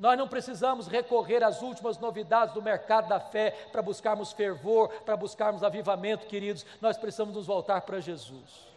Nós 0.00 0.16
não 0.16 0.26
precisamos 0.26 0.88
recorrer 0.88 1.44
às 1.44 1.60
últimas 1.60 1.98
novidades 1.98 2.54
do 2.54 2.62
mercado 2.62 3.06
da 3.06 3.20
fé 3.20 3.50
para 3.70 3.82
buscarmos 3.82 4.32
fervor, 4.32 4.88
para 5.04 5.14
buscarmos 5.14 5.62
avivamento, 5.62 6.26
queridos. 6.26 6.64
Nós 6.80 6.96
precisamos 6.96 7.34
nos 7.34 7.46
voltar 7.46 7.82
para 7.82 8.00
Jesus. 8.00 8.70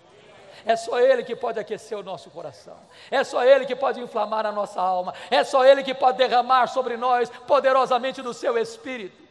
É 0.66 0.76
só 0.76 1.00
Ele 1.00 1.24
que 1.24 1.34
pode 1.34 1.58
aquecer 1.58 1.98
o 1.98 2.04
nosso 2.04 2.30
coração, 2.30 2.78
é 3.10 3.24
só 3.24 3.44
Ele 3.44 3.66
que 3.66 3.76
pode 3.76 4.00
inflamar 4.02 4.46
a 4.46 4.52
nossa 4.52 4.82
alma, 4.82 5.14
é 5.32 5.44
só 5.44 5.66
Ele 5.66 5.82
que 5.82 5.94
pode 5.94 6.18
derramar 6.18 6.68
sobre 6.68 6.96
nós 6.98 7.30
poderosamente 7.48 8.22
do 8.22 8.34
seu 8.34 8.58
Espírito. 8.58 9.23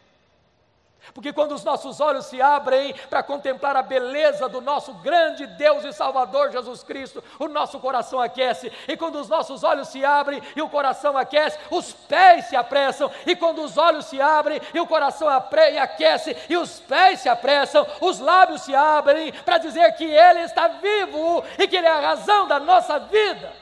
Porque 1.13 1.33
quando 1.33 1.53
os 1.53 1.65
nossos 1.65 2.01
olhos 2.01 2.27
se 2.27 2.41
abrem 2.41 2.95
para 3.11 3.23
contemplar 3.23 3.77
a 3.77 3.83
beleza 3.83 4.49
do 4.49 4.61
nosso 4.61 4.95
grande 4.95 5.47
Deus 5.47 5.85
e 5.85 5.93
Salvador 5.93 6.51
Jesus 6.53 6.83
Cristo, 6.83 7.23
o 7.39 7.49
nosso 7.49 7.81
coração 7.81 8.21
aquece. 8.21 8.73
E 8.87 8.97
quando 8.97 9.17
os 9.17 9.29
nossos 9.29 9.65
olhos 9.65 9.89
se 9.89 10.05
abrem 10.05 10.41
e 10.55 10.63
o 10.63 10.69
coração 10.69 11.19
aquece, 11.19 11.59
os 11.71 11.93
pés 11.93 12.47
se 12.47 12.57
apressam. 12.57 13.11
E 13.27 13.35
quando 13.35 13.63
os 13.63 13.77
olhos 13.77 14.07
se 14.07 14.21
abrem 14.21 14.61
e 14.73 14.81
o 14.81 14.87
coração 14.87 15.29
aquece 15.29 16.37
e 16.49 16.57
os 16.57 16.79
pés 16.81 17.21
se 17.21 17.29
apressam, 17.29 17.87
os 18.01 18.21
lábios 18.21 18.63
se 18.63 18.75
abrem 18.75 19.33
para 19.33 19.59
dizer 19.59 19.93
que 19.97 20.05
Ele 20.05 20.41
está 20.41 20.69
vivo 20.69 21.45
e 21.59 21.67
que 21.67 21.77
Ele 21.77 21.87
é 21.87 21.91
a 21.91 22.01
razão 22.01 22.47
da 22.47 22.61
nossa 22.61 22.99
vida. 23.01 23.53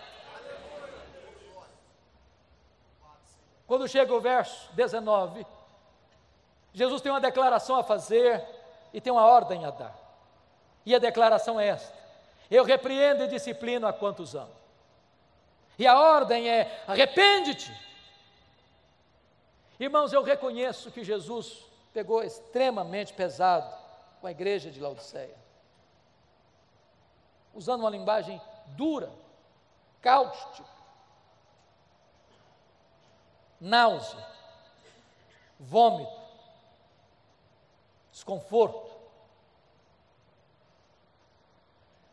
Quando 3.67 3.89
chega 3.89 4.13
o 4.13 4.21
verso 4.21 4.69
19 4.75 5.47
Jesus 6.73 7.01
tem 7.01 7.11
uma 7.11 7.21
declaração 7.21 7.77
a 7.77 7.83
fazer 7.83 8.45
e 8.93 9.01
tem 9.01 9.13
uma 9.13 9.27
ordem 9.27 9.65
a 9.65 9.71
dar. 9.71 9.97
E 10.85 10.95
a 10.95 10.99
declaração 10.99 11.59
é 11.59 11.69
esta: 11.69 11.97
Eu 12.51 12.65
repreendo 12.65 13.25
e 13.25 13.29
disciplino 13.29 13.87
a 13.87 13.93
quantos 13.93 14.35
amo. 14.35 14.55
E 15.79 15.87
a 15.87 15.99
ordem 15.99 16.49
é: 16.49 16.83
arrepende-te. 16.87 17.75
Irmãos, 19.79 20.13
eu 20.13 20.23
reconheço 20.23 20.91
que 20.91 21.03
Jesus 21.03 21.65
pegou 21.93 22.23
extremamente 22.23 23.13
pesado 23.13 23.75
com 24.21 24.27
a 24.27 24.31
igreja 24.31 24.71
de 24.71 24.79
Laodiceia, 24.79 25.35
usando 27.55 27.81
uma 27.81 27.91
linguagem 27.91 28.41
dura, 28.77 29.11
cáustica, 30.03 30.69
náusea, 33.59 34.27
vômito, 35.59 36.20
desconforto. 38.21 38.91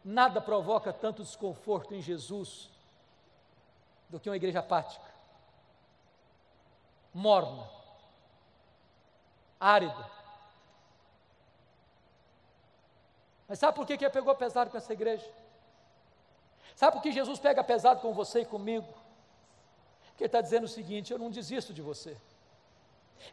Nada 0.03 0.39
provoca 0.39 0.93
tanto 0.93 1.21
desconforto 1.21 1.93
em 1.93 2.01
Jesus 2.01 2.69
do 4.09 4.19
que 4.19 4.29
uma 4.29 4.37
igreja 4.37 4.59
apática, 4.59 5.05
morna, 7.13 7.69
árida. 9.59 10.09
Mas 13.49 13.59
sabe 13.59 13.75
por 13.75 13.85
que, 13.85 13.93
ele 13.93 14.09
pegou 14.09 14.33
pesado 14.35 14.71
com 14.71 14.77
essa 14.77 14.93
igreja? 14.93 15.29
Sabe 16.73 16.93
por 16.93 17.01
que 17.01 17.11
Jesus 17.11 17.37
pega 17.39 17.61
pesado 17.63 17.99
com 17.99 18.13
você 18.13 18.41
e 18.41 18.45
comigo? 18.45 18.87
Porque 20.07 20.23
ele 20.23 20.27
está 20.27 20.39
dizendo 20.39 20.63
o 20.63 20.69
seguinte: 20.69 21.11
eu 21.11 21.19
não 21.19 21.29
desisto 21.29 21.73
de 21.73 21.81
você, 21.81 22.15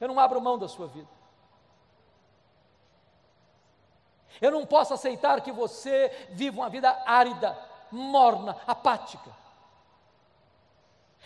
eu 0.01 0.09
não 0.09 0.19
abro 0.19 0.41
mão 0.41 0.59
da 0.59 0.67
sua 0.67 0.89
vida. 0.89 1.24
Eu 4.41 4.51
não 4.51 4.67
posso 4.67 4.95
aceitar 4.95 5.41
que 5.41 5.53
você 5.53 6.11
viva 6.31 6.61
uma 6.61 6.69
vida 6.69 6.97
árida, 7.07 7.57
morna, 7.91 8.57
apática. 8.67 9.31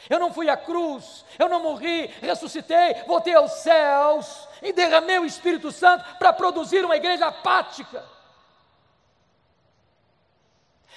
Eu 0.09 0.21
não 0.21 0.33
fui 0.33 0.49
à 0.49 0.57
cruz, 0.57 1.25
eu 1.39 1.49
não 1.49 1.61
morri, 1.61 2.07
ressuscitei, 2.21 2.95
voltei 3.07 3.35
aos 3.35 3.51
céus 3.53 4.49
e 4.63 4.73
derramei 4.73 5.19
o 5.19 5.25
Espírito 5.25 5.73
Santo 5.73 6.05
para 6.19 6.33
produzir 6.33 6.85
uma 6.85 6.97
igreja 6.97 7.27
apática. 7.27 8.05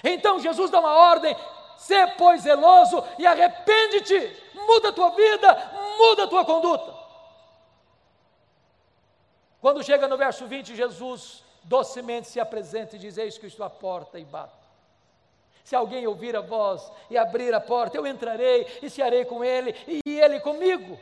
Então 0.03 0.39
Jesus 0.39 0.69
dá 0.69 0.79
uma 0.79 0.93
ordem: 0.93 1.35
Sê, 1.77 2.07
pois, 2.07 2.43
zeloso 2.43 3.03
e 3.17 3.25
arrepende-te, 3.25 4.37
muda 4.53 4.89
a 4.89 4.93
tua 4.93 5.09
vida, 5.11 5.71
muda 5.97 6.23
a 6.25 6.27
tua 6.27 6.45
conduta. 6.45 7.01
Quando 9.59 9.83
chega 9.83 10.07
no 10.07 10.17
verso 10.17 10.45
20, 10.47 10.75
Jesus 10.75 11.43
docemente 11.63 12.27
se 12.27 12.39
apresenta 12.39 12.95
e 12.95 12.99
diz: 12.99 13.17
Eis 13.17 13.37
que 13.37 13.47
estou 13.47 13.65
à 13.65 13.69
porta 13.69 14.19
e 14.19 14.25
bato. 14.25 14.61
Se 15.63 15.75
alguém 15.75 16.07
ouvir 16.07 16.35
a 16.35 16.41
voz 16.41 16.91
e 17.09 17.17
abrir 17.17 17.53
a 17.53 17.61
porta, 17.61 17.97
eu 17.97 18.07
entrarei 18.07 18.67
e 18.81 18.89
cearei 18.89 19.25
com 19.25 19.43
ele 19.43 19.75
e 19.87 20.01
ele 20.19 20.39
comigo. 20.39 20.99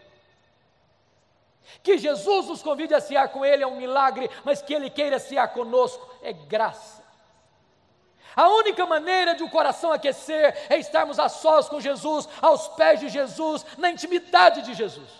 Que 1.83 1.97
Jesus 1.97 2.47
nos 2.47 2.61
convide 2.61 2.93
a 2.93 3.01
cear 3.01 3.29
com 3.29 3.45
ele 3.45 3.63
é 3.63 3.67
um 3.67 3.77
milagre, 3.77 4.29
mas 4.43 4.61
que 4.61 4.73
ele 4.73 4.89
queira 4.89 5.19
cear 5.19 5.47
conosco 5.49 6.07
é 6.21 6.33
graça. 6.33 6.99
A 8.35 8.47
única 8.49 8.85
maneira 8.85 9.35
de 9.35 9.43
o 9.43 9.49
coração 9.49 9.91
aquecer 9.91 10.55
é 10.69 10.77
estarmos 10.77 11.19
a 11.19 11.29
sós 11.29 11.67
com 11.67 11.79
Jesus, 11.79 12.27
aos 12.41 12.67
pés 12.69 12.99
de 12.99 13.09
Jesus, 13.09 13.65
na 13.77 13.89
intimidade 13.89 14.61
de 14.61 14.73
Jesus. 14.73 15.18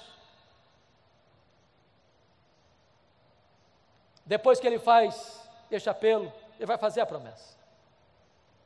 Depois 4.30 4.60
que 4.60 4.68
ele 4.68 4.78
faz 4.78 5.42
este 5.72 5.90
apelo, 5.90 6.32
ele 6.60 6.68
vai 6.68 6.78
fazer 6.78 7.02
a 7.02 7.06
promessa. 7.06 7.58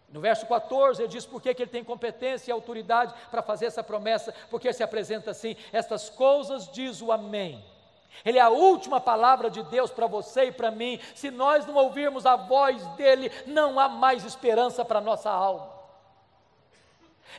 No 0.09 0.19
verso 0.19 0.45
14, 0.45 1.01
ele 1.01 1.07
diz 1.07 1.25
por 1.25 1.41
que 1.41 1.47
ele 1.47 1.67
tem 1.67 1.85
competência 1.85 2.51
e 2.51 2.53
autoridade 2.53 3.13
para 3.31 3.41
fazer 3.41 3.67
essa 3.67 3.81
promessa, 3.81 4.33
porque 4.49 4.73
se 4.73 4.83
apresenta 4.83 5.31
assim: 5.31 5.55
estas 5.71 6.09
coisas 6.09 6.69
diz 6.69 7.01
o 7.01 7.13
Amém. 7.13 7.63
Ele 8.25 8.37
é 8.37 8.41
a 8.41 8.49
última 8.49 8.99
palavra 8.99 9.49
de 9.49 9.63
Deus 9.63 9.89
para 9.89 10.05
você 10.05 10.47
e 10.47 10.51
para 10.51 10.69
mim. 10.69 10.99
Se 11.15 11.31
nós 11.31 11.65
não 11.65 11.75
ouvirmos 11.75 12.25
a 12.25 12.35
voz 12.35 12.85
dele, 12.97 13.31
não 13.47 13.79
há 13.79 13.87
mais 13.87 14.25
esperança 14.25 14.83
para 14.83 14.99
a 14.99 15.01
nossa 15.01 15.31
alma. 15.31 15.72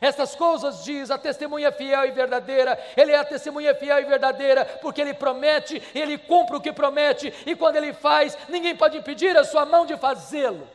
Essas 0.01 0.35
coisas 0.35 0.83
diz 0.83 1.09
a 1.09 1.17
testemunha 1.17 1.71
fiel 1.71 2.05
e 2.05 2.11
verdadeira, 2.11 2.77
ele 2.97 3.11
é 3.11 3.17
a 3.17 3.23
testemunha 3.23 3.73
fiel 3.73 3.99
e 3.99 4.05
verdadeira, 4.05 4.65
porque 4.81 5.01
ele 5.01 5.13
promete, 5.13 5.81
ele 5.93 6.17
cumpre 6.17 6.57
o 6.57 6.61
que 6.61 6.73
promete, 6.73 7.33
e 7.45 7.55
quando 7.55 7.77
ele 7.77 7.93
faz, 7.93 8.37
ninguém 8.49 8.75
pode 8.75 8.97
impedir 8.97 9.37
a 9.37 9.43
sua 9.43 9.65
mão 9.65 9.85
de 9.85 9.95
fazê-lo. 9.97 10.67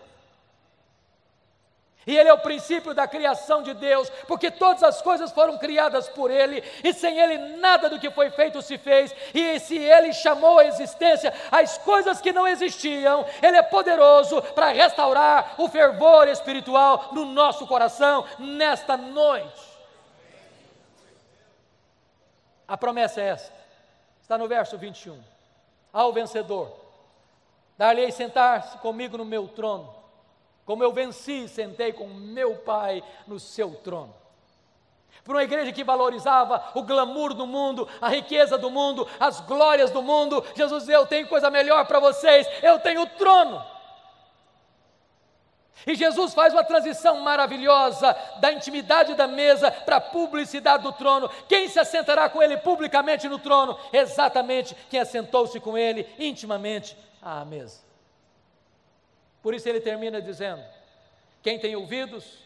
E 2.07 2.17
Ele 2.17 2.29
é 2.29 2.33
o 2.33 2.39
princípio 2.39 2.95
da 2.95 3.07
criação 3.07 3.63
de 3.63 3.75
Deus, 3.75 4.09
porque 4.27 4.51
todas 4.51 4.83
as 4.83 5.03
coisas 5.03 5.31
foram 5.33 5.59
criadas 5.59 6.09
por 6.09 6.31
Ele, 6.31 6.65
e 6.83 6.95
sem 6.95 7.19
Ele 7.19 7.57
nada 7.57 7.91
do 7.91 7.99
que 7.99 8.11
foi 8.11 8.31
feito 8.31 8.63
se 8.63 8.79
fez, 8.79 9.15
e 9.35 9.61
se 9.61 9.77
Ele 9.77 10.13
chamou 10.13 10.59
à 10.59 10.65
existência 10.65 11.33
as 11.53 11.77
coisas 11.79 12.21
que 12.21 12.33
não 12.33 12.49
existiam, 12.49 13.25
Ele 13.43 13.59
é 13.59 13.63
poderoso 13.63 14.41
para 14.41 14.69
restaurar 14.69 15.55
o 15.59 15.69
fervor 15.69 16.27
espiritual 16.29 17.11
no 17.13 17.27
nosso 17.27 17.67
coração 17.67 18.25
nesta 18.39 18.97
noite. 18.97 19.69
A 22.67 22.79
promessa 22.79 23.21
é 23.21 23.29
esta, 23.29 23.53
está 24.23 24.39
no 24.39 24.49
verso 24.49 24.79
21. 24.79 25.21
Ao 25.93 26.13
vencedor, 26.13 26.73
dar-lhe 27.77 28.11
sentar-se 28.11 28.79
comigo 28.79 29.19
no 29.19 29.25
meu 29.25 29.49
trono 29.49 30.00
como 30.71 30.85
eu 30.85 30.93
venci, 30.93 31.49
sentei 31.49 31.93
com 31.93 32.07
meu 32.07 32.55
Pai 32.55 33.03
no 33.27 33.41
seu 33.41 33.75
trono. 33.83 34.15
Para 35.25 35.35
uma 35.35 35.43
igreja 35.43 35.73
que 35.73 35.83
valorizava 35.83 36.63
o 36.77 36.85
glamour 36.85 37.35
do 37.35 37.45
mundo, 37.45 37.89
a 38.01 38.09
riqueza 38.09 38.57
do 38.57 38.71
mundo, 38.71 39.05
as 39.19 39.41
glórias 39.41 39.91
do 39.91 40.01
mundo, 40.01 40.45
Jesus 40.55 40.85
disse: 40.85 40.97
Eu 40.97 41.07
tenho 41.07 41.27
coisa 41.27 41.51
melhor 41.51 41.85
para 41.89 41.99
vocês, 41.99 42.47
eu 42.63 42.79
tenho 42.79 43.03
o 43.03 43.07
trono. 43.09 43.61
E 45.85 45.97
Jesus 45.97 46.35
faz 46.35 46.53
uma 46.53 46.63
transição 46.63 47.19
maravilhosa 47.19 48.17
da 48.39 48.53
intimidade 48.53 49.17
da 49.17 49.27
mesa 49.27 49.73
para 49.73 49.97
a 49.97 50.01
publicidade 50.01 50.85
do 50.85 50.93
trono. 50.93 51.29
Quem 51.49 51.67
se 51.67 51.81
assentará 51.81 52.29
com 52.29 52.41
ele 52.41 52.57
publicamente 52.59 53.29
no 53.29 53.41
trono? 53.41 53.77
Exatamente 53.93 54.77
quem 54.89 55.01
assentou-se 55.01 55.59
com 55.59 55.77
ele 55.77 56.07
intimamente 56.17 56.97
à 57.21 57.45
mesa. 57.45 57.90
Por 59.43 59.55
isso 59.55 59.69
ele 59.69 59.81
termina 59.81 60.21
dizendo: 60.21 60.63
Quem 61.43 61.59
tem 61.59 61.75
ouvidos, 61.77 62.39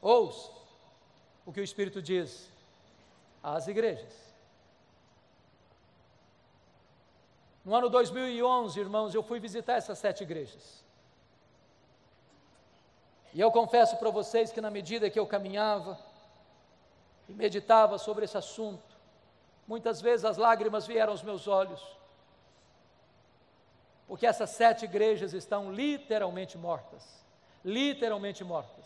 ouça 0.00 0.50
o 1.44 1.52
que 1.52 1.60
o 1.60 1.64
Espírito 1.64 2.00
diz 2.00 2.48
às 3.42 3.66
igrejas. 3.66 4.24
No 7.64 7.74
ano 7.74 7.88
2011, 7.88 8.78
irmãos, 8.78 9.14
eu 9.14 9.22
fui 9.22 9.40
visitar 9.40 9.74
essas 9.74 9.98
sete 9.98 10.22
igrejas. 10.22 10.84
E 13.32 13.40
eu 13.40 13.50
confesso 13.50 13.96
para 13.96 14.10
vocês 14.10 14.52
que, 14.52 14.60
na 14.60 14.70
medida 14.70 15.10
que 15.10 15.18
eu 15.18 15.26
caminhava 15.26 15.98
e 17.28 17.32
meditava 17.32 17.98
sobre 17.98 18.26
esse 18.26 18.36
assunto, 18.36 18.94
muitas 19.66 20.00
vezes 20.00 20.24
as 20.24 20.36
lágrimas 20.36 20.86
vieram 20.86 21.12
aos 21.12 21.22
meus 21.22 21.48
olhos 21.48 21.82
porque 24.06 24.26
essas 24.26 24.50
sete 24.50 24.84
igrejas 24.84 25.32
estão 25.32 25.72
literalmente 25.72 26.56
mortas 26.58 27.24
literalmente 27.64 28.44
mortas. 28.44 28.84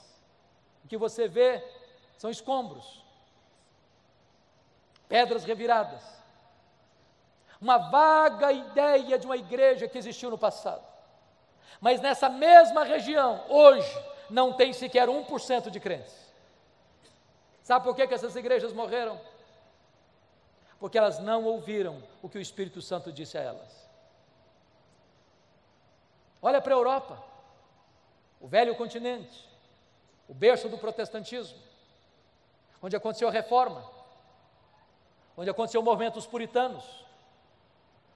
O 0.85 0.89
que 0.89 0.97
você 0.97 1.27
vê 1.27 1.63
são 2.17 2.31
escombros, 2.31 3.03
pedras 5.09 5.45
reviradas, 5.45 6.03
uma 7.61 7.79
vaga 7.79 8.53
ideia 8.53 9.19
de 9.19 9.27
uma 9.27 9.37
igreja 9.37 9.89
que 9.89 9.99
existiu 9.99 10.31
no 10.31 10.39
passado. 10.39 10.87
Mas 11.81 12.01
nessa 12.01 12.29
mesma 12.29 12.85
região, 12.85 13.45
hoje, 13.49 13.93
não 14.31 14.53
tem 14.53 14.73
sequer 14.73 15.09
1% 15.09 15.71
de 15.71 15.81
crentes. 15.81 16.15
Sabe 17.63 17.85
por 17.85 17.95
que, 17.95 18.07
que 18.07 18.15
essas 18.15 18.37
igrejas 18.37 18.73
morreram? 18.73 19.21
Porque 20.79 20.97
elas 20.97 21.19
não 21.19 21.45
ouviram 21.45 22.03
o 22.23 22.29
que 22.29 22.39
o 22.39 22.41
Espírito 22.41 22.81
Santo 22.81 23.13
disse 23.13 23.37
a 23.37 23.43
elas. 23.43 23.88
Olha 26.41 26.61
para 26.61 26.75
a 26.75 26.79
Europa, 26.79 27.23
o 28.41 28.47
velho 28.47 28.75
continente, 28.77 29.49
o 30.29 30.35
berço 30.35 30.69
do 30.69 30.79
protestantismo, 30.79 31.59
onde 32.83 32.95
aconteceu 32.95 33.29
a 33.29 33.33
reforma, 33.33 33.85
onde 35.37 35.51
aconteceu 35.51 35.81
o 35.81 35.85
movimento 35.85 36.15
dos 36.15 36.27
puritanos, 36.27 36.85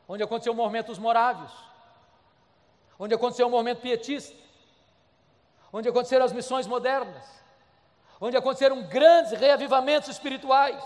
onde 0.08 0.22
aconteceu 0.22 0.52
o 0.52 0.56
movimento 0.56 0.86
dos 0.86 0.98
morávios, 0.98 1.52
onde 2.98 3.14
aconteceu 3.14 3.46
o 3.46 3.50
movimento 3.50 3.80
pietista, 3.80 4.36
onde 5.72 5.88
aconteceram 5.88 6.24
as 6.24 6.32
missões 6.32 6.66
modernas, 6.66 7.24
onde 8.20 8.36
aconteceram 8.36 8.82
grandes 8.84 9.32
reavivamentos 9.32 10.08
espirituais. 10.08 10.82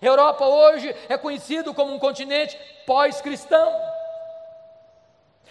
A 0.00 0.04
Europa 0.04 0.46
hoje 0.46 0.94
é 1.08 1.18
conhecido 1.18 1.74
como 1.74 1.92
um 1.92 1.98
continente 1.98 2.56
pós-cristão. 2.86 3.87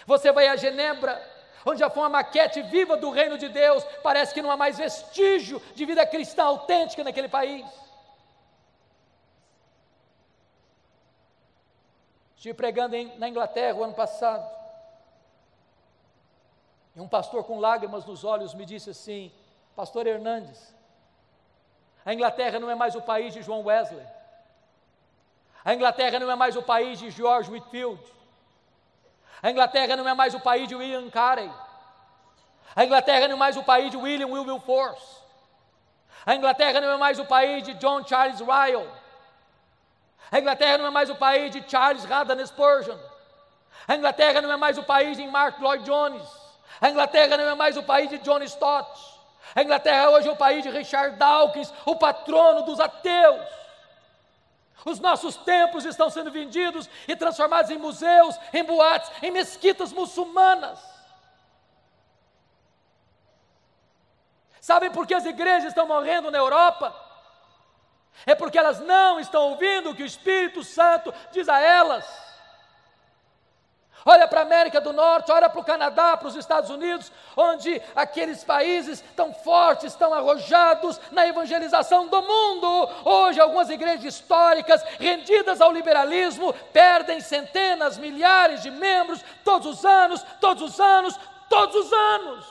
Você 0.07 0.31
vai 0.31 0.47
a 0.47 0.55
Genebra, 0.55 1.21
onde 1.65 1.81
já 1.81 1.89
foi 1.89 2.01
uma 2.01 2.09
maquete 2.09 2.61
viva 2.61 2.95
do 2.95 3.09
reino 3.11 3.37
de 3.37 3.49
Deus, 3.49 3.83
parece 4.01 4.33
que 4.33 4.41
não 4.41 4.49
há 4.49 4.55
mais 4.55 4.77
vestígio 4.77 5.61
de 5.75 5.85
vida 5.85 6.07
cristã 6.07 6.45
autêntica 6.45 7.03
naquele 7.03 7.27
país. 7.27 7.65
Estive 12.37 12.53
pregando 12.53 12.95
em, 12.95 13.17
na 13.19 13.27
Inglaterra 13.27 13.77
o 13.77 13.83
ano 13.83 13.93
passado. 13.93 14.49
E 16.95 17.01
um 17.01 17.07
pastor 17.07 17.43
com 17.43 17.59
lágrimas 17.59 18.05
nos 18.05 18.23
olhos 18.23 18.53
me 18.53 18.65
disse 18.65 18.91
assim: 18.91 19.29
Pastor 19.75 20.07
Hernandes, 20.07 20.73
a 22.05 22.13
Inglaterra 22.13 22.59
não 22.59 22.69
é 22.69 22.75
mais 22.75 22.95
o 22.95 23.01
país 23.01 23.33
de 23.33 23.41
João 23.41 23.65
Wesley. 23.65 24.07
A 25.65 25.73
Inglaterra 25.73 26.17
não 26.17 26.31
é 26.31 26.35
mais 26.35 26.55
o 26.55 26.63
país 26.63 26.97
de 26.97 27.11
George 27.11 27.51
Whitfield. 27.51 28.16
A 29.41 29.51
Inglaterra 29.51 29.95
não 29.95 30.07
é 30.07 30.13
mais 30.13 30.33
o 30.33 30.39
país 30.39 30.67
de 30.67 30.75
William 30.75 31.09
Carey. 31.09 31.51
A 32.75 32.83
Inglaterra 32.83 33.27
não 33.27 33.35
é 33.35 33.39
mais 33.39 33.57
o 33.57 33.63
país 33.63 33.91
de 33.91 33.97
William 33.97 34.27
Wilberforce. 34.27 35.17
A 36.25 36.35
Inglaterra 36.35 36.81
não 36.81 36.91
é 36.91 36.97
mais 36.97 37.19
o 37.19 37.25
país 37.25 37.63
de 37.63 37.73
John 37.75 38.05
Charles 38.05 38.39
Ryle. 38.39 38.89
A 40.31 40.39
Inglaterra 40.39 40.77
não 40.77 40.87
é 40.87 40.89
mais 40.89 41.09
o 41.09 41.15
país 41.15 41.51
de 41.51 41.63
Charles 41.69 42.09
Haddon 42.09 42.45
Spurgeon. 42.45 42.97
A 43.87 43.95
Inglaterra 43.95 44.41
não 44.41 44.51
é 44.51 44.57
mais 44.57 44.77
o 44.77 44.83
país 44.83 45.15
de 45.15 45.25
Mark 45.27 45.59
Lloyd 45.59 45.83
Jones. 45.85 46.27
A 46.81 46.89
Inglaterra 46.89 47.37
não 47.37 47.45
é 47.45 47.55
mais 47.55 47.77
o 47.77 47.83
país 47.83 48.09
de 48.09 48.17
John 48.19 48.41
Stott. 48.43 49.17
A 49.55 49.63
Inglaterra 49.63 50.09
hoje 50.09 50.27
é 50.27 50.31
o 50.31 50.35
país 50.35 50.61
de 50.61 50.69
Richard 50.69 51.15
Dawkins, 51.15 51.73
o 51.85 51.95
patrono 51.95 52.63
dos 52.63 52.79
ateus. 52.79 53.41
Os 54.85 54.99
nossos 54.99 55.35
templos 55.37 55.85
estão 55.85 56.09
sendo 56.09 56.31
vendidos 56.31 56.89
e 57.07 57.15
transformados 57.15 57.71
em 57.71 57.77
museus, 57.77 58.37
em 58.53 58.63
boates, 58.63 59.11
em 59.21 59.31
mesquitas 59.31 59.91
muçulmanas. 59.91 60.79
Sabem 64.61 64.91
por 64.91 65.07
que 65.07 65.13
as 65.13 65.25
igrejas 65.25 65.69
estão 65.69 65.87
morrendo 65.87 66.29
na 66.29 66.37
Europa? 66.37 66.95
É 68.25 68.35
porque 68.35 68.57
elas 68.57 68.79
não 68.79 69.19
estão 69.19 69.51
ouvindo 69.51 69.91
o 69.91 69.95
que 69.95 70.03
o 70.03 70.05
Espírito 70.05 70.63
Santo 70.63 71.13
diz 71.31 71.47
a 71.47 71.59
elas 71.59 72.26
olha 74.07 74.27
para 74.27 74.39
a 74.39 74.43
América 74.43 74.79
do 74.79 74.93
Norte, 74.93 75.31
olha 75.31 75.49
para 75.49 75.59
o 75.59 75.63
Canadá, 75.63 76.15
para 76.15 76.27
os 76.27 76.35
Estados 76.35 76.69
Unidos, 76.69 77.11
onde 77.35 77.81
aqueles 77.95 78.43
países 78.43 79.03
tão 79.15 79.33
fortes, 79.33 79.95
tão 79.95 80.13
arrojados 80.13 80.99
na 81.11 81.27
evangelização 81.27 82.07
do 82.07 82.21
mundo. 82.21 82.89
Hoje, 83.03 83.39
algumas 83.39 83.69
igrejas 83.69 84.05
históricas, 84.05 84.81
rendidas 84.99 85.59
ao 85.59 85.71
liberalismo, 85.71 86.53
perdem 86.71 87.19
centenas, 87.19 87.97
milhares 87.97 88.63
de 88.63 88.71
membros 88.71 89.23
todos 89.43 89.67
os 89.67 89.85
anos, 89.85 90.25
todos 90.39 90.63
os 90.63 90.79
anos, 90.79 91.19
todos 91.49 91.75
os 91.75 91.93
anos. 91.93 92.45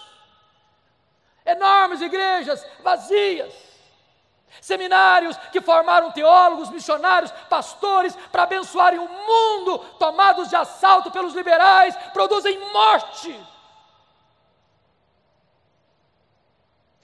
Enormes 1.45 2.01
igrejas 2.01 2.67
vazias 2.83 3.76
Seminários 4.61 5.37
que 5.53 5.61
formaram 5.61 6.13
teólogos, 6.13 6.71
missionários, 6.71 7.31
pastores 7.49 8.17
para 8.33 8.45
abençoarem 8.45 8.99
o 8.99 9.09
mundo, 9.09 9.79
tomados 9.99 10.49
de 10.49 10.57
assalto 10.57 11.11
pelos 11.11 11.35
liberais, 11.35 11.97
produzem 12.13 12.59
morte. 12.73 13.39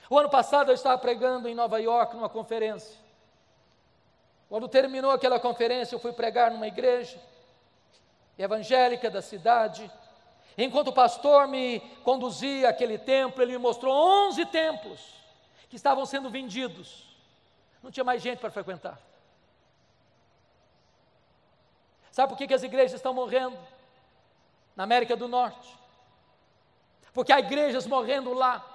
O 0.09 0.19
ano 0.19 0.29
passado 0.29 0.69
eu 0.69 0.75
estava 0.75 0.97
pregando 0.97 1.47
em 1.47 1.55
Nova 1.55 1.79
York 1.79 2.15
numa 2.15 2.29
conferência. 2.29 2.97
Quando 4.49 4.67
terminou 4.67 5.11
aquela 5.11 5.39
conferência, 5.39 5.95
eu 5.95 5.99
fui 5.99 6.13
pregar 6.13 6.51
numa 6.51 6.67
igreja 6.67 7.19
evangélica 8.37 9.09
da 9.09 9.21
cidade. 9.21 9.89
Enquanto 10.57 10.89
o 10.89 10.93
pastor 10.93 11.47
me 11.47 11.79
conduzia 12.03 12.69
àquele 12.69 12.97
templo, 12.97 13.41
ele 13.41 13.53
me 13.53 13.57
mostrou 13.57 13.93
11 14.27 14.45
templos 14.47 14.99
que 15.69 15.75
estavam 15.75 16.05
sendo 16.05 16.29
vendidos 16.29 17.12
não 17.83 17.91
tinha 17.91 18.03
mais 18.05 18.21
gente 18.21 18.39
para 18.39 18.49
frequentar. 18.49 18.97
Sabe 22.09 22.29
por 22.29 22.37
que, 22.37 22.47
que 22.47 22.53
as 22.53 22.63
igrejas 22.63 22.93
estão 22.93 23.13
morrendo? 23.13 23.57
Na 24.75 24.85
América 24.85 25.15
do 25.15 25.27
Norte. 25.27 25.77
Porque 27.13 27.33
há 27.33 27.39
igrejas 27.39 27.85
morrendo 27.85 28.33
lá, 28.33 28.65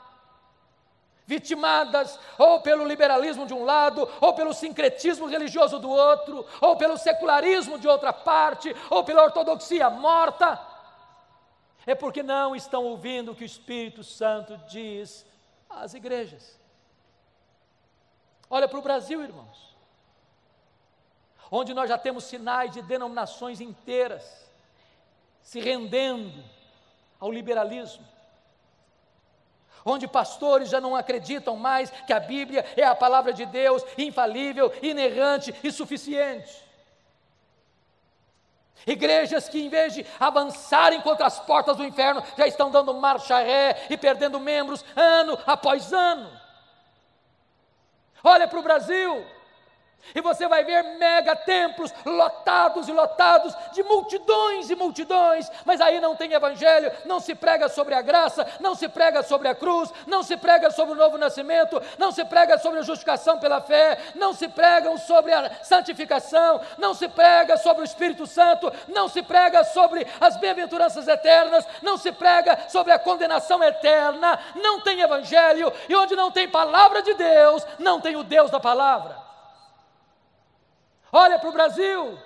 vitimadas 1.27 2.19
ou 2.39 2.61
pelo 2.61 2.85
liberalismo 2.85 3.47
de 3.47 3.55
um 3.55 3.65
lado, 3.65 4.09
ou 4.21 4.35
pelo 4.35 4.53
sincretismo 4.53 5.27
religioso 5.27 5.79
do 5.79 5.91
outro, 5.91 6.47
ou 6.61 6.77
pelo 6.77 6.97
secularismo 6.97 7.79
de 7.79 7.89
outra 7.89 8.13
parte, 8.13 8.75
ou 8.91 9.03
pela 9.03 9.25
ortodoxia 9.25 9.89
morta. 9.89 10.61
É 11.87 11.95
porque 11.95 12.23
não 12.23 12.55
estão 12.55 12.85
ouvindo 12.85 13.33
o 13.33 13.35
que 13.35 13.45
o 13.45 13.47
Espírito 13.47 14.05
Santo 14.05 14.57
diz 14.69 15.25
às 15.71 15.95
igrejas. 15.95 16.59
Olha 18.51 18.67
para 18.67 18.79
o 18.79 18.83
Brasil, 18.83 19.23
irmãos, 19.23 19.77
onde 21.51 21.75
nós 21.75 21.89
já 21.89 21.99
temos 21.99 22.25
sinais 22.25 22.71
de 22.71 22.83
denominações 22.83 23.61
inteiras 23.61 24.49
se 25.43 25.61
rendendo 25.61 26.45
ao 27.21 27.31
liberalismo, 27.31 28.07
onde 29.85 30.07
pastores 30.07 30.69
já 30.69 30.81
não 30.81 30.95
acreditam 30.95 31.57
mais 31.57 31.91
que 31.91 32.13
a 32.13 32.21
Bíblia 32.21 32.65
é 32.77 32.85
a 32.85 32.95
palavra 32.95 33.33
de 33.33 33.47
Deus, 33.47 33.83
infalível, 33.97 34.73
inerrante 34.83 35.55
e 35.63 35.73
suficiente. 35.73 36.69
Igrejas 38.87 39.49
que, 39.49 39.61
em 39.61 39.69
vez 39.69 39.95
de 39.95 40.07
avançarem 40.21 41.01
contra 41.01 41.27
as 41.27 41.41
portas 41.41 41.77
do 41.77 41.85
inferno, 41.85 42.23
já 42.37 42.47
estão 42.47 42.71
dando 42.71 42.95
marcha 42.95 43.39
ré 43.39 43.87
e 43.91 43.97
perdendo 43.97 44.39
membros 44.39 44.85
ano 44.97 45.39
após 45.47 45.93
ano. 45.93 46.48
Olha 48.23 48.49
para 48.49 48.59
o 48.59 48.63
Brasil, 48.63 49.25
e 50.15 50.21
você 50.21 50.49
vai 50.49 50.65
ver 50.65 50.83
mega 50.99 51.37
templos 51.37 51.93
lotados 52.05 52.89
e 52.89 52.93
lotados 52.93 53.55
de 53.73 53.83
multidões 53.83 54.71
e 54.71 54.75
multidões, 54.75 55.51
mas 55.65 55.81
aí 55.81 56.01
não 56.01 56.17
tem 56.17 56.33
evangelho, 56.33 56.91
não 57.05 57.21
se 57.21 57.35
prega 57.35 57.69
sobre 57.69 57.95
a 57.95 58.03
graça, 58.03 58.47
não 58.61 58.75
se 58.75 58.89
prega 58.89 59.23
sobre 59.23 59.49
a 59.49 59.55
cruz, 59.55 59.93
não 60.07 60.23
se 60.23 60.37
prega 60.37 60.71
sobre 60.71 60.95
o 60.95 60.97
novo 60.97 61.19
nascimento, 61.19 61.81
não 61.99 62.11
se 62.11 62.25
prega 62.25 62.59
sobre 62.59 62.79
a 62.79 62.83
justificação 62.83 63.39
pela 63.39 63.61
fé, 63.61 63.99
não 64.15 64.33
se 64.33 64.49
prega 64.49 64.97
sobre 64.99 65.33
a 65.33 65.63
santificação, 65.63 66.61
não 66.79 66.95
se 66.95 67.09
prega 67.09 67.57
sobre 67.57 67.83
o 67.83 67.85
Espírito 67.85 68.27
Santo, 68.27 68.73
não 68.89 69.09
se 69.09 69.23
prega 69.23 69.65
sobre 69.65 70.07
as 70.21 70.37
bem-aventuranças 70.37 71.07
eternas, 71.07 71.67
não 71.83 71.97
se 71.97 72.13
prega 72.13 72.59
sobre 72.69 72.93
a 72.93 72.99
condenação 72.99 73.63
eterna, 73.63 74.39
não 74.55 74.81
tem 74.81 75.01
evangelho, 75.01 75.73
e 75.89 75.95
onde 75.95 76.17
não 76.17 76.31
tem 76.31 76.49
palavra 76.49 77.03
de 77.03 77.15
Deus, 77.15 77.67
não 77.79 78.01
tem 78.01 78.17
o 78.17 78.25
Deus 78.25 78.51
da 78.51 78.59
palavra. 78.59 79.28
Olha 81.13 81.39
para 81.39 81.49
o 81.49 81.53
Brasil. 81.53 82.19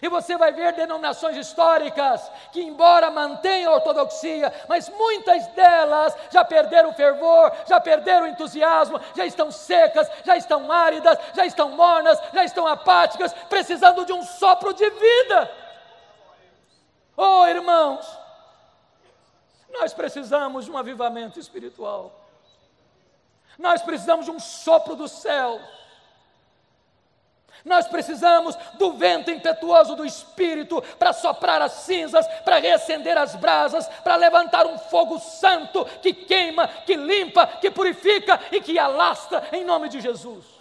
E 0.00 0.08
você 0.08 0.36
vai 0.36 0.52
ver 0.52 0.74
denominações 0.74 1.36
históricas 1.36 2.30
que, 2.52 2.60
embora 2.60 3.10
mantenham 3.10 3.72
a 3.72 3.76
ortodoxia, 3.76 4.52
mas 4.68 4.88
muitas 4.90 5.46
delas 5.48 6.16
já 6.30 6.44
perderam 6.44 6.90
o 6.90 6.94
fervor, 6.94 7.52
já 7.66 7.80
perderam 7.80 8.26
o 8.26 8.28
entusiasmo, 8.28 9.00
já 9.16 9.26
estão 9.26 9.50
secas, 9.50 10.08
já 10.24 10.36
estão 10.36 10.70
áridas, 10.70 11.18
já 11.34 11.44
estão 11.44 11.70
mornas, 11.70 12.20
já 12.32 12.44
estão 12.44 12.66
apáticas, 12.66 13.32
precisando 13.48 14.04
de 14.04 14.12
um 14.12 14.22
sopro 14.22 14.72
de 14.72 14.88
vida. 14.88 15.50
Oh, 17.16 17.46
irmãos, 17.46 18.06
nós 19.70 19.92
precisamos 19.92 20.66
de 20.66 20.70
um 20.70 20.78
avivamento 20.78 21.40
espiritual, 21.40 22.12
nós 23.58 23.82
precisamos 23.82 24.26
de 24.26 24.30
um 24.30 24.38
sopro 24.38 24.94
do 24.94 25.08
céu 25.08 25.60
nós 27.64 27.86
precisamos 27.86 28.56
do 28.74 28.92
vento 28.92 29.30
impetuoso 29.30 29.94
do 29.94 30.04
Espírito 30.04 30.80
para 30.98 31.12
soprar 31.12 31.60
as 31.60 31.72
cinzas, 31.72 32.26
para 32.44 32.58
reacender 32.58 33.16
as 33.16 33.34
brasas, 33.34 33.86
para 34.02 34.16
levantar 34.16 34.66
um 34.66 34.78
fogo 34.78 35.18
santo 35.18 35.84
que 36.02 36.12
queima, 36.12 36.68
que 36.68 36.94
limpa, 36.94 37.46
que 37.46 37.70
purifica 37.70 38.40
e 38.52 38.60
que 38.60 38.78
alasta 38.78 39.48
em 39.52 39.64
nome 39.64 39.88
de 39.88 40.00
Jesus. 40.00 40.58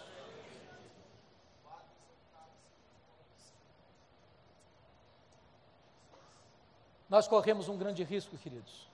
Nós 7.10 7.28
corremos 7.28 7.70
um 7.70 7.78
grande 7.78 8.04
risco, 8.04 8.38
queridos. 8.38 8.86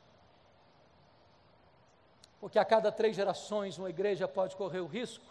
Porque 2.40 2.60
a 2.60 2.66
cada 2.66 2.92
três 2.92 3.16
gerações 3.16 3.78
uma 3.78 3.90
igreja 3.90 4.28
pode 4.28 4.56
correr 4.56 4.82
o 4.82 4.86
risco 4.86 5.26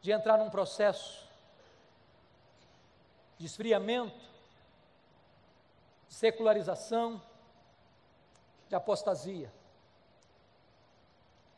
de 0.00 0.10
entrar 0.10 0.38
num 0.38 0.48
processo 0.48 1.27
de 3.38 3.46
esfriamento, 3.46 4.18
de 6.08 6.14
secularização, 6.14 7.20
de 8.68 8.74
apostasia. 8.74 9.50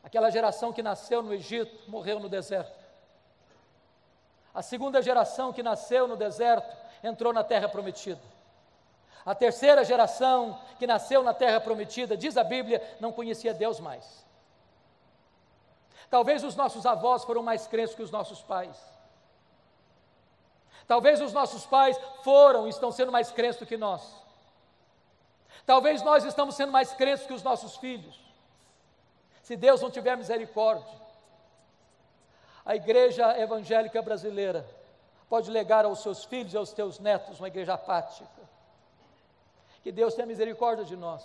Aquela 0.03 0.29
geração 0.29 0.71
que 0.71 0.83
nasceu 0.83 1.21
no 1.21 1.33
Egito 1.33 1.89
morreu 1.89 2.19
no 2.19 2.29
deserto. 2.29 2.79
A 4.53 4.61
segunda 4.61 5.01
geração 5.01 5.53
que 5.53 5.63
nasceu 5.63 6.07
no 6.07 6.15
deserto 6.15 6.75
entrou 7.03 7.33
na 7.33 7.43
terra 7.43 7.69
prometida. 7.69 8.21
A 9.25 9.35
terceira 9.35 9.83
geração 9.83 10.59
que 10.79 10.87
nasceu 10.87 11.23
na 11.23 11.33
terra 11.33 11.59
prometida, 11.61 12.17
diz 12.17 12.37
a 12.37 12.43
Bíblia, 12.43 12.81
não 12.99 13.11
conhecia 13.11 13.53
Deus 13.53 13.79
mais. 13.79 14.25
Talvez 16.09 16.43
os 16.43 16.55
nossos 16.55 16.85
avós 16.85 17.23
foram 17.23 17.41
mais 17.41 17.67
crentes 17.67 17.95
que 17.95 18.01
os 18.03 18.11
nossos 18.11 18.41
pais. 18.41 18.90
Talvez 20.87 21.21
os 21.21 21.33
nossos 21.33 21.65
pais 21.65 21.99
foram 22.23 22.67
e 22.67 22.69
estão 22.69 22.91
sendo 22.91 23.11
mais 23.11 23.31
crentes 23.31 23.59
do 23.59 23.65
que 23.65 23.77
nós. 23.77 24.01
Talvez 25.65 26.01
nós 26.01 26.23
estamos 26.23 26.55
sendo 26.55 26.71
mais 26.71 26.93
crentes 26.93 27.25
que 27.25 27.33
os 27.33 27.43
nossos 27.43 27.77
filhos. 27.77 28.19
Se 29.43 29.55
Deus 29.55 29.81
não 29.81 29.91
tiver 29.91 30.15
misericórdia, 30.15 30.99
a 32.65 32.75
igreja 32.75 33.37
evangélica 33.39 34.01
brasileira 34.01 34.67
pode 35.29 35.49
legar 35.49 35.85
aos 35.85 36.01
seus 36.01 36.25
filhos 36.25 36.53
e 36.53 36.57
aos 36.57 36.71
teus 36.71 36.99
netos 36.99 37.39
uma 37.39 37.47
igreja 37.47 37.73
apática. 37.73 38.29
Que 39.81 39.91
Deus 39.91 40.13
tenha 40.13 40.27
misericórdia 40.27 40.85
de 40.85 40.95
nós. 40.95 41.23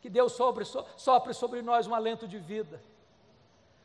Que 0.00 0.10
Deus 0.10 0.32
sobre, 0.32 0.64
sopre 0.96 1.32
sobre 1.32 1.62
nós 1.62 1.86
um 1.86 1.94
alento 1.94 2.26
de 2.26 2.38
vida 2.38 2.80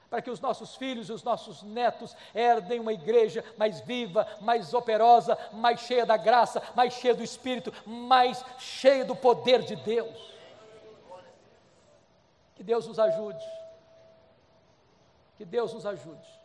para 0.10 0.22
que 0.22 0.30
os 0.30 0.40
nossos 0.40 0.76
filhos 0.76 1.10
e 1.10 1.14
os 1.14 1.24
nossos 1.24 1.64
netos 1.64 2.16
herdem 2.34 2.80
uma 2.80 2.94
igreja 2.94 3.44
mais 3.58 3.82
viva, 3.82 4.28
mais 4.42 4.74
operosa, 4.74 5.38
mais 5.52 5.82
cheia 5.82 6.06
da 6.06 6.16
graça, 6.16 6.62
mais 6.76 6.94
cheia 6.94 7.14
do 7.14 7.24
Espírito, 7.24 7.74
mais 7.86 8.44
cheia 8.58 9.04
do 9.04 9.16
poder 9.16 9.64
de 9.64 9.76
Deus. 9.76 10.38
Que 12.56 12.64
Deus 12.64 12.88
nos 12.88 12.98
ajude. 12.98 13.44
Que 15.38 15.46
Deus 15.46 15.74
nos 15.74 15.86
ajude. 15.86 16.37